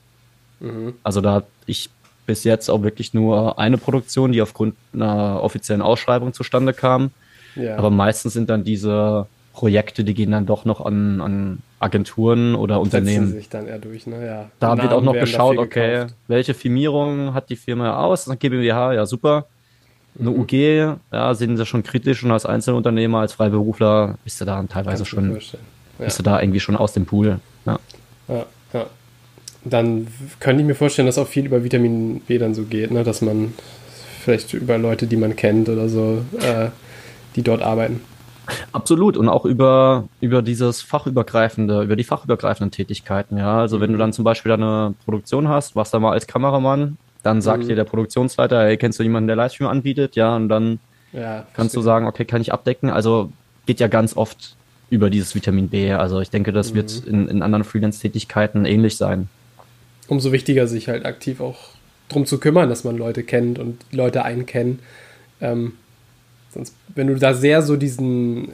Mhm. 0.59 0.93
Also 1.03 1.19
da 1.19 1.43
ich 1.65 1.89
bis 2.25 2.43
jetzt 2.43 2.69
auch 2.69 2.81
wirklich 2.81 3.13
nur 3.13 3.59
eine 3.59 3.77
Produktion, 3.77 4.31
die 4.31 4.41
aufgrund 4.41 4.75
einer 4.93 5.41
offiziellen 5.41 5.81
Ausschreibung 5.81 6.33
zustande 6.33 6.73
kam. 6.73 7.11
Ja. 7.55 7.77
Aber 7.77 7.89
meistens 7.89 8.33
sind 8.33 8.49
dann 8.49 8.63
diese 8.63 9.27
Projekte, 9.53 10.03
die 10.03 10.13
gehen 10.13 10.31
dann 10.31 10.45
doch 10.45 10.65
noch 10.65 10.85
an, 10.85 11.21
an 11.21 11.59
Agenturen 11.79 12.55
oder 12.55 12.81
Unternehmen. 12.81 13.31
sich 13.31 13.47
dann 13.47 13.67
eher 13.67 13.79
durch, 13.79 14.05
ne? 14.05 14.25
ja. 14.25 14.49
Da 14.59 14.77
wird 14.81 14.91
auch 14.91 15.01
noch 15.01 15.13
geschaut, 15.13 15.57
okay, 15.57 15.93
gekauft. 15.93 16.15
welche 16.27 16.53
Firmierung 16.53 17.33
hat 17.33 17.49
die 17.49 17.55
Firma 17.55 18.03
aus? 18.03 18.25
Dann 18.25 18.37
GmbH, 18.37 18.93
ja 18.93 19.05
super. 19.05 19.45
Eine 20.19 20.31
mhm. 20.31 20.39
UG, 20.39 20.53
ja, 21.11 21.33
sind 21.33 21.57
sie 21.57 21.65
schon 21.65 21.83
kritisch 21.83 22.23
und 22.23 22.31
als 22.31 22.45
Einzelunternehmer, 22.45 23.19
als 23.19 23.33
Freiberufler 23.33 24.17
bist 24.23 24.41
du 24.41 24.45
da 24.45 24.61
teilweise 24.63 25.05
schon, 25.05 25.33
ja. 25.33 25.39
bist 25.99 26.19
du 26.19 26.23
da 26.23 26.41
irgendwie 26.41 26.59
schon 26.59 26.75
aus 26.75 26.93
dem 26.93 27.05
Pool. 27.05 27.39
Ja. 27.65 27.79
ja, 28.27 28.45
ja 28.73 28.85
dann 29.65 30.07
könnte 30.39 30.61
ich 30.61 30.67
mir 30.67 30.75
vorstellen, 30.75 31.07
dass 31.07 31.17
auch 31.17 31.27
viel 31.27 31.45
über 31.45 31.63
Vitamin 31.63 32.21
B 32.21 32.37
dann 32.37 32.53
so 32.53 32.63
geht, 32.63 32.91
ne? 32.91 33.03
dass 33.03 33.21
man 33.21 33.53
vielleicht 34.21 34.53
über 34.53 34.77
Leute, 34.77 35.07
die 35.07 35.17
man 35.17 35.35
kennt 35.35 35.69
oder 35.69 35.89
so, 35.89 36.23
äh, 36.39 36.69
die 37.35 37.41
dort 37.41 37.61
arbeiten. 37.61 38.01
Absolut 38.71 39.17
und 39.17 39.27
auch 39.27 39.43
über, 39.43 40.07
über 40.21 40.43
dieses 40.43 40.83
fachübergreifende, 40.83 41.81
über 41.81 41.95
die 41.95 42.03
fachübergreifenden 42.03 42.69
Tätigkeiten, 42.69 43.37
ja. 43.37 43.59
Also 43.59 43.81
wenn 43.81 43.91
du 43.91 43.97
dann 43.97 44.13
zum 44.13 44.23
Beispiel 44.23 44.51
eine 44.51 44.93
Produktion 45.03 45.47
hast, 45.47 45.75
warst 45.75 45.95
da 45.95 45.99
mal 45.99 46.11
als 46.11 46.27
Kameramann, 46.27 46.97
dann 47.23 47.41
sagt 47.41 47.63
mhm. 47.63 47.69
dir 47.69 47.75
der 47.75 47.85
Produktionsleiter, 47.85 48.65
hey, 48.65 48.77
kennst 48.77 48.99
du 48.99 49.03
jemanden, 49.03 49.25
der 49.25 49.35
Livestream 49.35 49.67
anbietet? 49.67 50.15
Ja, 50.15 50.35
und 50.35 50.47
dann 50.47 50.79
ja, 51.11 51.47
kannst 51.53 51.75
du 51.75 51.81
sagen, 51.81 52.05
okay, 52.05 52.23
kann 52.23 52.39
ich 52.39 52.53
abdecken. 52.53 52.91
Also 52.91 53.31
geht 53.65 53.79
ja 53.79 53.87
ganz 53.87 54.15
oft 54.15 54.55
über 54.91 55.09
dieses 55.09 55.33
Vitamin 55.33 55.69
B. 55.69 55.91
Also 55.91 56.19
ich 56.19 56.29
denke, 56.29 56.51
das 56.51 56.71
mhm. 56.71 56.75
wird 56.75 57.03
in, 57.07 57.27
in 57.27 57.41
anderen 57.41 57.63
Freelance-Tätigkeiten 57.63 58.65
ähnlich 58.65 58.97
sein 58.97 59.27
umso 60.07 60.31
wichtiger, 60.31 60.67
sich 60.67 60.87
halt 60.87 61.05
aktiv 61.05 61.39
auch 61.41 61.69
drum 62.09 62.25
zu 62.25 62.39
kümmern, 62.39 62.69
dass 62.69 62.83
man 62.83 62.97
Leute 62.97 63.23
kennt 63.23 63.59
und 63.59 63.79
Leute 63.91 64.23
einen 64.23 64.45
kennen. 64.45 64.79
Ähm, 65.41 65.73
sonst, 66.51 66.75
wenn 66.93 67.07
du 67.07 67.15
da 67.15 67.33
sehr 67.33 67.61
so 67.61 67.75
diesen, 67.75 68.49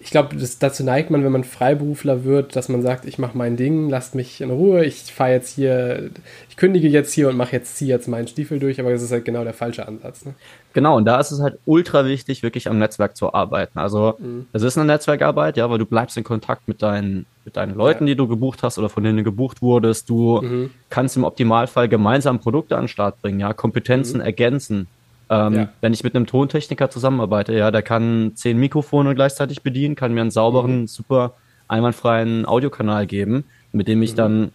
ich 0.00 0.10
glaube, 0.10 0.36
dazu 0.60 0.84
neigt 0.84 1.10
man, 1.10 1.24
wenn 1.24 1.32
man 1.32 1.44
Freiberufler 1.44 2.24
wird, 2.24 2.56
dass 2.56 2.68
man 2.68 2.82
sagt, 2.82 3.04
ich 3.06 3.18
mache 3.18 3.36
mein 3.36 3.56
Ding, 3.56 3.88
lasst 3.88 4.14
mich 4.14 4.40
in 4.40 4.50
Ruhe, 4.50 4.84
ich 4.84 5.12
fahre 5.12 5.32
jetzt 5.32 5.54
hier, 5.54 6.10
ich 6.48 6.56
kündige 6.56 6.88
jetzt 6.88 7.12
hier 7.12 7.28
und 7.28 7.36
mache 7.36 7.52
jetzt, 7.52 7.76
ziehe 7.76 7.90
jetzt 7.90 8.08
meinen 8.08 8.28
Stiefel 8.28 8.58
durch, 8.58 8.80
aber 8.80 8.90
das 8.90 9.02
ist 9.02 9.12
halt 9.12 9.24
genau 9.24 9.44
der 9.44 9.54
falsche 9.54 9.86
Ansatz. 9.86 10.24
Ne? 10.24 10.34
Genau, 10.72 10.96
und 10.96 11.04
da 11.04 11.20
ist 11.20 11.30
es 11.30 11.40
halt 11.40 11.58
ultra 11.64 12.04
wichtig, 12.06 12.42
wirklich 12.42 12.68
am 12.68 12.78
Netzwerk 12.78 13.16
zu 13.16 13.32
arbeiten. 13.32 13.78
Also 13.78 14.14
mhm. 14.18 14.46
es 14.52 14.62
ist 14.62 14.78
eine 14.78 14.86
Netzwerkarbeit, 14.86 15.56
ja, 15.56 15.68
weil 15.70 15.78
du 15.78 15.86
bleibst 15.86 16.16
in 16.16 16.24
Kontakt 16.24 16.68
mit 16.68 16.82
deinen 16.82 17.26
mit 17.46 17.56
deinen 17.56 17.76
Leuten, 17.76 18.06
die 18.06 18.16
du 18.16 18.26
gebucht 18.26 18.64
hast 18.64 18.76
oder 18.76 18.88
von 18.88 19.04
denen 19.04 19.18
du 19.18 19.24
gebucht 19.24 19.62
wurdest. 19.62 20.10
Du 20.10 20.42
mhm. 20.42 20.70
kannst 20.90 21.16
im 21.16 21.22
Optimalfall 21.22 21.88
gemeinsam 21.88 22.40
Produkte 22.40 22.74
an 22.76 22.82
den 22.82 22.88
Start 22.88 23.22
bringen, 23.22 23.38
ja, 23.38 23.52
Kompetenzen 23.54 24.18
mhm. 24.18 24.26
ergänzen. 24.26 24.88
Ähm, 25.30 25.54
ja. 25.54 25.68
Wenn 25.80 25.92
ich 25.92 26.02
mit 26.02 26.14
einem 26.16 26.26
Tontechniker 26.26 26.90
zusammenarbeite, 26.90 27.54
ja, 27.54 27.70
der 27.70 27.82
kann 27.82 28.32
zehn 28.34 28.58
Mikrofone 28.58 29.14
gleichzeitig 29.14 29.62
bedienen, 29.62 29.94
kann 29.94 30.12
mir 30.12 30.22
einen 30.22 30.32
sauberen, 30.32 30.82
mhm. 30.82 30.86
super 30.88 31.34
einwandfreien 31.68 32.46
Audiokanal 32.46 33.06
geben, 33.06 33.44
mit 33.72 33.86
dem 33.86 34.02
ich 34.02 34.12
mhm. 34.12 34.16
dann 34.16 34.52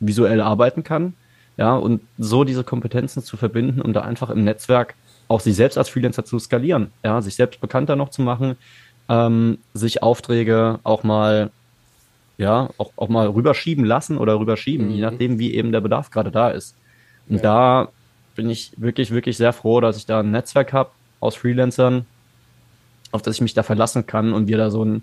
visuell 0.00 0.40
arbeiten 0.40 0.82
kann. 0.82 1.14
Ja, 1.56 1.76
und 1.76 2.02
so 2.18 2.44
diese 2.44 2.64
Kompetenzen 2.64 3.22
zu 3.22 3.36
verbinden 3.36 3.80
und 3.80 3.94
da 3.94 4.02
einfach 4.02 4.30
im 4.30 4.44
Netzwerk 4.44 4.94
auch 5.28 5.40
sich 5.40 5.54
selbst 5.54 5.78
als 5.78 5.88
Freelancer 5.88 6.24
zu 6.24 6.38
skalieren, 6.40 6.90
ja, 7.04 7.22
sich 7.22 7.36
selbst 7.36 7.60
bekannter 7.60 7.96
noch 7.96 8.10
zu 8.10 8.20
machen, 8.20 8.56
ähm, 9.08 9.58
sich 9.74 10.02
Aufträge 10.02 10.80
auch 10.82 11.04
mal 11.04 11.50
ja, 12.38 12.70
auch, 12.78 12.92
auch 12.96 13.08
mal 13.08 13.26
rüberschieben 13.28 13.84
lassen 13.84 14.18
oder 14.18 14.38
rüberschieben, 14.38 14.86
mhm. 14.86 14.92
je 14.92 15.00
nachdem, 15.00 15.38
wie 15.38 15.54
eben 15.54 15.72
der 15.72 15.80
Bedarf 15.80 16.10
gerade 16.10 16.30
da 16.30 16.50
ist. 16.50 16.76
Und 17.28 17.36
ja. 17.36 17.42
da 17.42 17.88
bin 18.34 18.50
ich 18.50 18.72
wirklich, 18.76 19.10
wirklich 19.10 19.36
sehr 19.36 19.52
froh, 19.52 19.80
dass 19.80 19.96
ich 19.96 20.06
da 20.06 20.20
ein 20.20 20.30
Netzwerk 20.30 20.72
habe 20.72 20.90
aus 21.20 21.36
Freelancern, 21.36 22.06
auf 23.10 23.22
das 23.22 23.36
ich 23.36 23.40
mich 23.40 23.54
da 23.54 23.62
verlassen 23.62 24.06
kann 24.06 24.32
und 24.32 24.48
wir 24.48 24.58
da 24.58 24.70
so 24.70 24.84
ein, 24.84 25.02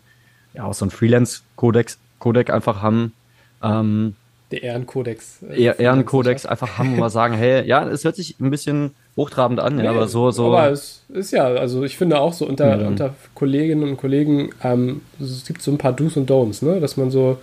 ja, 0.54 0.66
auch 0.66 0.74
so 0.74 0.86
ein 0.86 0.92
Freelance-Kodex 0.92 1.98
Codec 2.20 2.52
einfach 2.52 2.82
haben. 2.82 3.14
Ähm, 3.62 4.16
der 4.52 4.64
Ehrenkodex. 4.64 5.42
Äh, 5.50 5.76
Ehrenkodex 5.78 6.46
einfach 6.46 6.78
haben 6.78 6.94
und 6.94 7.00
mal 7.00 7.10
sagen, 7.10 7.34
hey, 7.34 7.68
ja, 7.68 7.86
es 7.90 8.06
hört 8.06 8.16
sich 8.16 8.40
ein 8.40 8.50
bisschen 8.50 8.96
hochtrabend 9.16 9.60
an, 9.60 9.76
nee, 9.76 9.88
aber 9.88 10.08
so, 10.08 10.32
so. 10.32 10.48
Aber 10.48 10.72
es 10.72 11.04
ist 11.10 11.32
ja, 11.32 11.46
also 11.46 11.84
ich 11.84 11.98
finde 11.98 12.20
auch 12.20 12.34
so 12.34 12.48
unter, 12.48 12.82
ja. 12.82 12.88
unter 12.88 13.14
Kolleginnen 13.36 13.84
und 13.84 13.98
Kollegen, 13.98 14.50
ähm, 14.64 15.02
es 15.20 15.46
gibt 15.46 15.62
so 15.62 15.72
ein 15.72 15.78
paar 15.78 15.94
Do's 15.94 16.18
und 16.18 16.30
Don'ts, 16.30 16.66
ne? 16.66 16.80
Dass 16.80 16.98
man 16.98 17.12
so, 17.12 17.38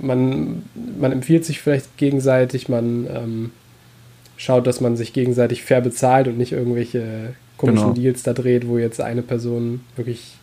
man, 0.00 0.62
man 0.98 1.12
empfiehlt 1.12 1.44
sich 1.44 1.60
vielleicht 1.60 1.96
gegenseitig, 1.96 2.68
man 2.68 3.06
ähm, 3.12 3.50
schaut, 4.36 4.66
dass 4.66 4.80
man 4.80 4.96
sich 4.96 5.12
gegenseitig 5.12 5.64
fair 5.64 5.80
bezahlt 5.80 6.28
und 6.28 6.38
nicht 6.38 6.52
irgendwelche 6.52 7.34
komischen 7.56 7.94
genau. 7.94 8.00
Deals 8.00 8.22
da 8.22 8.32
dreht, 8.32 8.68
wo 8.68 8.78
jetzt 8.78 9.00
eine 9.00 9.22
Person 9.22 9.80
wirklich 9.96 10.36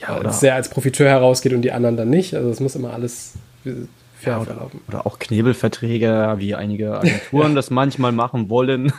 ja, 0.00 0.32
sehr 0.32 0.54
als 0.54 0.70
Profiteur 0.70 1.08
herausgeht 1.08 1.52
und 1.52 1.62
die 1.62 1.72
anderen 1.72 1.96
dann 1.96 2.08
nicht. 2.08 2.34
Also 2.34 2.48
es 2.48 2.60
muss 2.60 2.74
immer 2.74 2.94
alles 2.94 3.34
ja, 4.24 4.40
oder, 4.40 4.70
oder, 4.88 5.06
auch 5.06 5.18
Knebelverträge, 5.18 6.34
wie 6.38 6.54
einige 6.54 6.98
Agenturen 6.98 7.54
das 7.56 7.70
manchmal 7.70 8.12
machen 8.12 8.48
wollen. 8.48 8.92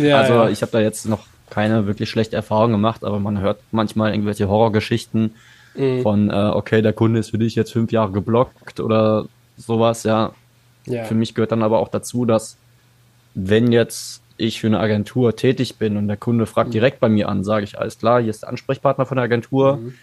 ja, 0.00 0.18
also 0.20 0.34
ja. 0.34 0.48
ich 0.48 0.62
habe 0.62 0.72
da 0.72 0.80
jetzt 0.80 1.06
noch 1.06 1.26
keine 1.50 1.86
wirklich 1.86 2.08
schlechte 2.08 2.36
Erfahrung 2.36 2.72
gemacht, 2.72 3.04
aber 3.04 3.18
man 3.18 3.40
hört 3.40 3.60
manchmal 3.72 4.12
irgendwelche 4.12 4.48
Horrorgeschichten 4.48 5.34
mhm. 5.74 6.02
von, 6.02 6.30
äh, 6.30 6.50
okay, 6.54 6.82
der 6.82 6.92
Kunde 6.92 7.20
ist 7.20 7.30
für 7.30 7.38
dich 7.38 7.54
jetzt 7.54 7.72
fünf 7.72 7.92
Jahre 7.92 8.12
geblockt 8.12 8.80
oder 8.80 9.26
sowas, 9.56 10.04
ja. 10.04 10.32
ja. 10.86 11.04
Für 11.04 11.14
mich 11.14 11.34
gehört 11.34 11.52
dann 11.52 11.62
aber 11.62 11.78
auch 11.78 11.88
dazu, 11.88 12.24
dass 12.24 12.56
wenn 13.34 13.72
jetzt 13.72 14.22
ich 14.38 14.60
für 14.60 14.66
eine 14.66 14.80
Agentur 14.80 15.36
tätig 15.36 15.76
bin 15.76 15.96
und 15.96 16.08
der 16.08 16.16
Kunde 16.16 16.46
fragt 16.46 16.68
mhm. 16.68 16.72
direkt 16.72 17.00
bei 17.00 17.08
mir 17.08 17.28
an, 17.28 17.44
sage 17.44 17.64
ich, 17.64 17.78
alles 17.78 17.98
klar, 17.98 18.20
hier 18.20 18.30
ist 18.30 18.42
der 18.42 18.48
Ansprechpartner 18.48 19.06
von 19.06 19.16
der 19.16 19.24
Agentur. 19.24 19.76
Mhm 19.76 19.94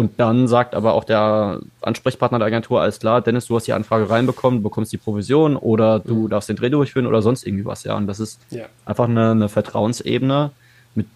und 0.00 0.18
dann 0.18 0.48
sagt 0.48 0.74
aber 0.74 0.94
auch 0.94 1.04
der 1.04 1.60
Ansprechpartner 1.82 2.38
der 2.38 2.46
Agentur, 2.46 2.80
alles 2.80 3.00
klar, 3.00 3.20
Dennis, 3.20 3.48
du 3.48 3.56
hast 3.56 3.66
die 3.66 3.74
Anfrage 3.74 4.08
reinbekommen, 4.08 4.60
du 4.60 4.62
bekommst 4.62 4.94
die 4.94 4.96
Provision 4.96 5.56
oder 5.56 5.98
du 5.98 6.22
mhm. 6.22 6.30
darfst 6.30 6.48
den 6.48 6.56
Dreh 6.56 6.70
durchführen 6.70 7.06
oder 7.06 7.20
sonst 7.20 7.46
irgendwie 7.46 7.66
was, 7.66 7.84
ja. 7.84 7.94
Und 7.94 8.06
das 8.06 8.18
ist 8.18 8.40
ja. 8.48 8.64
einfach 8.86 9.10
eine, 9.10 9.32
eine 9.32 9.50
Vertrauensebene, 9.50 10.52
mit, 10.94 11.06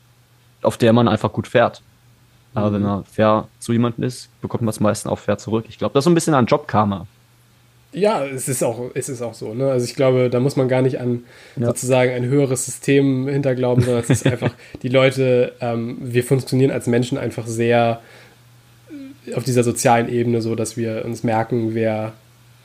auf 0.60 0.76
der 0.76 0.92
man 0.92 1.08
einfach 1.08 1.32
gut 1.32 1.48
fährt. 1.48 1.80
Mhm. 2.52 2.58
Aber 2.58 2.72
wenn 2.74 2.82
man 2.82 3.04
fair 3.06 3.48
zu 3.58 3.72
jemandem 3.72 4.04
ist, 4.04 4.28
bekommt 4.42 4.64
man 4.64 4.68
es 4.68 4.80
meistens 4.80 5.10
auch 5.10 5.18
fair 5.18 5.38
zurück. 5.38 5.64
Ich 5.70 5.78
glaube, 5.78 5.94
das 5.94 6.02
ist 6.02 6.04
so 6.04 6.10
ein 6.10 6.14
bisschen 6.14 6.34
ein 6.34 6.44
Jobkarma. 6.44 7.06
Ja, 7.94 8.22
es 8.22 8.48
ist 8.48 8.62
auch, 8.62 8.90
es 8.92 9.08
ist 9.08 9.22
auch 9.22 9.32
so. 9.32 9.54
Ne? 9.54 9.70
Also 9.70 9.86
ich 9.86 9.94
glaube, 9.94 10.28
da 10.28 10.40
muss 10.40 10.56
man 10.56 10.68
gar 10.68 10.82
nicht 10.82 11.00
an 11.00 11.24
ja. 11.56 11.68
sozusagen 11.68 12.12
ein 12.12 12.26
höheres 12.26 12.66
System 12.66 13.28
hinterglauben, 13.28 13.82
sondern 13.82 14.02
es 14.02 14.10
ist 14.10 14.26
einfach, 14.30 14.50
die 14.82 14.88
Leute, 14.88 15.54
ähm, 15.60 15.96
wir 16.00 16.22
funktionieren 16.22 16.70
als 16.70 16.86
Menschen 16.86 17.16
einfach 17.16 17.46
sehr 17.46 18.02
auf 19.34 19.44
dieser 19.44 19.64
sozialen 19.64 20.08
Ebene 20.08 20.42
so, 20.42 20.54
dass 20.54 20.76
wir 20.76 21.04
uns 21.04 21.22
merken, 21.22 21.74
wer, 21.74 22.12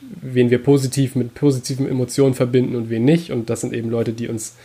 wen 0.00 0.50
wir 0.50 0.62
positiv 0.62 1.14
mit 1.14 1.34
positiven 1.34 1.88
Emotionen 1.88 2.34
verbinden 2.34 2.76
und 2.76 2.90
wen 2.90 3.04
nicht. 3.04 3.32
Und 3.32 3.50
das 3.50 3.62
sind 3.62 3.72
eben 3.72 3.90
Leute, 3.90 4.12
die 4.12 4.28
uns 4.28 4.56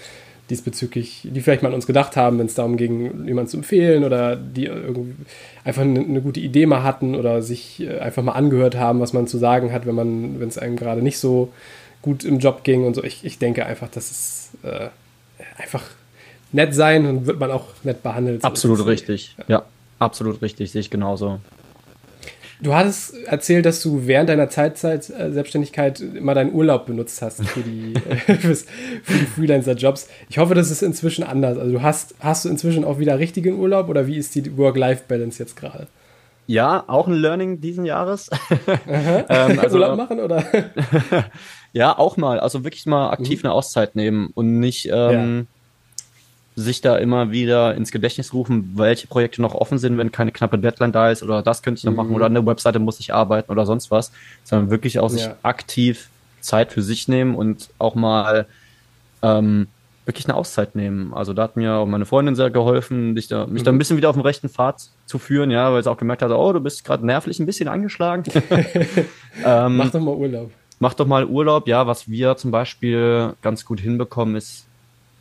diesbezüglich, 0.50 1.22
die 1.24 1.41
vielleicht 1.41 1.64
mal 1.64 1.70
an 1.70 1.76
uns 1.76 1.88
gedacht 1.88 2.16
haben, 2.16 2.38
wenn 2.38 2.46
es 2.46 2.54
darum 2.54 2.78
ging, 2.78 3.26
jemanden 3.26 3.50
zu 3.50 3.58
empfehlen 3.58 4.04
oder 4.04 4.36
die 4.36 4.70
einfach 5.64 5.82
eine, 5.82 6.00
eine, 6.00 6.22
gute 6.22 6.39
Idee 6.39 6.68
mal 6.68 6.84
hatten 6.84 7.16
oder 7.16 7.41
sich 7.41 7.82
äh, 7.82 7.98
einfach 7.98 8.22
mal 8.22 8.34
angehört 8.34 8.76
haben, 8.76 9.00
was 9.00 9.12
man 9.12 9.26
zu 9.26 9.39
sagen 9.39 9.72
hat, 9.72 9.88
wenn 9.88 9.96
man, 9.96 10.39
wenn 10.39 10.48
es 10.48 10.60
einem 10.60 10.76
gerade 10.76 11.02
nicht 11.02 11.18
so 11.18 11.52
gut 12.04 12.24
im 12.24 12.38
Job 12.38 12.64
ging 12.64 12.86
und 12.86 12.93
so. 12.93 13.04
Ich, 13.04 13.26
ich 13.26 13.39
denke 13.39 13.66
einfach, 13.66 13.89
dass 13.89 14.12
es 14.12 14.50
äh, 14.62 14.89
einfach 15.58 15.84
nett 16.52 16.76
sein 16.76 17.08
und 17.08 17.26
wird 17.26 17.39
man 17.39 17.50
auch 17.50 17.66
nett 17.84 18.04
behandelt. 18.04 18.43
Absolut 18.43 18.86
richtig, 18.86 19.36
ja. 19.39 19.46
ja. 19.48 19.66
Absolut 19.98 20.41
richtig, 20.41 20.72
sehe 20.72 20.82
ich 20.82 20.89
genauso. 20.89 21.39
Du 22.66 22.74
hattest 22.74 23.13
erzählt, 23.28 23.63
dass 23.68 23.84
du 23.84 24.07
während 24.07 24.28
deiner 24.28 24.49
Zeitzeit 24.49 25.07
äh, 25.11 25.32
Selbstständigkeit 25.32 25.99
immer 25.99 26.34
deinen 26.34 26.51
Urlaub 26.51 26.88
benutzt 26.88 27.22
hast 27.22 27.45
für 27.45 27.59
die, 27.59 27.93
äh, 28.28 28.36
für 28.36 28.55
die 29.07 29.26
Freelancer-Jobs. 29.28 30.09
Ich 30.30 30.39
hoffe, 30.39 30.55
das 30.55 30.72
ist 30.72 30.82
inzwischen 30.82 31.24
anders. 31.24 31.59
Also 31.59 31.74
du 31.74 31.84
hast, 31.84 32.16
hast 32.22 32.43
du 32.43 32.49
inzwischen 32.49 32.84
auch 32.84 32.97
wieder 32.97 33.20
richtigen 33.20 33.59
Urlaub 33.59 33.88
oder 33.88 34.07
wie 34.07 34.18
ist 34.18 34.34
die 34.34 34.57
Work-Life-Balance 34.57 35.38
jetzt 35.38 35.55
gerade? 35.55 35.86
Ja, 36.47 36.84
auch 36.88 37.07
ein 37.07 37.13
Learning 37.13 37.61
diesen 37.61 37.86
Jahres. 37.86 38.32
ähm, 38.88 39.26
also, 39.59 39.78
Urlaub 39.78 39.97
machen 39.97 40.20
oder? 40.20 40.43
ja, 41.72 41.95
auch 41.95 42.18
mal. 42.18 42.39
Also 42.39 42.63
wirklich 42.63 42.88
mal 42.88 43.11
aktiv 43.11 43.43
mhm. 43.43 43.49
eine 43.49 43.53
Auszeit 43.53 43.95
nehmen 43.95 44.32
und 44.34 44.59
nicht 44.59 44.89
ähm. 44.91 45.45
Sich 46.56 46.82
da 46.82 46.95
immer 46.97 47.32
wieder 47.32 47.76
ins 47.76 47.91
Gedächtnis 47.91 48.34
rufen, 48.34 48.74
welche 48.76 49.08
Projekte 49.08 49.41
noch 49.41 49.53
offen 49.53 49.78
sind, 49.78 49.97
wenn 49.97 50.12
keine 50.12 50.32
knappe 50.32 50.58
Deadline 50.58 50.93
da 50.93 51.12
ist 51.12 51.22
oder 51.22 51.41
das 51.41 51.62
könnte 51.62 51.80
ich 51.80 51.84
noch 51.84 51.91
mhm. 51.91 51.97
machen 51.97 52.16
oder 52.16 52.28
an 52.28 52.34
der 52.34 52.45
Webseite 52.45 52.80
muss 52.80 52.99
ich 52.99 53.14
arbeiten 53.14 53.51
oder 53.51 53.66
sonst 53.66 53.91
was, 53.91 54.12
sondern 54.43 54.70
wirklich 54.70 54.99
auch 54.99 55.10
sich 55.10 55.28
aktiv 55.43 56.10
Zeit 56.39 56.72
für 56.72 56.82
sich 56.82 57.08
nehmen 57.08 57.36
und 57.36 57.70
auch 57.78 57.95
mal 57.95 58.45
ähm, 59.22 59.68
wirklich 60.06 60.28
eine 60.28 60.36
Auszeit 60.36 60.76
nehmen. 60.76 61.14
Also 61.14 61.34
da 61.34 61.43
hat 61.43 61.58
mir 61.58 61.74
auch 61.74 61.86
meine 61.88 62.06
Freundin 62.06 62.36
sehr 62.36 62.51
geholfen, 62.51 63.14
mich 63.14 63.28
da, 63.28 63.47
mich 63.47 63.64
mhm. 63.64 63.66
da 63.66 63.72
ein 63.72 63.78
bisschen 63.78 63.97
wieder 63.97 64.10
auf 64.10 64.16
den 64.16 64.22
rechten 64.22 64.49
Pfad 64.49 64.89
zu 65.06 65.20
führen, 65.20 65.51
ja, 65.51 65.74
weil 65.74 65.84
sie 65.84 65.91
auch 65.91 65.97
gemerkt 65.97 66.22
hat, 66.22 66.32
oh, 66.32 66.53
du 66.53 66.60
bist 66.60 66.86
gerade 66.86 67.06
nervlich 67.06 67.39
ein 67.39 67.45
bisschen 67.45 67.68
angeschlagen. 67.68 68.24
ähm, 69.45 69.78
mach 69.78 69.89
doch 69.89 69.99
mal 69.99 70.16
Urlaub. 70.16 70.51
Mach 70.80 70.93
doch 70.93 71.08
mal 71.08 71.26
Urlaub, 71.26 71.68
ja. 71.68 71.88
Was 71.88 72.10
wir 72.10 72.38
zum 72.38 72.51
Beispiel 72.51 73.34
ganz 73.41 73.66
gut 73.66 73.80
hinbekommen 73.80 74.36
ist, 74.36 74.64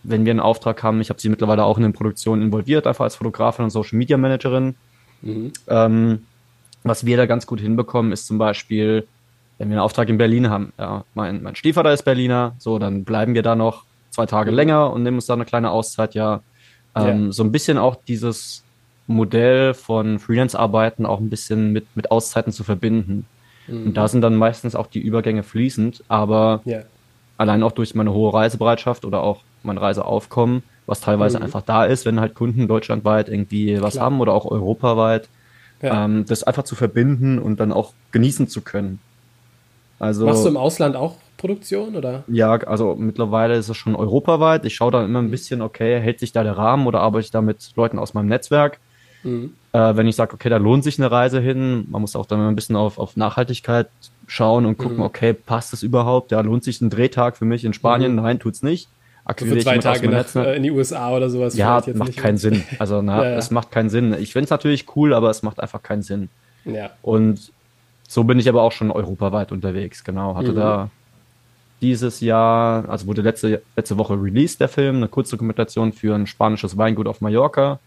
wenn 0.05 0.25
wir 0.25 0.31
einen 0.31 0.41
Auftrag 0.41 0.83
haben, 0.83 1.01
ich 1.01 1.09
habe 1.09 1.21
sie 1.21 1.29
mittlerweile 1.29 1.65
auch 1.65 1.77
in 1.77 1.83
den 1.83 1.93
Produktionen 1.93 2.43
involviert, 2.43 2.87
einfach 2.87 3.05
als 3.05 3.17
Fotografin 3.17 3.65
und 3.65 3.71
Social 3.71 3.99
Media 3.99 4.17
Managerin. 4.17 4.77
Mhm. 5.23 5.53
Ähm, 5.67 6.23
was 6.85 7.07
wir 7.07 7.17
da 7.17 7.27
ganz 7.27 7.47
gut 7.47 7.61
hinbekommen, 7.61 8.13
ist 8.13 8.27
zum 8.27 8.39
Beispiel, 8.39 9.07
wenn 9.59 9.69
wir 9.71 9.77
einen 9.77 9.85
Auftrag 9.85 10.09
in 10.11 10.19
Berlin 10.19 10.51
haben, 10.51 10.73
ja, 10.79 11.05
mein, 11.15 11.43
mein 11.43 11.57
Stiefvater 11.57 11.93
ist 11.93 12.05
Berliner, 12.05 12.55
so, 12.59 12.79
dann 12.79 13.05
bleiben 13.05 13.35
wir 13.35 13.43
da 13.43 13.57
noch 13.57 13.85
zwei 14.11 14.27
Tage 14.27 14.51
mhm. 14.51 14.57
länger 14.57 14.93
und 14.93 15.03
nehmen 15.03 15.17
uns 15.17 15.27
da 15.27 15.35
eine 15.35 15.47
kleine 15.47 15.71
Auszeit, 15.71 16.15
ja. 16.15 16.43
Ähm, 16.95 17.27
ja. 17.27 17.33
So 17.33 17.43
ein 17.43 17.51
bisschen 17.51 17.79
auch 17.79 17.97
dieses 18.07 18.63
Modell 19.07 19.75
von 19.75 20.19
Freelance-Arbeiten 20.19 21.07
auch 21.07 21.21
ein 21.21 21.31
bisschen 21.31 21.73
mit, 21.73 21.87
mit 21.97 22.11
Auszeiten 22.11 22.53
zu 22.53 22.65
verbinden. 22.65 23.27
Mhm. 23.67 23.87
Und 23.87 23.95
da 23.97 24.09
sind 24.09 24.21
dann 24.21 24.37
meistens 24.37 24.75
auch 24.75 24.87
die 24.87 25.01
Übergänge 25.01 25.43
fließend, 25.43 26.05
aber 26.09 26.61
ja. 26.65 26.83
allein 27.39 27.63
auch 27.63 27.73
durch 27.73 27.95
meine 27.95 28.13
hohe 28.13 28.33
Reisebereitschaft 28.33 29.05
oder 29.05 29.23
auch 29.23 29.41
mein 29.65 29.79
Reiseaufkommen, 29.79 30.63
was 30.87 31.01
teilweise 31.01 31.39
mhm. 31.39 31.45
einfach 31.45 31.63
da 31.63 31.85
ist, 31.85 32.07
wenn 32.07 32.21
halt 32.21 32.35
Kunden 32.35 32.69
deutschlandweit 32.69 33.29
irgendwie 33.29 33.81
was 33.81 33.95
Klar. 33.95 34.07
haben 34.07 34.21
oder 34.21 34.33
auch 34.33 34.47
europaweit, 34.47 35.29
ja. 35.83 36.05
ähm, 36.05 36.25
das 36.27 36.43
einfach 36.43 36.65
zu 36.65 36.75
verbinden 36.75 37.39
und 37.39 37.61
dann 37.61 37.73
auch 37.73 37.93
genießen 38.13 38.49
zu 38.49 38.61
können. 38.61 39.01
Also, 39.99 40.27
Machst 40.27 40.45
du 40.45 40.49
im 40.49 40.57
Ausland 40.57 40.97
auch 40.97 41.17
Produktion 41.37 41.97
oder? 41.97 42.25
Ja, 42.27 42.53
also 42.55 42.95
mittlerweile 42.99 43.55
ist 43.55 43.69
es 43.69 43.77
schon 43.77 43.95
europaweit. 43.95 44.65
Ich 44.65 44.75
schaue 44.75 44.93
da 44.93 45.05
immer 45.05 45.21
ein 45.21 45.31
bisschen, 45.31 45.63
okay, 45.63 46.01
hält 46.01 46.21
sich 46.21 46.33
da 46.33 46.43
der 46.43 46.57
Rahmen 46.57 46.87
oder 46.87 47.01
arbeite 47.01 47.25
ich 47.25 47.31
da 47.31 47.43
mit 47.43 47.73
Leuten 47.77 47.99
aus 47.99 48.15
meinem 48.15 48.29
Netzwerk? 48.29 48.81
Mhm. 49.23 49.55
Äh, 49.73 49.97
wenn 49.97 50.07
ich 50.07 50.17
sage, 50.17 50.35
okay, 50.35 50.49
da 50.49 50.59
lohnt 50.59 50.85
sich 50.85 50.99
eine 50.99 51.11
Reise 51.11 51.41
hin, 51.41 51.87
man 51.91 52.01
muss 52.01 52.17
auch 52.17 52.27
dann 52.27 52.41
ein 52.41 52.55
bisschen 52.55 52.77
auf, 52.77 52.99
auf 52.99 53.17
Nachhaltigkeit 53.17 53.89
schauen 54.27 54.67
und 54.67 54.79
gucken, 54.79 54.99
mhm. 54.99 55.05
okay, 55.05 55.33
passt 55.33 55.73
das 55.73 55.83
überhaupt? 55.83 56.31
Ja, 56.31 56.41
lohnt 56.41 56.65
sich 56.65 56.81
ein 56.81 56.91
Drehtag 56.91 57.37
für 57.37 57.45
mich 57.45 57.65
in 57.65 57.73
Spanien? 57.73 58.13
Mhm. 58.13 58.23
Nein, 58.23 58.39
tut's 58.39 58.63
nicht. 58.63 58.89
Akquiriere 59.25 59.57
für 59.57 59.63
zwei 59.63 59.79
Tage 59.79 60.09
nach, 60.09 60.35
äh, 60.37 60.57
in 60.57 60.63
die 60.63 60.71
USA 60.71 61.15
oder 61.15 61.31
sowas. 61.31 61.57
Ja, 61.57 61.83
macht 61.95 62.17
keinen 62.17 62.37
Sinn. 62.37 62.63
Also 62.79 63.01
na, 63.03 63.25
ja, 63.25 63.31
ja. 63.31 63.37
es 63.37 63.51
macht 63.51 63.71
keinen 63.71 63.89
Sinn. 63.89 64.15
Ich 64.15 64.33
finde 64.33 64.45
es 64.45 64.51
natürlich 64.51 64.87
cool, 64.97 65.15
aber 65.15 65.31
es 65.31 65.43
macht 65.43 65.61
einfach 65.61 65.83
keinen 65.83 66.03
Sinn. 66.03 66.29
Ja. 66.65 66.91
Und 67.03 67.53
so 68.07 68.25
bin 68.25 68.39
ich 68.39 68.49
aber 68.49 68.63
auch 68.63 68.73
schon 68.73 68.91
europaweit 68.91 69.51
unterwegs, 69.51 70.05
genau. 70.05 70.37
Hatte 70.37 70.53
mhm. 70.53 70.57
da 70.57 70.91
dieses 71.81 72.21
Jahr, 72.21 72.89
also 72.89 73.07
wurde 73.07 73.23
letzte, 73.23 73.63
letzte 73.77 73.99
Woche 73.99 74.15
released, 74.15 74.61
der 74.61 74.69
Film, 74.69 74.97
eine 74.97 75.09
Kurzdokumentation 75.09 75.93
für 75.93 76.15
ein 76.15 76.27
spanisches 76.27 76.77
Weingut 76.77 77.07
auf 77.07 77.21
Mallorca. 77.21 77.79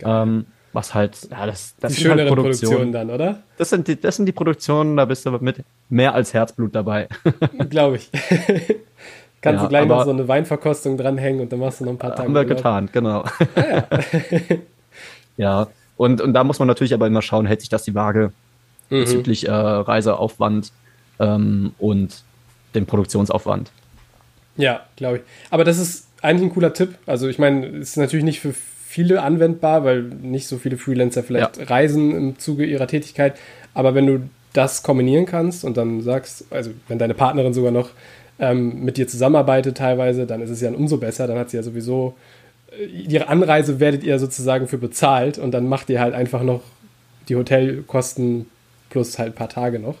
Ähm, 0.00 0.46
was 0.72 0.94
halt, 0.94 1.28
ja, 1.30 1.46
das, 1.46 1.74
das 1.80 1.94
die 1.94 2.02
sind 2.02 2.12
halt 2.12 2.28
Produktionen. 2.28 2.92
Produktion 2.92 2.92
dann, 2.92 3.10
oder? 3.10 3.42
Das 3.56 3.70
sind, 3.70 3.88
die, 3.88 3.98
das 4.00 4.16
sind 4.16 4.26
die 4.26 4.32
Produktionen, 4.32 4.96
da 4.96 5.06
bist 5.06 5.24
du 5.26 5.30
mit 5.30 5.64
mehr 5.88 6.14
als 6.14 6.34
Herzblut 6.34 6.74
dabei. 6.74 7.08
Glaube 7.70 7.96
ich. 7.96 8.10
Kannst 9.40 9.58
ja, 9.58 9.62
du 9.62 9.68
gleich 9.68 9.86
noch 9.86 10.04
so 10.04 10.10
eine 10.10 10.26
Weinverkostung 10.26 10.96
dranhängen 10.96 11.40
und 11.40 11.52
dann 11.52 11.60
machst 11.60 11.80
du 11.80 11.84
noch 11.84 11.92
ein 11.92 11.98
paar 11.98 12.10
Tage. 12.10 12.24
Haben 12.24 12.34
wir 12.34 12.44
getan, 12.44 12.88
genau. 12.92 13.20
Ah, 13.20 13.32
ja, 13.56 14.56
ja. 15.36 15.68
Und, 15.96 16.20
und 16.20 16.32
da 16.32 16.44
muss 16.44 16.58
man 16.58 16.68
natürlich 16.68 16.94
aber 16.94 17.06
immer 17.06 17.22
schauen, 17.22 17.46
hält 17.46 17.60
sich 17.60 17.68
das 17.68 17.84
die 17.84 17.94
Waage 17.94 18.32
mhm. 18.90 19.00
bezüglich 19.00 19.46
äh, 19.46 19.52
Reiseaufwand 19.52 20.72
ähm, 21.20 21.72
und 21.78 22.22
den 22.74 22.86
Produktionsaufwand. 22.86 23.70
Ja, 24.56 24.80
glaube 24.96 25.18
ich. 25.18 25.22
Aber 25.50 25.64
das 25.64 25.78
ist 25.78 26.08
eigentlich 26.20 26.50
ein 26.50 26.54
cooler 26.54 26.72
Tipp. 26.72 26.96
Also 27.06 27.28
ich 27.28 27.38
meine, 27.38 27.66
es 27.66 27.90
ist 27.90 27.96
natürlich 27.96 28.24
nicht 28.24 28.40
für 28.40 28.52
viele 28.52 29.22
anwendbar, 29.22 29.84
weil 29.84 30.02
nicht 30.02 30.48
so 30.48 30.58
viele 30.58 30.78
Freelancer 30.78 31.22
vielleicht 31.22 31.58
ja. 31.58 31.64
reisen 31.64 32.14
im 32.14 32.38
Zuge 32.38 32.64
ihrer 32.64 32.86
Tätigkeit. 32.86 33.36
Aber 33.74 33.94
wenn 33.94 34.06
du 34.06 34.20
das 34.52 34.82
kombinieren 34.82 35.26
kannst 35.26 35.64
und 35.64 35.76
dann 35.76 36.00
sagst, 36.00 36.46
also 36.50 36.70
wenn 36.88 36.98
deine 36.98 37.14
Partnerin 37.14 37.52
sogar 37.54 37.70
noch 37.70 37.90
ähm, 38.38 38.84
mit 38.84 38.96
dir 38.96 39.08
zusammenarbeitet 39.08 39.78
teilweise, 39.78 40.26
dann 40.26 40.40
ist 40.40 40.50
es 40.50 40.60
ja 40.60 40.70
umso 40.70 40.98
besser. 40.98 41.26
Dann 41.26 41.38
hat 41.38 41.50
sie 41.50 41.56
ja 41.56 41.62
sowieso 41.62 42.14
äh, 42.78 42.84
ihre 42.84 43.28
Anreise 43.28 43.80
werdet 43.80 44.04
ihr 44.04 44.18
sozusagen 44.18 44.68
für 44.68 44.78
bezahlt 44.78 45.38
und 45.38 45.52
dann 45.52 45.68
macht 45.68 45.90
ihr 45.90 46.00
halt 46.00 46.14
einfach 46.14 46.42
noch 46.42 46.62
die 47.28 47.36
Hotelkosten 47.36 48.46
plus 48.90 49.18
halt 49.18 49.32
ein 49.32 49.34
paar 49.34 49.48
Tage 49.48 49.78
noch. 49.78 49.96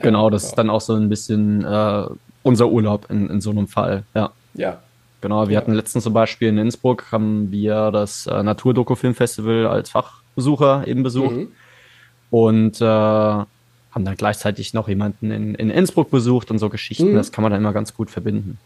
Genau, 0.00 0.30
das 0.30 0.44
ist 0.44 0.54
dann 0.54 0.70
auch 0.70 0.80
so 0.80 0.94
ein 0.94 1.08
bisschen 1.08 1.64
äh, 1.64 2.04
unser 2.42 2.68
Urlaub 2.68 3.06
in, 3.10 3.30
in 3.30 3.40
so 3.40 3.50
einem 3.50 3.68
Fall, 3.68 4.04
ja. 4.14 4.32
Ja. 4.54 4.80
Genau, 5.20 5.46
wir 5.46 5.54
ja. 5.54 5.60
hatten 5.60 5.72
letztens 5.72 6.02
zum 6.02 6.12
Beispiel 6.12 6.48
in 6.48 6.58
Innsbruck, 6.58 7.12
haben 7.12 7.52
wir 7.52 7.92
das 7.92 8.26
äh, 8.26 8.42
Naturdoku-Filmfestival 8.42 9.66
als 9.68 9.90
Fachbesucher 9.90 10.86
eben 10.88 11.04
besucht 11.04 11.36
mhm. 11.36 11.48
und 12.30 12.80
äh, 12.80 13.44
haben 13.92 14.04
dann 14.04 14.16
gleichzeitig 14.16 14.74
noch 14.74 14.88
jemanden 14.88 15.30
in, 15.30 15.54
in 15.54 15.70
Innsbruck 15.70 16.10
besucht 16.10 16.50
und 16.50 16.58
so 16.58 16.68
Geschichten, 16.68 17.12
mhm. 17.12 17.16
das 17.16 17.32
kann 17.32 17.42
man 17.42 17.52
dann 17.52 17.60
immer 17.60 17.72
ganz 17.72 17.94
gut 17.94 18.10
verbinden. 18.10 18.58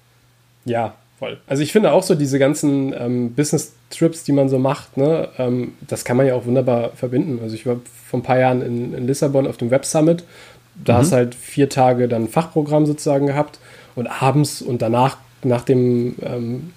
Ja, 0.65 0.95
voll. 1.19 1.39
Also 1.47 1.63
ich 1.63 1.73
finde 1.73 1.93
auch 1.93 2.03
so 2.03 2.15
diese 2.15 2.39
ganzen 2.39 2.95
ähm, 2.97 3.35
Business-Trips, 3.35 4.25
die 4.25 4.33
man 4.33 4.49
so 4.49 4.59
macht, 4.59 4.97
ne, 4.97 5.29
ähm, 5.39 5.73
das 5.87 6.05
kann 6.05 6.17
man 6.17 6.27
ja 6.27 6.35
auch 6.35 6.47
wunderbar 6.47 6.91
verbinden. 6.91 7.41
Also 7.43 7.55
ich 7.55 7.67
war 7.67 7.77
vor 8.09 8.21
ein 8.21 8.23
paar 8.23 8.39
Jahren 8.39 8.63
in, 8.63 8.95
in 8.95 9.07
Lissabon 9.07 9.47
auf 9.47 9.57
dem 9.57 9.71
Web 9.71 9.85
Summit 9.85 10.25
da 10.85 10.95
mhm. 10.95 10.99
hast 10.99 11.13
halt 11.13 11.35
vier 11.35 11.69
Tage 11.69 12.09
dann 12.09 12.29
Fachprogramm 12.29 12.87
sozusagen 12.87 13.27
gehabt 13.27 13.59
und 13.95 14.07
abends 14.07 14.63
und 14.63 14.83
danach, 14.83 15.17
nach 15.43 15.63
dem 15.63 16.17
ähm, 16.23 16.73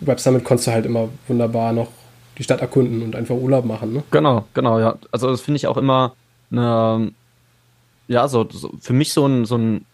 Web 0.00 0.20
Summit, 0.20 0.44
konntest 0.44 0.68
du 0.68 0.72
halt 0.72 0.86
immer 0.86 1.08
wunderbar 1.26 1.72
noch 1.72 1.88
die 2.36 2.44
Stadt 2.44 2.60
erkunden 2.60 3.02
und 3.02 3.16
einfach 3.16 3.34
Urlaub 3.34 3.64
machen. 3.64 3.94
Ne? 3.94 4.02
Genau, 4.10 4.44
genau, 4.54 4.78
ja. 4.78 4.96
Also 5.10 5.28
das 5.30 5.40
finde 5.40 5.56
ich 5.56 5.66
auch 5.66 5.76
immer 5.76 6.14
eine, 6.52 7.12
ja, 8.08 8.26
so, 8.26 8.48
so, 8.50 8.72
für 8.80 8.92
mich 8.92 9.12
so 9.12 9.26
ein, 9.26 9.44
so 9.44 9.56
ein 9.56 9.84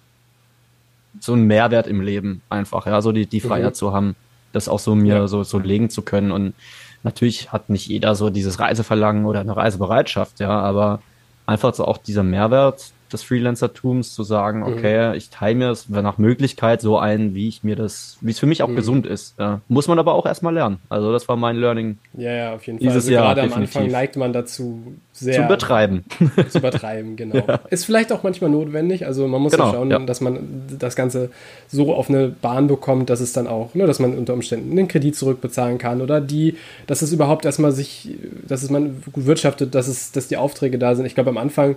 so 1.20 1.34
ein 1.34 1.44
Mehrwert 1.44 1.86
im 1.86 2.00
Leben 2.00 2.42
einfach, 2.48 2.86
ja, 2.86 3.00
so 3.00 3.12
die, 3.12 3.26
die 3.26 3.40
Freiheit 3.40 3.72
mhm. 3.72 3.74
zu 3.74 3.92
haben, 3.92 4.16
das 4.52 4.68
auch 4.68 4.78
so 4.78 4.94
mir 4.94 5.16
ja. 5.16 5.28
so, 5.28 5.44
so 5.44 5.58
legen 5.58 5.90
zu 5.90 6.02
können. 6.02 6.32
Und 6.32 6.54
natürlich 7.02 7.52
hat 7.52 7.70
nicht 7.70 7.86
jeder 7.86 8.14
so 8.14 8.30
dieses 8.30 8.58
Reiseverlangen 8.58 9.24
oder 9.24 9.40
eine 9.40 9.56
Reisebereitschaft, 9.56 10.40
ja, 10.40 10.50
aber 10.50 11.00
einfach 11.46 11.74
so 11.74 11.84
auch 11.84 11.98
dieser 11.98 12.22
Mehrwert, 12.22 12.92
des 13.14 13.22
Freelancertums 13.22 14.14
zu 14.14 14.22
sagen, 14.22 14.60
mhm. 14.60 14.66
okay, 14.66 15.08
mhm. 15.08 15.14
ich 15.14 15.30
teile 15.30 15.54
mir 15.54 15.70
es 15.70 15.88
nach 15.88 16.18
Möglichkeit 16.18 16.80
so 16.82 16.98
ein, 16.98 17.34
wie 17.34 17.48
ich 17.48 17.64
mir 17.64 17.76
das, 17.76 18.18
wie 18.20 18.32
es 18.32 18.38
für 18.38 18.46
mich 18.46 18.62
auch 18.62 18.68
mhm. 18.68 18.76
gesund 18.76 19.06
ist. 19.06 19.38
Ja. 19.38 19.60
Muss 19.68 19.88
man 19.88 19.98
aber 19.98 20.14
auch 20.14 20.26
erstmal 20.26 20.52
lernen. 20.52 20.78
Also 20.88 21.12
das 21.12 21.28
war 21.28 21.36
mein 21.36 21.56
Learning. 21.56 21.98
Ja, 22.16 22.32
ja, 22.32 22.54
auf 22.54 22.66
jeden 22.66 22.78
Fall. 22.78 22.88
Dieses 22.88 23.04
also 23.04 23.12
Jahr 23.12 23.34
gerade 23.34 23.48
definitiv. 23.48 23.76
am 23.76 23.82
Anfang 23.82 23.92
neigt 23.92 24.16
man 24.16 24.32
dazu 24.32 24.94
sehr. 25.12 25.34
Zu 25.34 25.42
übertreiben. 25.42 26.04
Zu 26.48 26.58
übertreiben, 26.58 27.16
genau. 27.16 27.36
Ja. 27.36 27.60
Ist 27.70 27.84
vielleicht 27.84 28.12
auch 28.12 28.22
manchmal 28.22 28.50
notwendig. 28.50 29.06
Also 29.06 29.26
man 29.28 29.40
muss 29.40 29.52
genau, 29.52 29.66
ja 29.66 29.72
schauen, 29.72 29.90
ja. 29.90 29.98
dass 30.00 30.20
man 30.20 30.64
das 30.78 30.96
Ganze 30.96 31.30
so 31.68 31.94
auf 31.94 32.10
eine 32.10 32.28
Bahn 32.28 32.66
bekommt, 32.66 33.10
dass 33.10 33.20
es 33.20 33.32
dann 33.32 33.46
auch, 33.46 33.74
ne, 33.74 33.86
dass 33.86 34.00
man 34.00 34.18
unter 34.18 34.34
Umständen 34.34 34.74
den 34.74 34.88
Kredit 34.88 35.16
zurückbezahlen 35.16 35.78
kann 35.78 36.00
oder 36.00 36.20
die, 36.20 36.56
dass 36.86 37.02
es 37.02 37.12
überhaupt 37.12 37.44
erstmal 37.44 37.72
sich, 37.72 38.10
dass 38.46 38.62
es 38.62 38.70
man 38.70 39.02
gut 39.12 39.26
wirtschaftet, 39.26 39.74
dass 39.74 39.88
es, 39.88 40.12
dass 40.12 40.28
die 40.28 40.36
Aufträge 40.36 40.78
da 40.78 40.94
sind. 40.94 41.06
Ich 41.06 41.14
glaube, 41.14 41.30
am 41.30 41.38
Anfang 41.38 41.76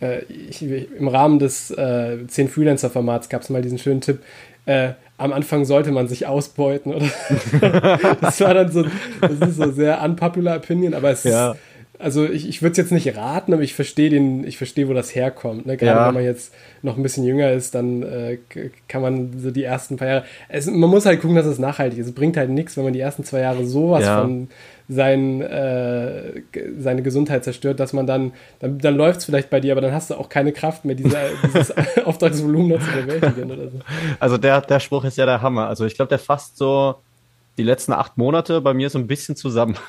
äh, 0.00 0.20
ich, 0.28 0.62
im 0.62 1.08
Rahmen 1.08 1.38
des 1.38 1.70
äh, 1.70 2.26
10 2.26 2.48
Freelancer-Formats 2.48 3.28
gab 3.28 3.42
es 3.42 3.50
mal 3.50 3.62
diesen 3.62 3.78
schönen 3.78 4.00
Tipp, 4.00 4.20
äh, 4.66 4.90
am 5.16 5.32
Anfang 5.32 5.64
sollte 5.64 5.90
man 5.90 6.06
sich 6.06 6.26
ausbeuten, 6.26 6.94
oder? 6.94 7.06
das 8.20 8.40
war 8.40 8.54
dann 8.54 8.70
so, 8.70 8.84
das 9.20 9.48
ist 9.48 9.56
so 9.56 9.72
sehr 9.72 10.02
unpopular 10.02 10.58
Opinion, 10.58 10.94
aber 10.94 11.10
es 11.10 11.24
ja. 11.24 11.52
ist, 11.52 11.58
also 11.98 12.24
ich, 12.26 12.48
ich 12.48 12.62
würde 12.62 12.72
es 12.72 12.78
jetzt 12.78 12.92
nicht 12.92 13.16
raten, 13.16 13.52
aber 13.52 13.62
ich 13.62 13.74
verstehe 13.74 14.10
den, 14.10 14.46
ich 14.46 14.56
verstehe, 14.56 14.88
wo 14.88 14.94
das 14.94 15.14
herkommt. 15.14 15.66
Ne? 15.66 15.76
Gerade 15.76 15.98
ja. 15.98 16.06
wenn 16.06 16.14
man 16.14 16.24
jetzt 16.24 16.54
noch 16.82 16.96
ein 16.96 17.02
bisschen 17.02 17.24
jünger 17.24 17.50
ist, 17.50 17.74
dann 17.74 18.02
äh, 18.04 18.38
kann 18.86 19.02
man 19.02 19.40
so 19.40 19.50
die 19.50 19.64
ersten 19.64 19.96
paar 19.96 20.06
Jahre. 20.06 20.24
Es, 20.48 20.66
man 20.66 20.88
muss 20.88 21.06
halt 21.06 21.20
gucken, 21.20 21.34
dass 21.34 21.46
es 21.46 21.58
nachhaltig 21.58 21.98
ist. 21.98 22.06
Es 22.06 22.14
bringt 22.14 22.36
halt 22.36 22.50
nichts, 22.50 22.76
wenn 22.76 22.84
man 22.84 22.92
die 22.92 23.00
ersten 23.00 23.24
zwei 23.24 23.40
Jahre 23.40 23.66
sowas 23.66 24.04
ja. 24.04 24.20
von 24.20 24.48
sein, 24.88 25.42
äh, 25.42 26.42
seine 26.78 27.02
Gesundheit 27.02 27.44
zerstört, 27.44 27.78
dass 27.78 27.92
man 27.92 28.06
dann, 28.06 28.32
dann, 28.58 28.78
dann 28.78 28.96
läuft 28.96 29.20
es 29.20 29.24
vielleicht 29.26 29.50
bei 29.50 29.60
dir, 29.60 29.72
aber 29.72 29.82
dann 29.82 29.92
hast 29.92 30.10
du 30.10 30.14
auch 30.14 30.30
keine 30.30 30.52
Kraft 30.52 30.84
mehr, 30.86 30.94
diese, 30.94 31.16
dieses 31.44 31.74
Auftragsvolumen 32.04 32.68
noch 32.68 32.80
zu 32.80 32.90
bewältigen 32.92 33.50
oder 33.50 33.68
so. 33.70 33.78
Also 34.18 34.38
der, 34.38 34.62
der 34.62 34.80
Spruch 34.80 35.04
ist 35.04 35.18
ja 35.18 35.26
der 35.26 35.42
Hammer. 35.42 35.68
Also 35.68 35.84
ich 35.84 35.94
glaube, 35.94 36.08
der 36.08 36.18
fasst 36.18 36.56
so 36.56 36.96
die 37.58 37.64
letzten 37.64 37.92
acht 37.92 38.16
Monate 38.16 38.60
bei 38.60 38.72
mir 38.72 38.88
so 38.88 38.98
ein 38.98 39.06
bisschen 39.06 39.36
zusammen. 39.36 39.76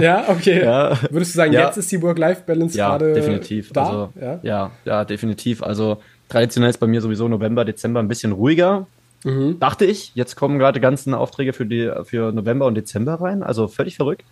Ja, 0.00 0.24
okay. 0.28 0.62
Ja. 0.64 0.98
Würdest 1.08 1.34
du 1.34 1.36
sagen, 1.36 1.52
ja. 1.52 1.66
jetzt 1.66 1.76
ist 1.76 1.90
die 1.92 2.02
Work-Life-Balance 2.02 2.76
ja, 2.76 2.88
gerade 2.88 3.14
definitiv. 3.14 3.72
da? 3.72 3.84
Also, 3.84 4.12
ja? 4.20 4.40
ja, 4.42 4.70
ja, 4.84 5.04
definitiv. 5.04 5.62
Also 5.62 5.98
traditionell 6.28 6.70
ist 6.70 6.78
bei 6.78 6.88
mir 6.88 7.00
sowieso 7.00 7.28
November, 7.28 7.64
Dezember 7.64 8.00
ein 8.00 8.08
bisschen 8.08 8.32
ruhiger. 8.32 8.88
Mhm. 9.24 9.58
Dachte 9.58 9.84
ich. 9.84 10.12
Jetzt 10.14 10.36
kommen 10.36 10.58
gerade 10.58 10.80
ganzen 10.80 11.14
Aufträge 11.14 11.52
für, 11.52 11.66
die, 11.66 11.90
für 12.04 12.32
November 12.32 12.66
und 12.66 12.74
Dezember 12.74 13.14
rein. 13.14 13.42
Also 13.42 13.68
völlig 13.68 13.96
verrückt. 13.96 14.24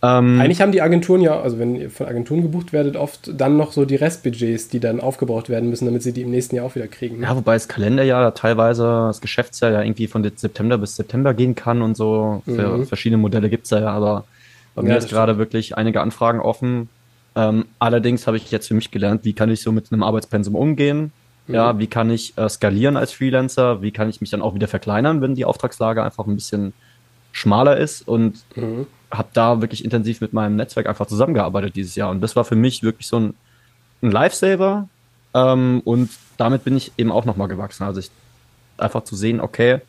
Ähm, 0.00 0.40
Eigentlich 0.40 0.60
haben 0.60 0.70
die 0.70 0.80
Agenturen 0.80 1.20
ja, 1.20 1.40
also 1.40 1.58
wenn 1.58 1.74
ihr 1.74 1.90
von 1.90 2.06
Agenturen 2.06 2.42
gebucht 2.42 2.72
werdet, 2.72 2.96
oft 2.96 3.32
dann 3.40 3.56
noch 3.56 3.72
so 3.72 3.84
die 3.84 3.96
Restbudgets, 3.96 4.68
die 4.68 4.78
dann 4.78 5.00
aufgebraucht 5.00 5.48
werden 5.48 5.68
müssen, 5.70 5.86
damit 5.86 6.04
sie 6.04 6.12
die 6.12 6.22
im 6.22 6.30
nächsten 6.30 6.54
Jahr 6.54 6.66
auch 6.66 6.76
wieder 6.76 6.86
kriegen. 6.86 7.18
Ne? 7.18 7.24
Ja, 7.24 7.34
wobei 7.34 7.54
das 7.54 7.66
Kalenderjahr 7.66 8.32
teilweise, 8.34 8.84
das 9.08 9.20
Geschäftsjahr 9.20 9.72
ja 9.72 9.82
irgendwie 9.82 10.06
von 10.06 10.22
September 10.22 10.78
bis 10.78 10.94
September 10.94 11.34
gehen 11.34 11.56
kann 11.56 11.82
und 11.82 11.96
so. 11.96 12.42
Für 12.44 12.78
mhm. 12.78 12.86
verschiedene 12.86 13.18
Modelle 13.20 13.50
gibt 13.50 13.64
es 13.64 13.70
ja, 13.70 13.88
aber 13.88 14.24
bei 14.76 14.82
mir 14.82 14.90
ja, 14.90 14.96
ist 14.96 15.08
gerade 15.08 15.36
wirklich 15.36 15.76
einige 15.76 16.00
Anfragen 16.00 16.38
offen. 16.38 16.88
Ähm, 17.34 17.64
allerdings 17.80 18.28
habe 18.28 18.36
ich 18.36 18.50
jetzt 18.52 18.68
für 18.68 18.74
mich 18.74 18.92
gelernt, 18.92 19.24
wie 19.24 19.32
kann 19.32 19.50
ich 19.50 19.62
so 19.62 19.72
mit 19.72 19.92
einem 19.92 20.04
Arbeitspensum 20.04 20.54
umgehen. 20.54 21.12
Mhm. 21.48 21.54
Ja, 21.54 21.78
wie 21.78 21.88
kann 21.88 22.10
ich 22.10 22.38
äh, 22.38 22.48
skalieren 22.48 22.96
als 22.96 23.12
Freelancer? 23.12 23.82
Wie 23.82 23.90
kann 23.90 24.08
ich 24.08 24.20
mich 24.20 24.30
dann 24.30 24.42
auch 24.42 24.54
wieder 24.54 24.68
verkleinern, 24.68 25.20
wenn 25.20 25.34
die 25.34 25.44
Auftragslage 25.44 26.02
einfach 26.02 26.26
ein 26.26 26.36
bisschen 26.36 26.72
schmaler 27.32 27.76
ist? 27.76 28.06
Und 28.06 28.44
mhm 28.54 28.86
habe 29.10 29.28
da 29.32 29.60
wirklich 29.60 29.84
intensiv 29.84 30.20
mit 30.20 30.32
meinem 30.32 30.56
Netzwerk 30.56 30.86
einfach 30.86 31.06
zusammengearbeitet 31.06 31.76
dieses 31.76 31.94
Jahr. 31.94 32.10
Und 32.10 32.20
das 32.20 32.36
war 32.36 32.44
für 32.44 32.56
mich 32.56 32.82
wirklich 32.82 33.06
so 33.06 33.18
ein, 33.18 33.34
ein 34.02 34.10
Lifesaver. 34.10 34.88
Ähm, 35.34 35.80
und 35.84 36.10
damit 36.36 36.64
bin 36.64 36.76
ich 36.76 36.92
eben 36.96 37.10
auch 37.10 37.24
nochmal 37.24 37.48
gewachsen. 37.48 37.84
Also 37.84 38.00
ich 38.00 38.10
einfach 38.76 39.04
zu 39.04 39.16
sehen, 39.16 39.40
okay, 39.40 39.80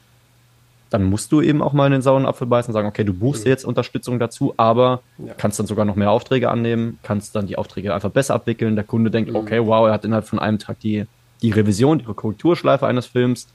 dann 0.90 1.04
musst 1.04 1.32
du 1.32 1.42
eben 1.42 1.62
auch 1.62 1.74
mal 1.74 1.86
in 1.86 1.92
den 1.92 2.02
sauren 2.02 2.26
Apfel 2.26 2.48
beißen 2.48 2.72
und 2.72 2.74
sagen, 2.74 2.88
okay, 2.88 3.04
du 3.04 3.14
buchst 3.14 3.46
mhm. 3.46 3.52
jetzt 3.52 3.64
Unterstützung 3.64 4.18
dazu, 4.18 4.56
aber 4.58 5.02
ja. 5.20 5.34
kannst 5.38 5.60
dann 5.60 5.68
sogar 5.68 5.86
noch 5.86 5.96
mehr 5.96 6.10
Aufträge 6.10 6.50
annehmen, 6.50 6.98
kannst 7.04 7.36
dann 7.36 7.46
die 7.46 7.58
Aufträge 7.58 7.94
einfach 7.94 8.10
besser 8.10 8.34
abwickeln. 8.34 8.76
Der 8.76 8.86
Kunde 8.86 9.12
denkt, 9.12 9.30
mhm. 9.30 9.36
okay, 9.36 9.60
wow, 9.64 9.88
er 9.88 9.94
hat 9.94 10.06
innerhalb 10.06 10.28
von 10.28 10.40
einem 10.40 10.58
Tag 10.58 10.80
die, 10.80 11.06
die 11.42 11.52
Revision, 11.52 12.00
die 12.00 12.06
Korrekturschleife 12.06 12.88
eines 12.88 13.06
Films. 13.06 13.48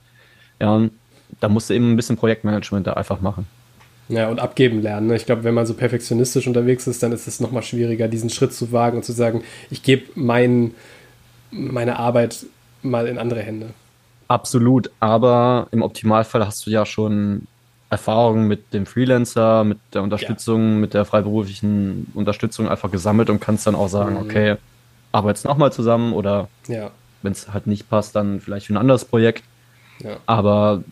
Ja, 0.61 0.89
da 1.41 1.49
musst 1.49 1.71
du 1.71 1.75
eben 1.75 1.93
ein 1.93 1.97
bisschen 1.97 2.17
Projektmanagement 2.17 2.87
da 2.87 2.95
einfach 2.95 3.21
machen. 3.21 3.47
Ja, 4.09 4.29
und 4.29 4.39
abgeben 4.39 4.83
lernen. 4.83 5.07
Ne? 5.09 5.17
Ich 5.17 5.27
glaube, 5.27 5.45
wenn 5.45 5.55
man 5.55 5.67
so 5.67 5.75
perfektionistisch 5.75 6.47
unterwegs 6.47 6.87
ist, 6.87 7.03
dann 7.03 7.13
ist 7.13 7.27
es 7.27 7.41
nochmal 7.41 7.63
schwieriger, 7.63 8.07
diesen 8.07 8.29
Schritt 8.29 8.53
zu 8.53 8.71
wagen 8.71 8.99
und 8.99 9.03
zu 9.03 9.13
sagen, 9.13 9.43
ich 9.71 9.83
gebe 9.83 10.05
mein, 10.15 10.73
meine 11.51 11.99
Arbeit 11.99 12.45
mal 12.83 13.07
in 13.07 13.19
andere 13.19 13.41
Hände. 13.41 13.71
Absolut, 14.29 14.91
aber 15.01 15.69
im 15.71 15.83
Optimalfall 15.83 16.47
hast 16.47 16.67
du 16.67 16.71
ja 16.71 16.85
schon 16.85 17.47
Erfahrungen 17.91 18.47
mit 18.47 18.75
dem 18.75 18.87
Freelancer, 18.87 19.65
mit 19.65 19.79
der 19.93 20.03
Unterstützung, 20.03 20.73
ja. 20.73 20.79
mit 20.79 20.95
der 20.95 21.05
freiberuflichen 21.05 22.11
Unterstützung 22.15 22.69
einfach 22.69 22.91
gesammelt 22.91 23.31
und 23.31 23.41
kannst 23.41 23.67
dann 23.67 23.75
auch 23.75 23.89
sagen, 23.89 24.15
mhm. 24.15 24.21
okay, 24.21 24.57
arbeitest 25.13 25.45
nochmal 25.45 25.73
zusammen 25.73 26.13
oder 26.13 26.49
ja. 26.67 26.91
Wenn 27.25 27.33
es 27.33 27.53
halt 27.53 27.67
nicht 27.67 27.89
passt, 27.89 28.15
dann 28.15 28.41
vielleicht 28.41 28.67
für 28.67 28.75
ein 28.75 28.79
anderes 28.79 29.05
Projekt. 29.05 29.43
Ja. 30.01 30.17
Aber 30.27 30.85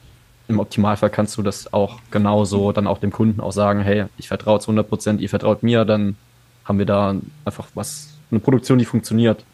im 0.49 0.59
Optimalfall 0.59 1.11
kannst 1.11 1.37
du 1.37 1.43
das 1.43 1.73
auch 1.73 2.01
genauso 2.11 2.73
dann 2.73 2.87
auch 2.87 2.99
dem 2.99 3.13
Kunden 3.13 3.41
auch 3.41 3.53
sagen, 3.53 3.81
hey, 3.81 4.07
ich 4.19 4.29
vertraue 4.29 4.61
zu 4.61 4.69
100 4.69 4.89
Prozent, 4.89 5.21
ihr 5.21 5.29
vertraut 5.29 5.63
mir, 5.63 5.85
dann 5.85 6.17
haben 6.65 6.79
wir 6.79 6.87
da 6.87 7.17
einfach 7.45 7.69
was, 7.75 8.09
eine 8.31 8.41
Produktion, 8.41 8.79
die 8.79 8.85
funktioniert. 8.85 9.45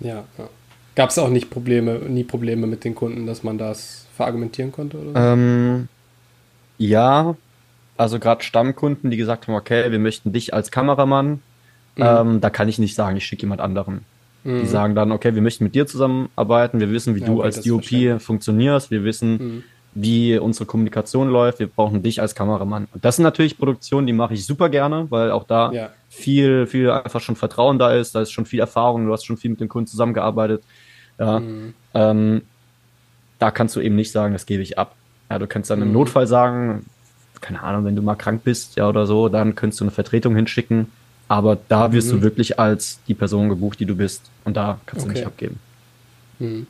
Ja, 0.00 0.24
ja. 0.38 0.48
Gab 0.94 1.10
es 1.10 1.18
auch 1.18 1.28
nicht 1.28 1.50
Probleme, 1.50 1.98
nie 1.98 2.24
Probleme 2.24 2.66
mit 2.66 2.84
den 2.84 2.94
Kunden, 2.94 3.26
dass 3.26 3.42
man 3.42 3.58
das 3.58 4.06
verargumentieren 4.16 4.72
konnte? 4.72 4.98
Oder? 4.98 5.32
Ähm, 5.32 5.88
ja, 6.78 7.36
also 7.96 8.18
gerade 8.18 8.42
Stammkunden, 8.42 9.10
die 9.10 9.16
gesagt 9.16 9.46
haben, 9.46 9.54
okay, 9.54 9.90
wir 9.90 9.98
möchten 9.98 10.32
dich 10.32 10.54
als 10.54 10.70
Kameramann, 10.70 11.42
mhm. 11.96 12.02
ähm, 12.02 12.40
da 12.40 12.50
kann 12.50 12.68
ich 12.68 12.78
nicht 12.78 12.94
sagen, 12.94 13.16
ich 13.16 13.26
schicke 13.26 13.42
jemand 13.42 13.60
anderen. 13.60 14.04
Mhm. 14.46 14.60
Die 14.60 14.66
sagen 14.66 14.94
dann, 14.94 15.12
okay, 15.12 15.34
wir 15.34 15.42
möchten 15.42 15.64
mit 15.64 15.74
dir 15.74 15.86
zusammenarbeiten, 15.86 16.80
wir 16.80 16.90
wissen, 16.90 17.14
wie 17.14 17.20
ja, 17.20 17.26
du 17.26 17.38
okay, 17.38 17.44
als 17.44 17.62
DOP 17.62 18.20
funktionierst, 18.20 18.90
wir 18.90 19.04
wissen, 19.04 19.32
mhm 19.32 19.62
wie 19.96 20.36
unsere 20.36 20.66
Kommunikation 20.66 21.30
läuft. 21.30 21.58
Wir 21.58 21.68
brauchen 21.68 22.02
dich 22.02 22.20
als 22.20 22.34
Kameramann. 22.34 22.86
Und 22.92 23.04
das 23.04 23.16
sind 23.16 23.22
natürlich 23.22 23.56
Produktionen, 23.56 24.06
die 24.06 24.12
mache 24.12 24.34
ich 24.34 24.44
super 24.44 24.68
gerne, 24.68 25.06
weil 25.10 25.30
auch 25.30 25.44
da 25.44 25.72
ja. 25.72 25.90
viel, 26.10 26.66
viel 26.66 26.90
einfach 26.90 27.20
schon 27.20 27.34
Vertrauen 27.34 27.78
da 27.78 27.92
ist. 27.92 28.14
Da 28.14 28.20
ist 28.20 28.30
schon 28.30 28.44
viel 28.44 28.60
Erfahrung. 28.60 29.06
Du 29.06 29.12
hast 29.12 29.24
schon 29.24 29.38
viel 29.38 29.50
mit 29.50 29.60
den 29.60 29.68
Kunden 29.68 29.86
zusammengearbeitet. 29.86 30.62
Ja, 31.18 31.40
mhm. 31.40 31.72
ähm, 31.94 32.42
da 33.38 33.50
kannst 33.50 33.74
du 33.74 33.80
eben 33.80 33.96
nicht 33.96 34.12
sagen, 34.12 34.34
das 34.34 34.44
gebe 34.44 34.62
ich 34.62 34.78
ab. 34.78 34.94
Ja, 35.30 35.38
du 35.38 35.46
kannst 35.46 35.70
dann 35.70 35.80
im 35.80 35.88
mhm. 35.88 35.94
Notfall 35.94 36.26
sagen, 36.26 36.84
keine 37.40 37.62
Ahnung, 37.62 37.86
wenn 37.86 37.96
du 37.96 38.02
mal 38.02 38.16
krank 38.16 38.42
bist, 38.44 38.76
ja, 38.76 38.86
oder 38.90 39.06
so, 39.06 39.30
dann 39.30 39.54
könntest 39.54 39.80
du 39.80 39.84
eine 39.84 39.92
Vertretung 39.92 40.36
hinschicken. 40.36 40.92
Aber 41.28 41.58
da 41.68 41.92
wirst 41.92 42.08
mhm. 42.08 42.18
du 42.18 42.22
wirklich 42.22 42.58
als 42.58 43.00
die 43.08 43.14
Person 43.14 43.48
gebucht, 43.48 43.80
die 43.80 43.86
du 43.86 43.96
bist. 43.96 44.22
Und 44.44 44.56
da 44.56 44.78
kannst 44.86 45.04
okay. 45.04 45.14
du 45.14 45.18
nicht 45.18 45.26
abgeben. 45.26 45.58
Mhm. 46.38 46.66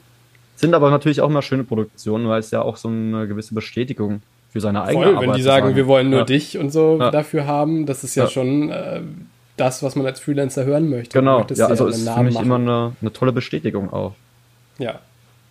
Sind 0.57 0.74
aber 0.74 0.90
natürlich 0.90 1.20
auch 1.20 1.28
immer 1.28 1.42
schöne 1.42 1.64
Produktionen, 1.64 2.28
weil 2.28 2.40
es 2.40 2.50
ja 2.50 2.62
auch 2.62 2.76
so 2.76 2.88
eine 2.88 3.28
gewisse 3.28 3.54
Bestätigung 3.54 4.22
für 4.50 4.61
seine 4.61 4.82
eigene 4.82 5.04
Voll, 5.04 5.16
Arbeit 5.16 5.28
Wenn 5.28 5.36
die 5.36 5.42
sagen, 5.42 5.66
sagen, 5.66 5.76
wir 5.76 5.86
wollen 5.86 6.09
nur 6.09 6.20
ja. 6.20 6.24
dich 6.24 6.57
und 6.57 6.70
so 6.70 6.96
ja. 6.98 7.11
dafür 7.11 7.46
haben, 7.46 7.84
das 7.84 8.04
ist 8.04 8.14
ja, 8.14 8.24
ja. 8.24 8.30
schon 8.30 8.70
äh, 8.70 9.02
das, 9.59 9.82
was 9.82 9.96
man 9.96 10.07
als 10.07 10.20
Freelancer 10.20 10.64
hören 10.64 10.88
möchte. 10.88 11.18
Genau, 11.18 11.44
ja, 11.54 11.66
also 11.66 11.86
ist 11.88 12.09
für 12.09 12.22
mich 12.22 12.34
machen. 12.34 12.46
immer 12.46 12.54
eine, 12.57 12.92
eine 13.00 13.12
tolle 13.12 13.32
Bestätigung 13.32 13.92
auch. 13.92 14.14
Ja, 14.78 15.00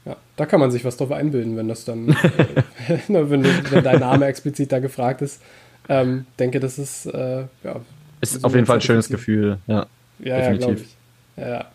ja, 0.05 0.15
da 0.35 0.45
kann 0.45 0.59
man 0.59 0.71
sich 0.71 0.85
was 0.85 0.97
drauf 0.97 1.11
einbilden, 1.11 1.57
wenn 1.57 1.67
das 1.67 1.85
dann, 1.85 2.09
äh, 2.87 2.97
wenn, 3.07 3.43
wenn, 3.43 3.83
dein 3.83 3.99
Name 3.99 4.25
explizit 4.25 4.71
da 4.71 4.79
gefragt 4.79 5.21
ist. 5.21 5.41
Ähm, 5.87 6.25
denke, 6.39 6.59
das 6.59 6.79
ist, 6.79 7.05
äh, 7.05 7.41
ja. 7.63 7.75
Ist 8.33 8.43
auf 8.43 8.53
jeden 8.53 8.65
Fall 8.65 8.77
ein 8.77 8.81
schönes 8.81 9.09
Gefühl, 9.09 9.59
ja. 9.67 9.85
Ja, 10.19 10.37
definitiv. 10.37 10.87
ja, 11.37 11.49
Ja. 11.49 11.65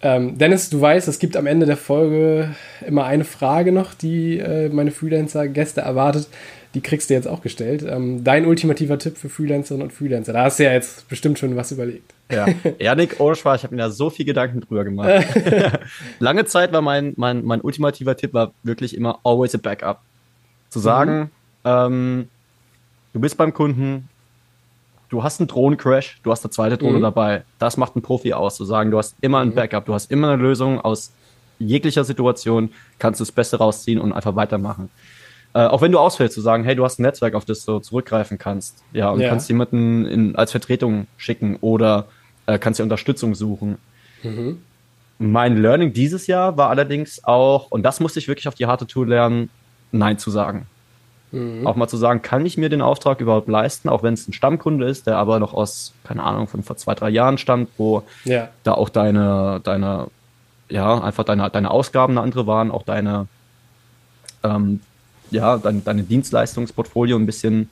Ähm, 0.00 0.38
Dennis, 0.38 0.70
du 0.70 0.80
weißt, 0.80 1.08
es 1.08 1.18
gibt 1.18 1.36
am 1.36 1.46
Ende 1.46 1.66
der 1.66 1.76
Folge 1.76 2.54
immer 2.86 3.04
eine 3.04 3.24
Frage 3.24 3.72
noch, 3.72 3.94
die 3.94 4.38
äh, 4.38 4.68
meine 4.68 4.92
Freelancer-Gäste 4.92 5.80
erwartet. 5.80 6.28
Die 6.74 6.80
kriegst 6.82 7.10
du 7.10 7.14
jetzt 7.14 7.26
auch 7.26 7.40
gestellt. 7.40 7.84
Ähm, 7.88 8.22
dein 8.22 8.46
ultimativer 8.46 8.98
Tipp 8.98 9.16
für 9.16 9.28
Freelancerinnen 9.28 9.88
und 9.88 9.92
Freelancer. 9.92 10.32
Da 10.32 10.44
hast 10.44 10.58
du 10.58 10.64
ja 10.64 10.72
jetzt 10.72 11.08
bestimmt 11.08 11.38
schon 11.38 11.56
was 11.56 11.72
überlegt. 11.72 12.14
Ja, 12.30 12.46
Janik, 12.78 13.14
Spaß, 13.14 13.60
ich 13.60 13.64
habe 13.64 13.74
mir 13.74 13.82
da 13.82 13.90
so 13.90 14.10
viel 14.10 14.26
Gedanken 14.26 14.60
drüber 14.60 14.84
gemacht. 14.84 15.24
Lange 16.20 16.44
Zeit 16.44 16.72
war 16.72 16.82
mein, 16.82 17.14
mein, 17.16 17.44
mein 17.44 17.60
ultimativer 17.60 18.16
Tipp 18.16 18.34
war 18.34 18.52
wirklich 18.62 18.96
immer 18.96 19.18
always 19.24 19.54
a 19.54 19.58
backup. 19.58 20.00
Zu 20.68 20.78
sagen, 20.78 21.18
mhm. 21.18 21.28
ähm, 21.64 22.28
du 23.14 23.20
bist 23.20 23.38
beim 23.38 23.54
Kunden, 23.54 24.08
du 25.08 25.22
hast 25.22 25.40
einen 25.40 25.48
Drohnencrash, 25.48 26.20
du 26.22 26.30
hast 26.30 26.44
eine 26.44 26.50
zweite 26.50 26.76
Drohne 26.76 26.98
mhm. 26.98 27.02
dabei. 27.02 27.44
Das 27.58 27.76
macht 27.76 27.96
ein 27.96 28.02
Profi 28.02 28.32
aus, 28.32 28.56
zu 28.56 28.64
sagen, 28.64 28.90
du 28.90 28.98
hast 28.98 29.16
immer 29.20 29.38
ein 29.38 29.48
mhm. 29.48 29.54
Backup, 29.54 29.86
du 29.86 29.94
hast 29.94 30.10
immer 30.10 30.30
eine 30.30 30.42
Lösung 30.42 30.80
aus 30.80 31.12
jeglicher 31.58 32.04
Situation, 32.04 32.70
kannst 32.98 33.20
du 33.20 33.24
das 33.24 33.32
Beste 33.32 33.58
rausziehen 33.58 34.00
und 34.00 34.12
einfach 34.12 34.36
weitermachen. 34.36 34.90
Äh, 35.54 35.60
auch 35.60 35.82
wenn 35.82 35.92
du 35.92 35.98
ausfällst, 35.98 36.34
zu 36.34 36.40
sagen, 36.40 36.62
hey, 36.64 36.76
du 36.76 36.84
hast 36.84 36.98
ein 36.98 37.02
Netzwerk, 37.02 37.34
auf 37.34 37.44
das 37.44 37.64
du 37.64 37.78
zurückgreifen 37.80 38.38
kannst, 38.38 38.82
ja, 38.92 39.10
und 39.10 39.20
ja. 39.20 39.28
kannst 39.28 39.48
jemanden 39.48 40.04
in, 40.06 40.36
als 40.36 40.50
Vertretung 40.50 41.06
schicken 41.16 41.56
oder 41.60 42.06
äh, 42.46 42.58
kannst 42.58 42.78
dir 42.78 42.84
Unterstützung 42.84 43.34
suchen. 43.34 43.78
Mhm. 44.22 44.62
Mein 45.18 45.60
Learning 45.60 45.92
dieses 45.92 46.26
Jahr 46.28 46.56
war 46.56 46.70
allerdings 46.70 47.24
auch, 47.24 47.70
und 47.70 47.82
das 47.82 47.98
musste 47.98 48.20
ich 48.20 48.28
wirklich 48.28 48.46
auf 48.46 48.54
die 48.54 48.66
harte 48.66 48.86
Tour 48.86 49.06
lernen, 49.06 49.50
Nein 49.90 50.18
zu 50.18 50.30
sagen. 50.30 50.66
Mhm. 51.30 51.66
Auch 51.66 51.76
mal 51.76 51.88
zu 51.88 51.96
sagen, 51.96 52.22
kann 52.22 52.46
ich 52.46 52.56
mir 52.56 52.68
den 52.68 52.80
Auftrag 52.80 53.20
überhaupt 53.20 53.48
leisten, 53.48 53.88
auch 53.88 54.02
wenn 54.02 54.14
es 54.14 54.28
ein 54.28 54.32
Stammkunde 54.32 54.86
ist, 54.86 55.06
der 55.06 55.18
aber 55.18 55.38
noch 55.38 55.54
aus, 55.54 55.92
keine 56.04 56.22
Ahnung, 56.22 56.48
von 56.48 56.62
vor 56.62 56.76
zwei, 56.76 56.94
drei 56.94 57.10
Jahren 57.10 57.38
stammt, 57.38 57.68
wo 57.76 58.02
ja. 58.24 58.48
da 58.62 58.72
auch 58.72 58.88
deine, 58.88 59.60
deine, 59.62 60.08
ja, 60.68 61.00
einfach 61.00 61.24
deine, 61.24 61.50
deine 61.50 61.70
Ausgaben 61.70 62.14
eine 62.14 62.22
andere 62.22 62.46
waren, 62.46 62.70
auch 62.70 62.82
deine, 62.82 63.26
ähm, 64.42 64.80
ja, 65.30 65.58
dein, 65.58 65.84
deine 65.84 66.02
Dienstleistungsportfolio 66.02 67.16
ein 67.16 67.26
bisschen 67.26 67.68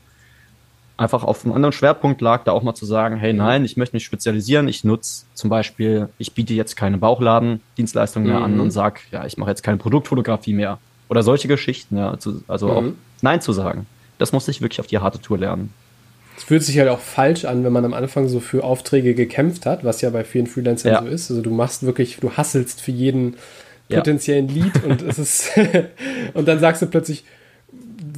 einfach 0.99 1.25
auf 1.25 1.45
einem 1.45 1.55
anderen 1.55 1.73
Schwerpunkt 1.73 2.21
lag, 2.21 2.45
da 2.45 2.53
auch 2.53 2.63
mal 2.63 2.75
zu 2.75 2.87
sagen, 2.87 3.17
hey, 3.17 3.33
nein, 3.33 3.65
ich 3.65 3.77
möchte 3.77 3.97
mich 3.97 4.05
spezialisieren, 4.05 4.67
ich 4.67 4.83
nutze 4.83 5.27
zum 5.35 5.51
Beispiel, 5.51 6.09
ich 6.19 6.33
biete 6.33 6.55
jetzt 6.55 6.75
keine 6.77 6.97
Bauchladen-Dienstleistungen 6.99 8.27
mehr 8.27 8.39
mhm. 8.39 8.45
an 8.45 8.61
und 8.61 8.71
sage, 8.71 9.01
ja, 9.13 9.27
ich 9.27 9.37
mache 9.37 9.51
jetzt 9.51 9.63
keine 9.63 9.77
Produktfotografie 9.77 10.55
mehr. 10.55 10.79
Oder 11.09 11.23
solche 11.23 11.49
Geschichten, 11.49 11.99
ja. 11.99 12.17
Also 12.49 12.67
mhm. 12.69 12.73
auch 12.73 12.85
Nein 13.23 13.41
zu 13.41 13.53
sagen. 13.53 13.87
Das 14.19 14.33
musste 14.33 14.51
ich 14.51 14.61
wirklich 14.61 14.81
auf 14.81 14.87
die 14.87 14.99
harte 14.99 15.21
Tour 15.21 15.39
lernen. 15.39 15.73
Es 16.37 16.45
fühlt 16.45 16.63
sich 16.63 16.79
halt 16.79 16.89
auch 16.89 17.01
falsch 17.01 17.45
an, 17.45 17.65
wenn 17.65 17.73
man 17.73 17.85
am 17.85 17.95
Anfang 17.95 18.29
so 18.29 18.41
für 18.41 18.63
Aufträge 18.63 19.15
gekämpft 19.15 19.65
hat, 19.65 19.85
was 19.85 20.01
ja 20.03 20.11
bei 20.11 20.25
vielen 20.25 20.47
Freelancern 20.47 20.93
ja. 20.93 21.03
so 21.03 21.09
ist. 21.09 21.31
Also 21.31 21.43
du 21.43 21.51
machst 21.51 21.85
wirklich, 21.85 22.19
du 22.19 22.33
hasselst 22.33 22.81
für 22.81 22.91
jeden 22.91 23.37
potenziellen 23.89 24.49
ja. 24.49 24.65
Lead 24.65 24.85
und 24.85 25.03
es 25.03 25.19
ist 25.19 25.51
und 26.35 26.47
dann 26.47 26.59
sagst 26.59 26.83
du 26.83 26.87
plötzlich, 26.87 27.25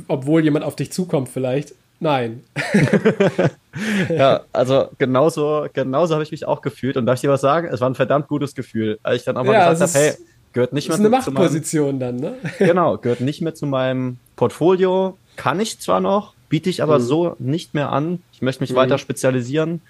obwohl 0.09 0.42
jemand 0.42 0.64
auf 0.64 0.76
dich 0.76 0.92
zukommt 0.92 1.28
vielleicht, 1.28 1.74
Nein. 2.01 2.44
ja, 4.09 4.42
also 4.53 4.88
genauso, 4.99 5.66
genauso 5.72 6.14
habe 6.14 6.22
ich 6.22 6.30
mich 6.30 6.46
auch 6.46 6.62
gefühlt. 6.62 6.96
Und 6.96 7.07
darf 7.07 7.16
ich 7.16 7.22
dir 7.22 7.30
was 7.30 7.40
sagen? 7.40 7.68
Es 7.72 7.80
war 7.80 7.90
ein 7.90 7.94
verdammt 7.94 8.28
gutes 8.28 8.55
Gefühl, 8.55 8.99
als 9.03 9.18
ich 9.18 9.24
dann 9.24 9.36
auch 9.36 9.44
mal 9.44 9.53
ja, 9.53 9.70
gesagt 9.70 9.94
habe, 9.94 10.05
hey, 10.05 10.14
gehört 10.53 10.72
nicht 10.72 10.88
mehr 10.88 10.96
zu 10.96 11.03
meinem... 11.03 11.14
ist 11.18 11.26
eine 11.26 11.34
Machtposition 11.34 11.99
dann, 11.99 12.16
ne? 12.16 12.34
genau, 12.59 12.99
gehört 12.99 13.20
nicht 13.20 13.42
mehr 13.42 13.55
zu 13.55 13.66
meinem 13.66 14.18
Portfolio. 14.39 15.18
Kann 15.36 15.61
ich 15.61 15.78
zwar 15.80 16.01
noch, 16.01 16.32
biete 16.49 16.70
ich 16.70 16.82
aber 16.82 16.99
mhm. 16.99 17.03
so 17.03 17.36
nicht 17.39 17.74
mehr 17.74 17.93
an. 17.93 18.22
Ich 18.32 18.41
möchte 18.41 18.62
mich 18.62 18.70
mhm. 18.70 18.76
weiter 18.76 18.97
spezialisieren. 18.97 19.82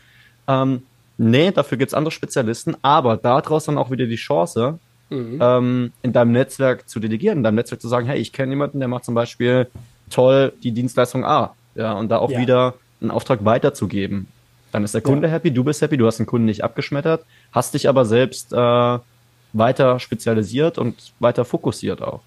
Ähm, 0.48 0.82
nee, 1.18 1.52
dafür 1.52 1.78
gibt 1.78 1.90
es 1.90 1.94
andere 1.94 2.10
Spezialisten, 2.10 2.76
aber 2.82 3.16
daraus 3.16 3.66
dann 3.66 3.78
auch 3.78 3.90
wieder 3.90 4.06
die 4.06 4.16
Chance, 4.16 4.78
mhm. 5.10 5.38
ähm, 5.40 5.92
in 6.02 6.12
deinem 6.12 6.32
Netzwerk 6.32 6.88
zu 6.88 6.98
delegieren, 6.98 7.38
in 7.38 7.44
deinem 7.44 7.56
Netzwerk 7.56 7.80
zu 7.80 7.88
sagen, 7.88 8.06
hey, 8.06 8.18
ich 8.18 8.32
kenne 8.32 8.50
jemanden, 8.50 8.80
der 8.80 8.88
macht 8.88 9.04
zum 9.04 9.14
Beispiel 9.14 9.68
toll 10.10 10.52
die 10.62 10.72
Dienstleistung 10.72 11.24
A. 11.24 11.54
Ja, 11.74 11.92
und 11.92 12.08
da 12.08 12.18
auch 12.18 12.30
ja. 12.30 12.40
wieder 12.40 12.74
einen 13.00 13.10
Auftrag 13.10 13.44
weiterzugeben. 13.44 14.26
Dann 14.72 14.82
ist 14.82 14.94
der 14.94 15.00
Kunde 15.00 15.28
ja. 15.28 15.32
happy, 15.32 15.52
du 15.52 15.62
bist 15.62 15.80
happy, 15.80 15.96
du 15.96 16.06
hast 16.06 16.18
den 16.18 16.26
Kunden 16.26 16.46
nicht 16.46 16.64
abgeschmettert, 16.64 17.24
hast 17.52 17.74
dich 17.74 17.88
aber 17.88 18.04
selbst 18.04 18.52
äh, 18.52 18.98
weiter 19.52 20.00
spezialisiert 20.00 20.78
und 20.78 21.12
weiter 21.20 21.44
fokussiert 21.44 22.02
auch. 22.02 22.22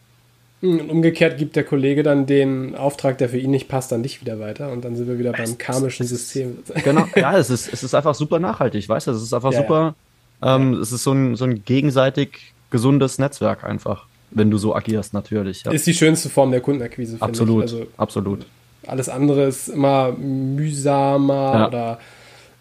Hm, 0.61 0.79
und 0.79 0.89
umgekehrt 0.89 1.37
gibt 1.37 1.55
der 1.55 1.63
Kollege 1.63 2.03
dann 2.03 2.25
den 2.25 2.75
Auftrag, 2.75 3.17
der 3.17 3.29
für 3.29 3.37
ihn 3.37 3.51
nicht 3.51 3.67
passt, 3.67 3.91
dann 3.91 4.03
dich 4.03 4.21
wieder 4.21 4.39
weiter 4.39 4.71
und 4.71 4.85
dann 4.85 4.95
sind 4.95 5.07
wir 5.07 5.17
wieder 5.17 5.31
beim 5.31 5.57
karmischen 5.57 6.05
System. 6.05 6.59
Genau, 6.83 7.05
ja, 7.15 7.37
es 7.37 7.49
ist, 7.49 7.71
es 7.71 7.83
ist 7.83 7.95
einfach 7.95 8.15
super 8.15 8.39
nachhaltig, 8.39 8.87
weißt 8.87 9.07
du, 9.07 9.11
es 9.11 9.23
ist 9.23 9.33
einfach 9.33 9.51
ja, 9.51 9.61
super, 9.61 9.95
ja. 10.41 10.55
Ähm, 10.55 10.73
es 10.75 10.91
ist 10.91 11.03
so 11.03 11.11
ein, 11.11 11.35
so 11.35 11.45
ein 11.45 11.63
gegenseitig 11.65 12.53
gesundes 12.69 13.17
Netzwerk 13.19 13.63
einfach, 13.63 14.05
wenn 14.31 14.49
du 14.49 14.57
so 14.57 14.75
agierst 14.75 15.13
natürlich. 15.13 15.63
Ja. 15.63 15.71
Ist 15.71 15.87
die 15.87 15.93
schönste 15.93 16.29
Form 16.29 16.51
der 16.51 16.61
Kundenakquise, 16.61 17.13
finde 17.13 17.25
absolut, 17.25 17.65
ich. 17.65 17.71
Also, 17.73 17.87
absolut. 17.97 18.45
Alles 18.87 19.09
andere 19.09 19.45
ist 19.45 19.67
immer 19.67 20.11
mühsamer 20.13 21.67
oder 21.67 21.99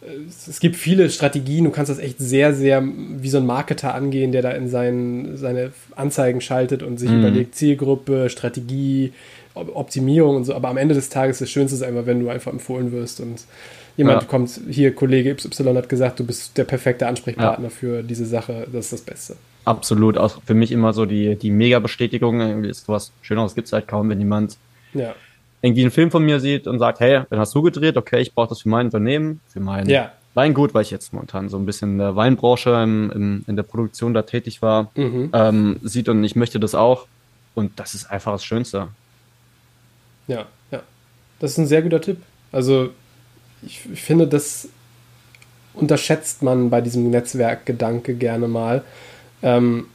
es 0.03 0.61
gibt 0.61 0.77
viele 0.77 1.11
Strategien, 1.11 1.65
du 1.65 1.71
kannst 1.71 1.91
das 1.91 1.99
echt 1.99 2.19
sehr, 2.19 2.55
sehr 2.55 2.83
wie 2.83 3.29
so 3.29 3.39
ein 3.39 3.47
Marketer 3.47 3.95
angehen, 3.95 4.33
der 4.33 4.41
da 4.43 4.51
in 4.51 4.69
seinen, 4.69 5.37
seine 5.37 5.73
Anzeigen 5.95 6.41
schaltet 6.41 6.83
und 6.83 6.99
sich 6.99 7.11
mhm. 7.11 7.21
überlegt, 7.21 7.55
Zielgruppe, 7.55 8.31
Strategie, 8.31 9.13
Optimierung 9.55 10.37
und 10.37 10.45
so. 10.45 10.55
Aber 10.55 10.69
am 10.69 10.79
Ende 10.79 10.95
des 10.95 11.11
Tages 11.11 11.39
das 11.39 11.51
Schönste 11.51 11.77
ist 11.77 11.83
einfach, 11.83 12.07
wenn 12.07 12.21
du 12.21 12.31
einfach 12.31 12.53
empfohlen 12.53 12.93
wirst 12.93 13.21
und 13.21 13.45
jemand 13.97 14.23
ja. 14.23 14.29
kommt, 14.29 14.59
hier, 14.71 14.95
Kollege 14.95 15.35
XY 15.35 15.75
hat 15.75 15.89
gesagt, 15.91 16.19
du 16.19 16.25
bist 16.25 16.57
der 16.57 16.65
perfekte 16.65 17.07
Ansprechpartner 17.07 17.65
ja. 17.65 17.71
für 17.71 18.03
diese 18.03 18.25
Sache, 18.25 18.67
das 18.73 18.87
ist 18.87 18.93
das 18.93 19.01
Beste. 19.03 19.37
Absolut, 19.67 20.17
auch 20.17 20.41
für 20.47 20.55
mich 20.55 20.73
immer 20.73 20.95
so 20.95 21.05
die, 21.05 21.37
die 21.37 21.51
Mega-Bestätigung, 21.51 22.41
irgendwie 22.41 22.71
ist 22.71 22.87
sowas 22.87 23.13
Schöneres 23.21 23.55
gibt 23.55 23.67
es 23.67 23.75
halt 23.75 23.87
kaum, 23.87 24.09
wenn 24.09 24.19
jemand 24.19 24.57
ja 24.95 25.15
irgendwie 25.63 25.83
einen 25.83 25.91
Film 25.91 26.11
von 26.11 26.25
mir 26.25 26.41
sieht 26.41 26.67
und 26.67 26.79
sagt, 26.79 27.01
hey, 27.01 27.23
dann 27.29 27.39
hast 27.39 27.55
du 27.55 27.63
gedreht, 27.63 27.97
okay, 27.97 28.21
ich 28.21 28.35
brauche 28.35 28.49
das 28.49 28.63
für 28.63 28.69
mein 28.69 28.87
Unternehmen, 28.87 29.41
für 29.49 29.61
mein 29.61 29.89
ja. 29.89 30.13
Weingut, 30.35 30.75
weil 30.75 30.83
ich 30.83 30.91
jetzt 30.91 31.13
momentan 31.13 31.49
so 31.49 31.59
ein 31.59 31.67
bisschen 31.67 31.93
in 31.93 31.99
der 31.99 32.17
Weinbranche 32.17 32.71
im, 32.83 33.11
im, 33.11 33.45
in 33.47 33.57
der 33.57 33.63
Produktion 33.63 34.15
da 34.15 34.23
tätig 34.23 34.63
war, 34.63 34.91
mhm. 34.95 35.31
ähm, 35.33 35.81
sieht 35.83 36.09
und 36.09 36.25
ich 36.25 36.37
möchte 36.37 36.61
das 36.61 36.75
auch. 36.75 37.07
Und 37.55 37.79
das 37.79 37.95
ist 37.95 38.11
einfach 38.11 38.33
das 38.33 38.45
Schönste. 38.45 38.89
Ja, 40.29 40.47
ja. 40.71 40.83
Das 41.41 41.53
ist 41.53 41.59
ein 41.59 41.67
sehr 41.67 41.83
guter 41.83 42.01
Tipp. 42.01 42.19
Also 42.53 42.91
ich, 43.63 43.83
ich 43.93 44.03
finde, 44.03 44.27
das 44.27 44.69
unterschätzt 45.75 46.43
man 46.43 46.71
bei 46.71 46.81
diesem 46.81 47.11
Netzwerkgedanke 47.11 48.15
gerne 48.15 48.49
mal. 48.49 48.85
Ähm, 49.43 49.87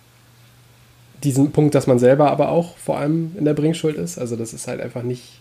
diesen 1.23 1.51
Punkt, 1.51 1.75
dass 1.75 1.87
man 1.87 1.97
selber 1.97 2.29
aber 2.29 2.49
auch 2.49 2.77
vor 2.77 2.97
allem 2.97 3.31
in 3.37 3.45
der 3.45 3.53
Bringschuld 3.53 3.95
ist. 3.95 4.17
Also 4.17 4.35
das 4.35 4.53
ist 4.53 4.67
halt 4.67 4.81
einfach 4.81 5.03
nicht 5.03 5.39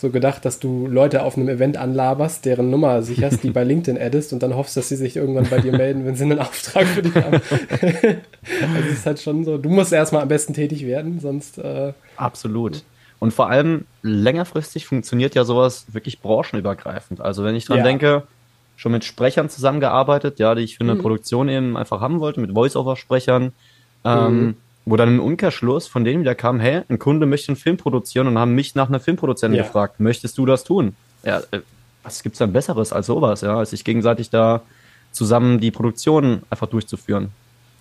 so 0.00 0.10
gedacht, 0.10 0.44
dass 0.44 0.58
du 0.58 0.86
Leute 0.86 1.22
auf 1.22 1.36
einem 1.36 1.48
Event 1.48 1.76
anlaberst, 1.76 2.44
deren 2.44 2.70
Nummer 2.70 3.02
sicherst, 3.02 3.42
die 3.42 3.50
bei 3.52 3.64
LinkedIn 3.64 4.00
addest 4.00 4.32
und 4.32 4.42
dann 4.42 4.54
hoffst, 4.54 4.76
dass 4.76 4.88
sie 4.88 4.96
sich 4.96 5.16
irgendwann 5.16 5.48
bei 5.48 5.60
dir 5.60 5.72
melden, 5.72 6.06
wenn 6.06 6.16
sie 6.16 6.24
einen 6.24 6.38
Auftrag 6.38 6.86
für 6.86 7.02
dich 7.02 7.14
haben. 7.14 7.34
also 7.80 8.88
es 8.88 8.92
ist 8.92 9.06
halt 9.06 9.20
schon 9.20 9.44
so, 9.44 9.58
du 9.58 9.68
musst 9.68 9.92
erstmal 9.92 10.22
am 10.22 10.28
besten 10.28 10.54
tätig 10.54 10.86
werden, 10.86 11.20
sonst. 11.20 11.58
Äh, 11.58 11.92
Absolut. 12.16 12.82
Und 13.18 13.32
vor 13.32 13.50
allem 13.50 13.84
längerfristig 14.02 14.86
funktioniert 14.86 15.34
ja 15.34 15.44
sowas 15.44 15.86
wirklich 15.92 16.20
branchenübergreifend. 16.20 17.20
Also 17.20 17.44
wenn 17.44 17.54
ich 17.54 17.66
dran 17.66 17.78
ja. 17.78 17.84
denke, 17.84 18.22
schon 18.76 18.92
mit 18.92 19.04
Sprechern 19.04 19.50
zusammengearbeitet, 19.50 20.38
ja, 20.38 20.54
die 20.54 20.62
ich 20.62 20.78
für 20.78 20.84
eine 20.84 20.94
mhm. 20.94 21.02
Produktion 21.02 21.50
eben 21.50 21.76
einfach 21.76 22.00
haben 22.00 22.20
wollte, 22.20 22.40
mit 22.40 22.52
Voice-Over-Sprechern. 22.52 23.52
Ähm, 24.04 24.40
mhm 24.40 24.54
wo 24.90 24.96
dann 24.96 25.08
im 25.08 25.20
Umkehrschluss 25.20 25.86
von 25.86 26.04
denen 26.04 26.20
wieder 26.20 26.34
kam, 26.34 26.58
hey, 26.58 26.82
ein 26.88 26.98
Kunde 26.98 27.26
möchte 27.26 27.48
einen 27.48 27.56
Film 27.56 27.76
produzieren 27.76 28.26
und 28.26 28.38
haben 28.38 28.54
mich 28.54 28.74
nach 28.74 28.88
einer 28.88 28.98
Filmproduzentin 28.98 29.58
ja. 29.58 29.62
gefragt, 29.62 30.00
möchtest 30.00 30.36
du 30.36 30.46
das 30.46 30.64
tun? 30.64 30.96
Ja, 31.24 31.40
äh, 31.52 31.60
was 32.02 32.22
gibt's 32.22 32.38
denn 32.38 32.52
Besseres 32.52 32.92
als 32.92 33.06
sowas, 33.06 33.42
ja, 33.42 33.56
als 33.56 33.70
sich 33.70 33.84
gegenseitig 33.84 34.30
da 34.30 34.62
zusammen 35.12 35.60
die 35.60 35.70
Produktion 35.70 36.42
einfach 36.50 36.66
durchzuführen. 36.66 37.30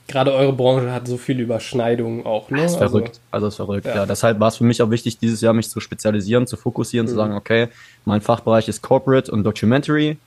Gerade 0.08 0.34
eure 0.34 0.54
Branche 0.54 0.92
hat 0.92 1.08
so 1.08 1.18
viele 1.18 1.44
Überschneidungen 1.44 2.26
auch, 2.26 2.50
ne? 2.50 2.62
Das 2.62 2.74
ist 2.74 2.78
verrückt. 2.78 3.20
Also, 3.32 3.46
also 3.46 3.48
ist 3.48 3.56
verrückt, 3.56 3.86
ja. 3.86 3.96
ja. 3.96 4.06
Deshalb 4.06 4.40
war 4.40 4.48
es 4.48 4.58
für 4.58 4.64
mich 4.64 4.82
auch 4.82 4.90
wichtig, 4.90 5.20
dieses 5.20 5.42
Jahr 5.42 5.54
mich 5.54 5.70
zu 5.70 5.80
spezialisieren, 5.80 6.48
zu 6.48 6.58
fokussieren, 6.58 7.06
mhm. 7.06 7.10
zu 7.10 7.16
sagen, 7.16 7.34
okay, 7.34 7.70
mein 8.06 8.22
Fachbereich 8.22 8.68
ist 8.68 8.82
Corporate 8.82 9.32
und 9.32 9.44
Documentary. 9.44 10.18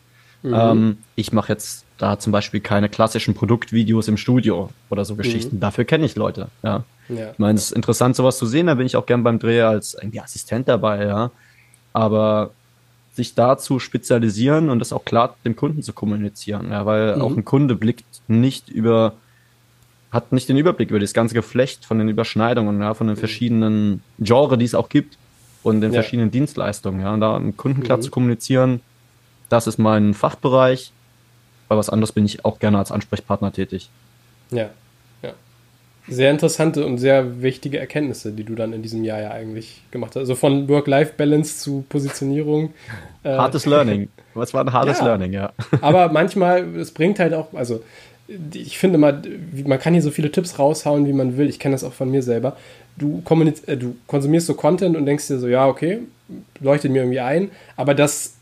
Mhm. 0.43 0.55
Ähm, 0.55 0.99
ich 1.15 1.33
mache 1.33 1.53
jetzt 1.53 1.85
da 1.99 2.19
zum 2.19 2.33
Beispiel 2.33 2.61
keine 2.61 2.89
klassischen 2.89 3.35
Produktvideos 3.35 4.09
im 4.09 4.17
Studio 4.17 4.71
oder 4.91 5.05
so 5.05 5.15
Geschichten. 5.15 5.57
Mhm. 5.57 5.61
Dafür 5.61 5.85
kenne 5.85 6.05
ich 6.05 6.17
Leute. 6.17 6.49
Ja. 6.63 6.85
ja. 7.09 7.31
Ich 7.33 7.39
meine, 7.39 7.59
es 7.59 7.67
ist 7.67 7.73
interessant, 7.73 8.17
sowas 8.17 8.39
zu 8.39 8.47
sehen. 8.47 8.67
Da 8.67 8.75
bin 8.75 8.87
ich 8.87 8.97
auch 8.97 9.07
gern 9.07 9.23
beim 9.23 9.39
Dreh 9.39 9.63
als 9.63 9.95
irgendwie 9.95 10.21
Assistent 10.21 10.69
dabei, 10.69 11.07
ja. 11.07 11.31
Aber 11.93 12.51
sich 13.15 13.35
da 13.35 13.59
zu 13.59 13.79
spezialisieren 13.79 14.71
und 14.71 14.79
das 14.79 14.93
auch 14.93 15.05
klar 15.05 15.37
dem 15.45 15.55
Kunden 15.55 15.83
zu 15.83 15.93
kommunizieren, 15.93 16.71
ja, 16.71 16.87
weil 16.87 17.17
mhm. 17.17 17.23
auch 17.23 17.37
ein 17.37 17.45
Kunde 17.45 17.75
blickt 17.75 18.07
nicht 18.27 18.71
über, 18.71 19.15
hat 20.11 20.33
nicht 20.33 20.49
den 20.49 20.57
Überblick 20.57 20.91
über 20.91 20.99
das 20.99 21.13
ganze 21.13 21.35
Geflecht 21.35 21.85
von 21.85 21.99
den 21.99 22.09
Überschneidungen, 22.09 22.81
ja, 22.81 22.95
von 22.95 23.07
den 23.07 23.17
mhm. 23.17 23.21
verschiedenen 23.21 24.03
Genres, 24.19 24.59
die 24.59 24.65
es 24.65 24.75
auch 24.75 24.89
gibt 24.89 25.19
und 25.63 25.83
den 25.83 25.93
ja. 25.93 26.01
verschiedenen 26.01 26.31
Dienstleistungen, 26.31 27.01
ja, 27.01 27.13
und 27.13 27.21
da 27.21 27.37
einem 27.37 27.57
Kunden 27.57 27.83
klar 27.83 27.99
mhm. 27.99 28.03
zu 28.03 28.11
kommunizieren, 28.11 28.81
das 29.53 29.67
ist 29.67 29.79
mein 29.79 30.15
Fachbereich, 30.15 30.93
bei 31.69 31.77
was 31.77 31.91
anderes 31.91 32.13
bin 32.13 32.25
ich 32.25 32.45
auch 32.45 32.59
gerne 32.59 32.79
als 32.79 32.91
Ansprechpartner 32.91 33.53
tätig. 33.53 33.91
Ja, 34.51 34.71
ja. 35.23 35.33
Sehr 36.09 36.31
interessante 36.31 36.87
und 36.87 36.99
sehr 36.99 37.43
wichtige 37.43 37.79
Erkenntnisse, 37.79 38.33
die 38.33 38.45
du 38.45 38.55
dann 38.55 38.73
in 38.73 38.83
diesem 38.83 39.05
Jahr 39.05 39.21
ja 39.21 39.31
eigentlich 39.31 39.83
gemacht 39.91 40.11
hast. 40.13 40.21
Also 40.21 40.35
von 40.35 40.69
Work-Life-Balance 40.69 41.59
zu 41.59 41.85
Positionierung. 41.89 42.73
Äh, 43.25 43.37
hartes 43.37 43.67
Learning. 43.67 44.09
Was 44.35 44.53
war 44.53 44.65
ein 44.65 44.73
hartes 44.73 44.99
ja, 44.99 45.05
Learning, 45.05 45.33
ja. 45.33 45.53
Aber 45.81 46.09
manchmal, 46.09 46.75
es 46.75 46.91
bringt 46.91 47.21
halt 47.21 47.35
auch, 47.35 47.55
also 47.55 47.81
ich 48.53 48.79
finde 48.79 48.99
mal, 48.99 49.23
man 49.65 49.79
kann 49.79 49.93
hier 49.93 50.03
so 50.03 50.11
viele 50.11 50.33
Tipps 50.33 50.59
raushauen, 50.59 51.07
wie 51.07 51.13
man 51.13 51.37
will. 51.37 51.49
Ich 51.49 51.61
kenne 51.61 51.77
das 51.77 51.85
auch 51.85 51.93
von 51.93 52.11
mir 52.11 52.25
selber. 52.25 52.57
Du, 52.97 53.23
äh, 53.67 53.77
du 53.77 53.95
konsumierst 54.09 54.49
so 54.49 54.55
Content 54.55 54.97
und 54.97 55.07
denkst 55.07 55.29
dir 55.29 55.39
so, 55.39 55.47
ja, 55.47 55.69
okay, 55.69 56.01
leuchtet 56.59 56.91
mir 56.91 57.03
irgendwie 57.03 57.21
ein, 57.21 57.53
aber 57.77 57.95
das 57.95 58.35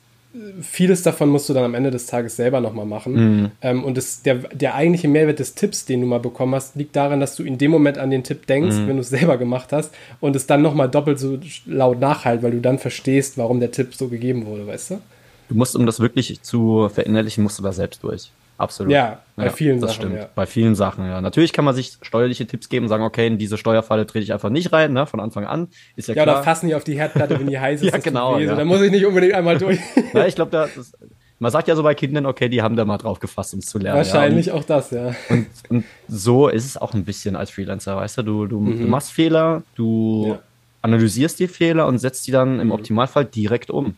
vieles 0.61 1.03
davon 1.03 1.29
musst 1.29 1.49
du 1.49 1.55
dann 1.55 1.65
am 1.65 1.75
Ende 1.75 1.91
des 1.91 2.07
Tages 2.07 2.37
selber 2.37 2.61
nochmal 2.61 2.87
machen. 2.87 3.15
Mhm. 3.15 3.51
Ähm, 3.63 3.85
und 3.85 3.97
das, 3.97 4.23
der, 4.23 4.37
der 4.37 4.75
eigentliche 4.75 5.09
Mehrwert 5.09 5.41
des 5.41 5.55
Tipps, 5.55 5.87
den 5.87 6.01
du 6.01 6.07
mal 6.07 6.21
bekommen 6.21 6.55
hast, 6.55 6.77
liegt 6.77 6.95
daran, 6.95 7.19
dass 7.19 7.35
du 7.35 7.43
in 7.43 7.59
dem 7.59 7.71
Moment 7.71 7.99
an 7.99 8.11
den 8.11 8.23
Tipp 8.23 8.47
denkst, 8.47 8.77
mhm. 8.77 8.89
wenn 8.89 8.97
du 8.97 9.03
es 9.03 9.09
selber 9.09 9.39
gemacht 9.39 9.73
hast, 9.73 9.93
und 10.21 10.37
es 10.37 10.47
dann 10.47 10.63
nochmal 10.63 10.89
doppelt 10.89 11.19
so 11.19 11.39
laut 11.67 11.99
nachhalt, 11.99 12.43
weil 12.43 12.53
du 12.53 12.61
dann 12.61 12.79
verstehst, 12.79 13.39
warum 13.39 13.59
der 13.59 13.73
Tipp 13.73 13.95
so 13.95 14.09
gegeben 14.09 14.47
wurde, 14.47 14.67
weißt 14.67 14.93
du? 14.93 15.01
Du 15.49 15.57
musst, 15.57 15.75
um 15.75 15.85
das 15.85 15.99
wirklich 15.99 16.41
zu 16.43 16.89
verinnerlichen, 16.89 17.43
musst 17.43 17.59
du 17.59 17.63
da 17.65 17.73
selbst 17.73 18.05
durch. 18.05 18.31
Absolut. 18.61 18.93
Ja, 18.93 19.21
bei 19.37 19.45
ja, 19.45 19.51
vielen 19.51 19.81
das 19.81 19.93
Sachen. 19.93 20.03
Stimmt. 20.03 20.17
Ja. 20.21 20.29
Bei 20.35 20.45
vielen 20.45 20.75
Sachen, 20.75 21.07
ja. 21.07 21.23
Natürlich 21.23 21.55
kann 21.55 21.65
man 21.65 21.75
sich 21.75 21.97
steuerliche 22.03 22.47
Tipps 22.47 22.69
geben 22.69 22.85
und 22.85 22.89
sagen, 22.91 23.03
okay, 23.03 23.27
in 23.27 23.39
diese 23.39 23.57
Steuerfalle 23.57 24.07
trete 24.07 24.23
ich 24.23 24.35
einfach 24.35 24.51
nicht 24.51 24.71
rein, 24.71 24.93
ne, 24.93 25.07
von 25.07 25.19
Anfang 25.19 25.47
an. 25.47 25.69
Ist 25.97 26.09
ja, 26.09 26.15
ja 26.15 26.23
klar. 26.23 26.35
Ja, 26.35 26.41
oder 26.41 26.45
fassen 26.45 26.69
die 26.69 26.75
auf 26.75 26.85
die 26.85 26.99
Herdplatte, 26.99 27.41
wenn 27.41 27.47
die 27.47 27.59
heiß 27.61 27.81
ist. 27.81 27.91
ja, 27.91 27.99
genau. 27.99 28.39
Ja. 28.39 28.55
Da 28.55 28.65
muss 28.67 28.83
ich 28.83 28.91
nicht 28.91 29.07
unbedingt 29.07 29.33
einmal 29.33 29.57
durch. 29.57 29.79
Na, 30.13 30.27
ich 30.27 30.35
glaube, 30.35 30.51
da, 30.51 30.69
das, 30.77 30.93
man 31.39 31.51
sagt 31.51 31.69
ja 31.69 31.75
so 31.75 31.83
bei 31.83 31.95
Kindern, 31.95 32.27
okay, 32.27 32.51
die 32.51 32.61
haben 32.61 32.77
da 32.77 32.85
mal 32.85 32.99
drauf 32.99 33.19
gefasst, 33.19 33.55
um 33.55 33.61
es 33.61 33.67
zu 33.67 33.79
lernen. 33.79 33.97
Wahrscheinlich 33.97 34.47
ja. 34.47 34.55
auch 34.55 34.65
das, 34.65 34.91
ja. 34.91 35.15
Und, 35.31 35.47
und, 35.71 35.85
so 36.07 36.49
ist 36.49 36.67
es 36.67 36.77
auch 36.77 36.93
ein 36.93 37.07
bisschen 37.07 37.35
als 37.35 37.51
Freelancer, 37.51 37.97
weißt 37.97 38.19
du? 38.19 38.23
Du, 38.23 38.47
du, 38.47 38.61
mhm. 38.61 38.79
du 38.79 38.87
machst 38.89 39.11
Fehler, 39.11 39.63
du 39.75 40.39
analysierst 40.83 41.41
die 41.41 41.49
Fehler 41.49 41.87
und 41.87 41.99
setzt 41.99 42.27
die 42.27 42.31
dann 42.31 42.61
im 42.61 42.67
mhm. 42.67 42.73
Optimalfall 42.73 43.25
direkt 43.25 43.71
um. 43.71 43.97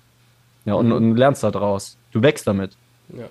Ja, 0.65 0.75
und, 0.75 0.87
mhm. 0.87 0.93
und 0.93 1.17
lernst 1.17 1.43
da 1.43 1.51
draus. 1.51 1.97
Du 2.13 2.23
wächst 2.23 2.47
damit. 2.47 2.77
Ja. 3.09 3.25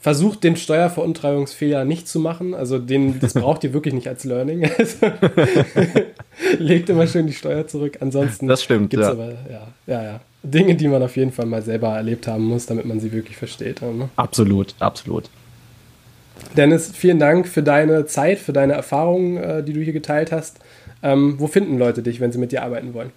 Versucht 0.00 0.44
den 0.44 0.56
Steuerveruntreibungsfehler 0.56 1.84
nicht 1.84 2.08
zu 2.08 2.20
machen. 2.20 2.54
Also 2.54 2.78
den, 2.78 3.20
das 3.20 3.34
braucht 3.34 3.64
ihr 3.64 3.72
wirklich 3.72 3.94
nicht 3.94 4.08
als 4.08 4.24
Learning. 4.24 4.68
Also, 4.78 5.06
legt 6.58 6.88
immer 6.88 7.06
schön 7.06 7.26
die 7.26 7.32
Steuer 7.32 7.66
zurück. 7.66 7.98
Ansonsten 8.00 8.48
das 8.48 8.62
stimmt, 8.62 8.90
gibt's 8.90 9.06
ja. 9.06 9.12
aber 9.12 9.28
ja, 9.50 9.68
ja, 9.86 10.02
ja. 10.02 10.20
Dinge, 10.42 10.74
die 10.74 10.88
man 10.88 11.02
auf 11.02 11.16
jeden 11.16 11.30
Fall 11.30 11.46
mal 11.46 11.62
selber 11.62 11.88
erlebt 11.88 12.26
haben 12.26 12.44
muss, 12.44 12.66
damit 12.66 12.84
man 12.84 13.00
sie 13.00 13.12
wirklich 13.12 13.36
versteht. 13.36 13.80
Ne? 13.82 14.08
Absolut, 14.16 14.74
absolut. 14.80 15.28
Dennis, 16.56 16.90
vielen 16.92 17.18
Dank 17.18 17.46
für 17.46 17.62
deine 17.62 18.06
Zeit, 18.06 18.38
für 18.38 18.52
deine 18.52 18.72
Erfahrungen, 18.72 19.36
äh, 19.36 19.62
die 19.62 19.72
du 19.72 19.80
hier 19.80 19.92
geteilt 19.92 20.32
hast. 20.32 20.58
Ähm, 21.02 21.34
wo 21.38 21.46
finden 21.46 21.78
Leute 21.78 22.02
dich, 22.02 22.20
wenn 22.20 22.32
sie 22.32 22.38
mit 22.38 22.52
dir 22.52 22.62
arbeiten 22.62 22.94
wollen? 22.94 23.10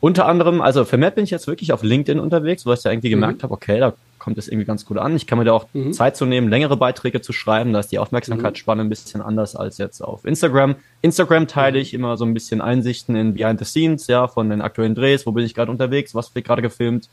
Unter 0.00 0.26
anderem, 0.26 0.60
also 0.60 0.84
vermehrt 0.84 1.16
bin 1.16 1.24
ich 1.24 1.30
jetzt 1.30 1.48
wirklich 1.48 1.72
auf 1.72 1.82
LinkedIn 1.82 2.20
unterwegs, 2.20 2.64
wo 2.64 2.72
ich 2.72 2.84
ja 2.84 2.92
irgendwie 2.92 3.10
gemerkt 3.10 3.38
mhm. 3.38 3.42
habe, 3.42 3.54
okay, 3.54 3.80
da 3.80 3.94
kommt 4.28 4.36
es 4.38 4.48
irgendwie 4.48 4.66
ganz 4.66 4.84
gut 4.84 4.98
an. 4.98 5.16
Ich 5.16 5.26
kann 5.26 5.38
mir 5.38 5.46
da 5.46 5.54
auch 5.54 5.66
mhm. 5.72 5.94
Zeit 5.94 6.14
zu 6.14 6.26
nehmen, 6.26 6.50
längere 6.50 6.76
Beiträge 6.76 7.22
zu 7.22 7.32
schreiben. 7.32 7.72
Da 7.72 7.80
ist 7.80 7.90
die 7.90 7.98
Aufmerksamkeitsspanne 7.98 8.82
ein 8.82 8.90
bisschen 8.90 9.22
anders 9.22 9.56
als 9.56 9.78
jetzt 9.78 10.02
auf 10.02 10.26
Instagram. 10.26 10.76
Instagram 11.00 11.48
teile 11.48 11.78
ich 11.78 11.94
immer 11.94 12.16
so 12.18 12.26
ein 12.26 12.34
bisschen 12.34 12.60
Einsichten 12.60 13.16
in 13.16 13.32
Behind 13.32 13.58
the 13.58 13.64
Scenes, 13.64 14.06
ja, 14.06 14.28
von 14.28 14.50
den 14.50 14.60
aktuellen 14.60 14.94
Drehs, 14.94 15.26
wo 15.26 15.32
bin 15.32 15.44
ich 15.44 15.54
gerade 15.54 15.70
unterwegs, 15.70 16.14
was 16.14 16.34
wird 16.34 16.44
gerade 16.44 16.60
gefilmt. 16.60 17.08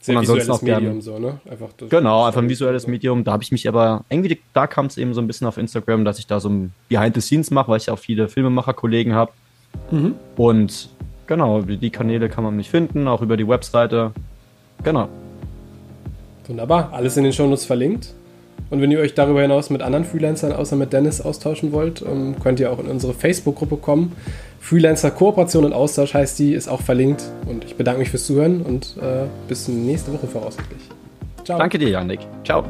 Sehr 0.00 0.14
und 0.14 0.20
ansonsten 0.20 0.50
auch 0.50 0.62
Medium, 0.62 1.00
so, 1.00 1.18
ne? 1.18 1.40
Einfach 1.48 1.70
genau, 1.88 2.24
einfach 2.24 2.42
ein 2.42 2.48
visuelles 2.48 2.86
Medium. 2.86 3.24
Da 3.24 3.32
habe 3.32 3.42
ich 3.42 3.52
mich 3.52 3.66
aber, 3.66 4.04
irgendwie, 4.10 4.38
da 4.52 4.66
kam 4.66 4.86
es 4.86 4.98
eben 4.98 5.14
so 5.14 5.20
ein 5.20 5.26
bisschen 5.26 5.46
auf 5.46 5.56
Instagram, 5.56 6.04
dass 6.04 6.18
ich 6.18 6.26
da 6.26 6.38
so 6.38 6.50
ein 6.50 6.74
Behind 6.88 7.14
the 7.14 7.20
Scenes 7.20 7.50
mache, 7.50 7.70
weil 7.70 7.78
ich 7.78 7.88
auch 7.88 7.98
viele 7.98 8.28
Filmemacher-Kollegen 8.28 9.14
habe. 9.14 9.32
Mhm. 9.90 10.16
Und 10.36 10.90
Genau, 11.26 11.62
die 11.62 11.90
Kanäle 11.90 12.28
kann 12.28 12.44
man 12.44 12.56
mich 12.56 12.68
finden, 12.68 13.08
auch 13.08 13.22
über 13.22 13.38
die 13.38 13.48
Webseite. 13.48 14.12
Genau. 14.82 15.08
Wunderbar, 16.48 16.90
alles 16.92 17.16
in 17.16 17.24
den 17.24 17.32
Shownotes 17.32 17.64
verlinkt. 17.64 18.14
Und 18.70 18.80
wenn 18.80 18.90
ihr 18.90 19.00
euch 19.00 19.14
darüber 19.14 19.42
hinaus 19.42 19.68
mit 19.68 19.82
anderen 19.82 20.04
Freelancern 20.04 20.52
außer 20.52 20.76
mit 20.76 20.92
Dennis 20.92 21.20
austauschen 21.20 21.72
wollt, 21.72 22.02
ähm, 22.02 22.36
könnt 22.42 22.58
ihr 22.58 22.72
auch 22.72 22.78
in 22.78 22.86
unsere 22.86 23.12
Facebook-Gruppe 23.12 23.76
kommen. 23.76 24.12
Freelancer 24.60 25.10
Kooperation 25.10 25.64
und 25.64 25.72
Austausch 25.72 26.14
heißt 26.14 26.38
die, 26.38 26.54
ist 26.54 26.68
auch 26.68 26.80
verlinkt. 26.80 27.24
Und 27.46 27.64
ich 27.64 27.76
bedanke 27.76 28.00
mich 28.00 28.10
fürs 28.10 28.26
Zuhören 28.26 28.62
und 28.62 28.96
äh, 28.98 29.26
bis 29.46 29.68
nächste 29.68 30.12
Woche 30.12 30.26
voraussichtlich. 30.26 30.80
Ciao. 31.44 31.58
Danke 31.58 31.78
dir, 31.78 31.88
Janik. 31.88 32.20
Ciao. 32.44 32.64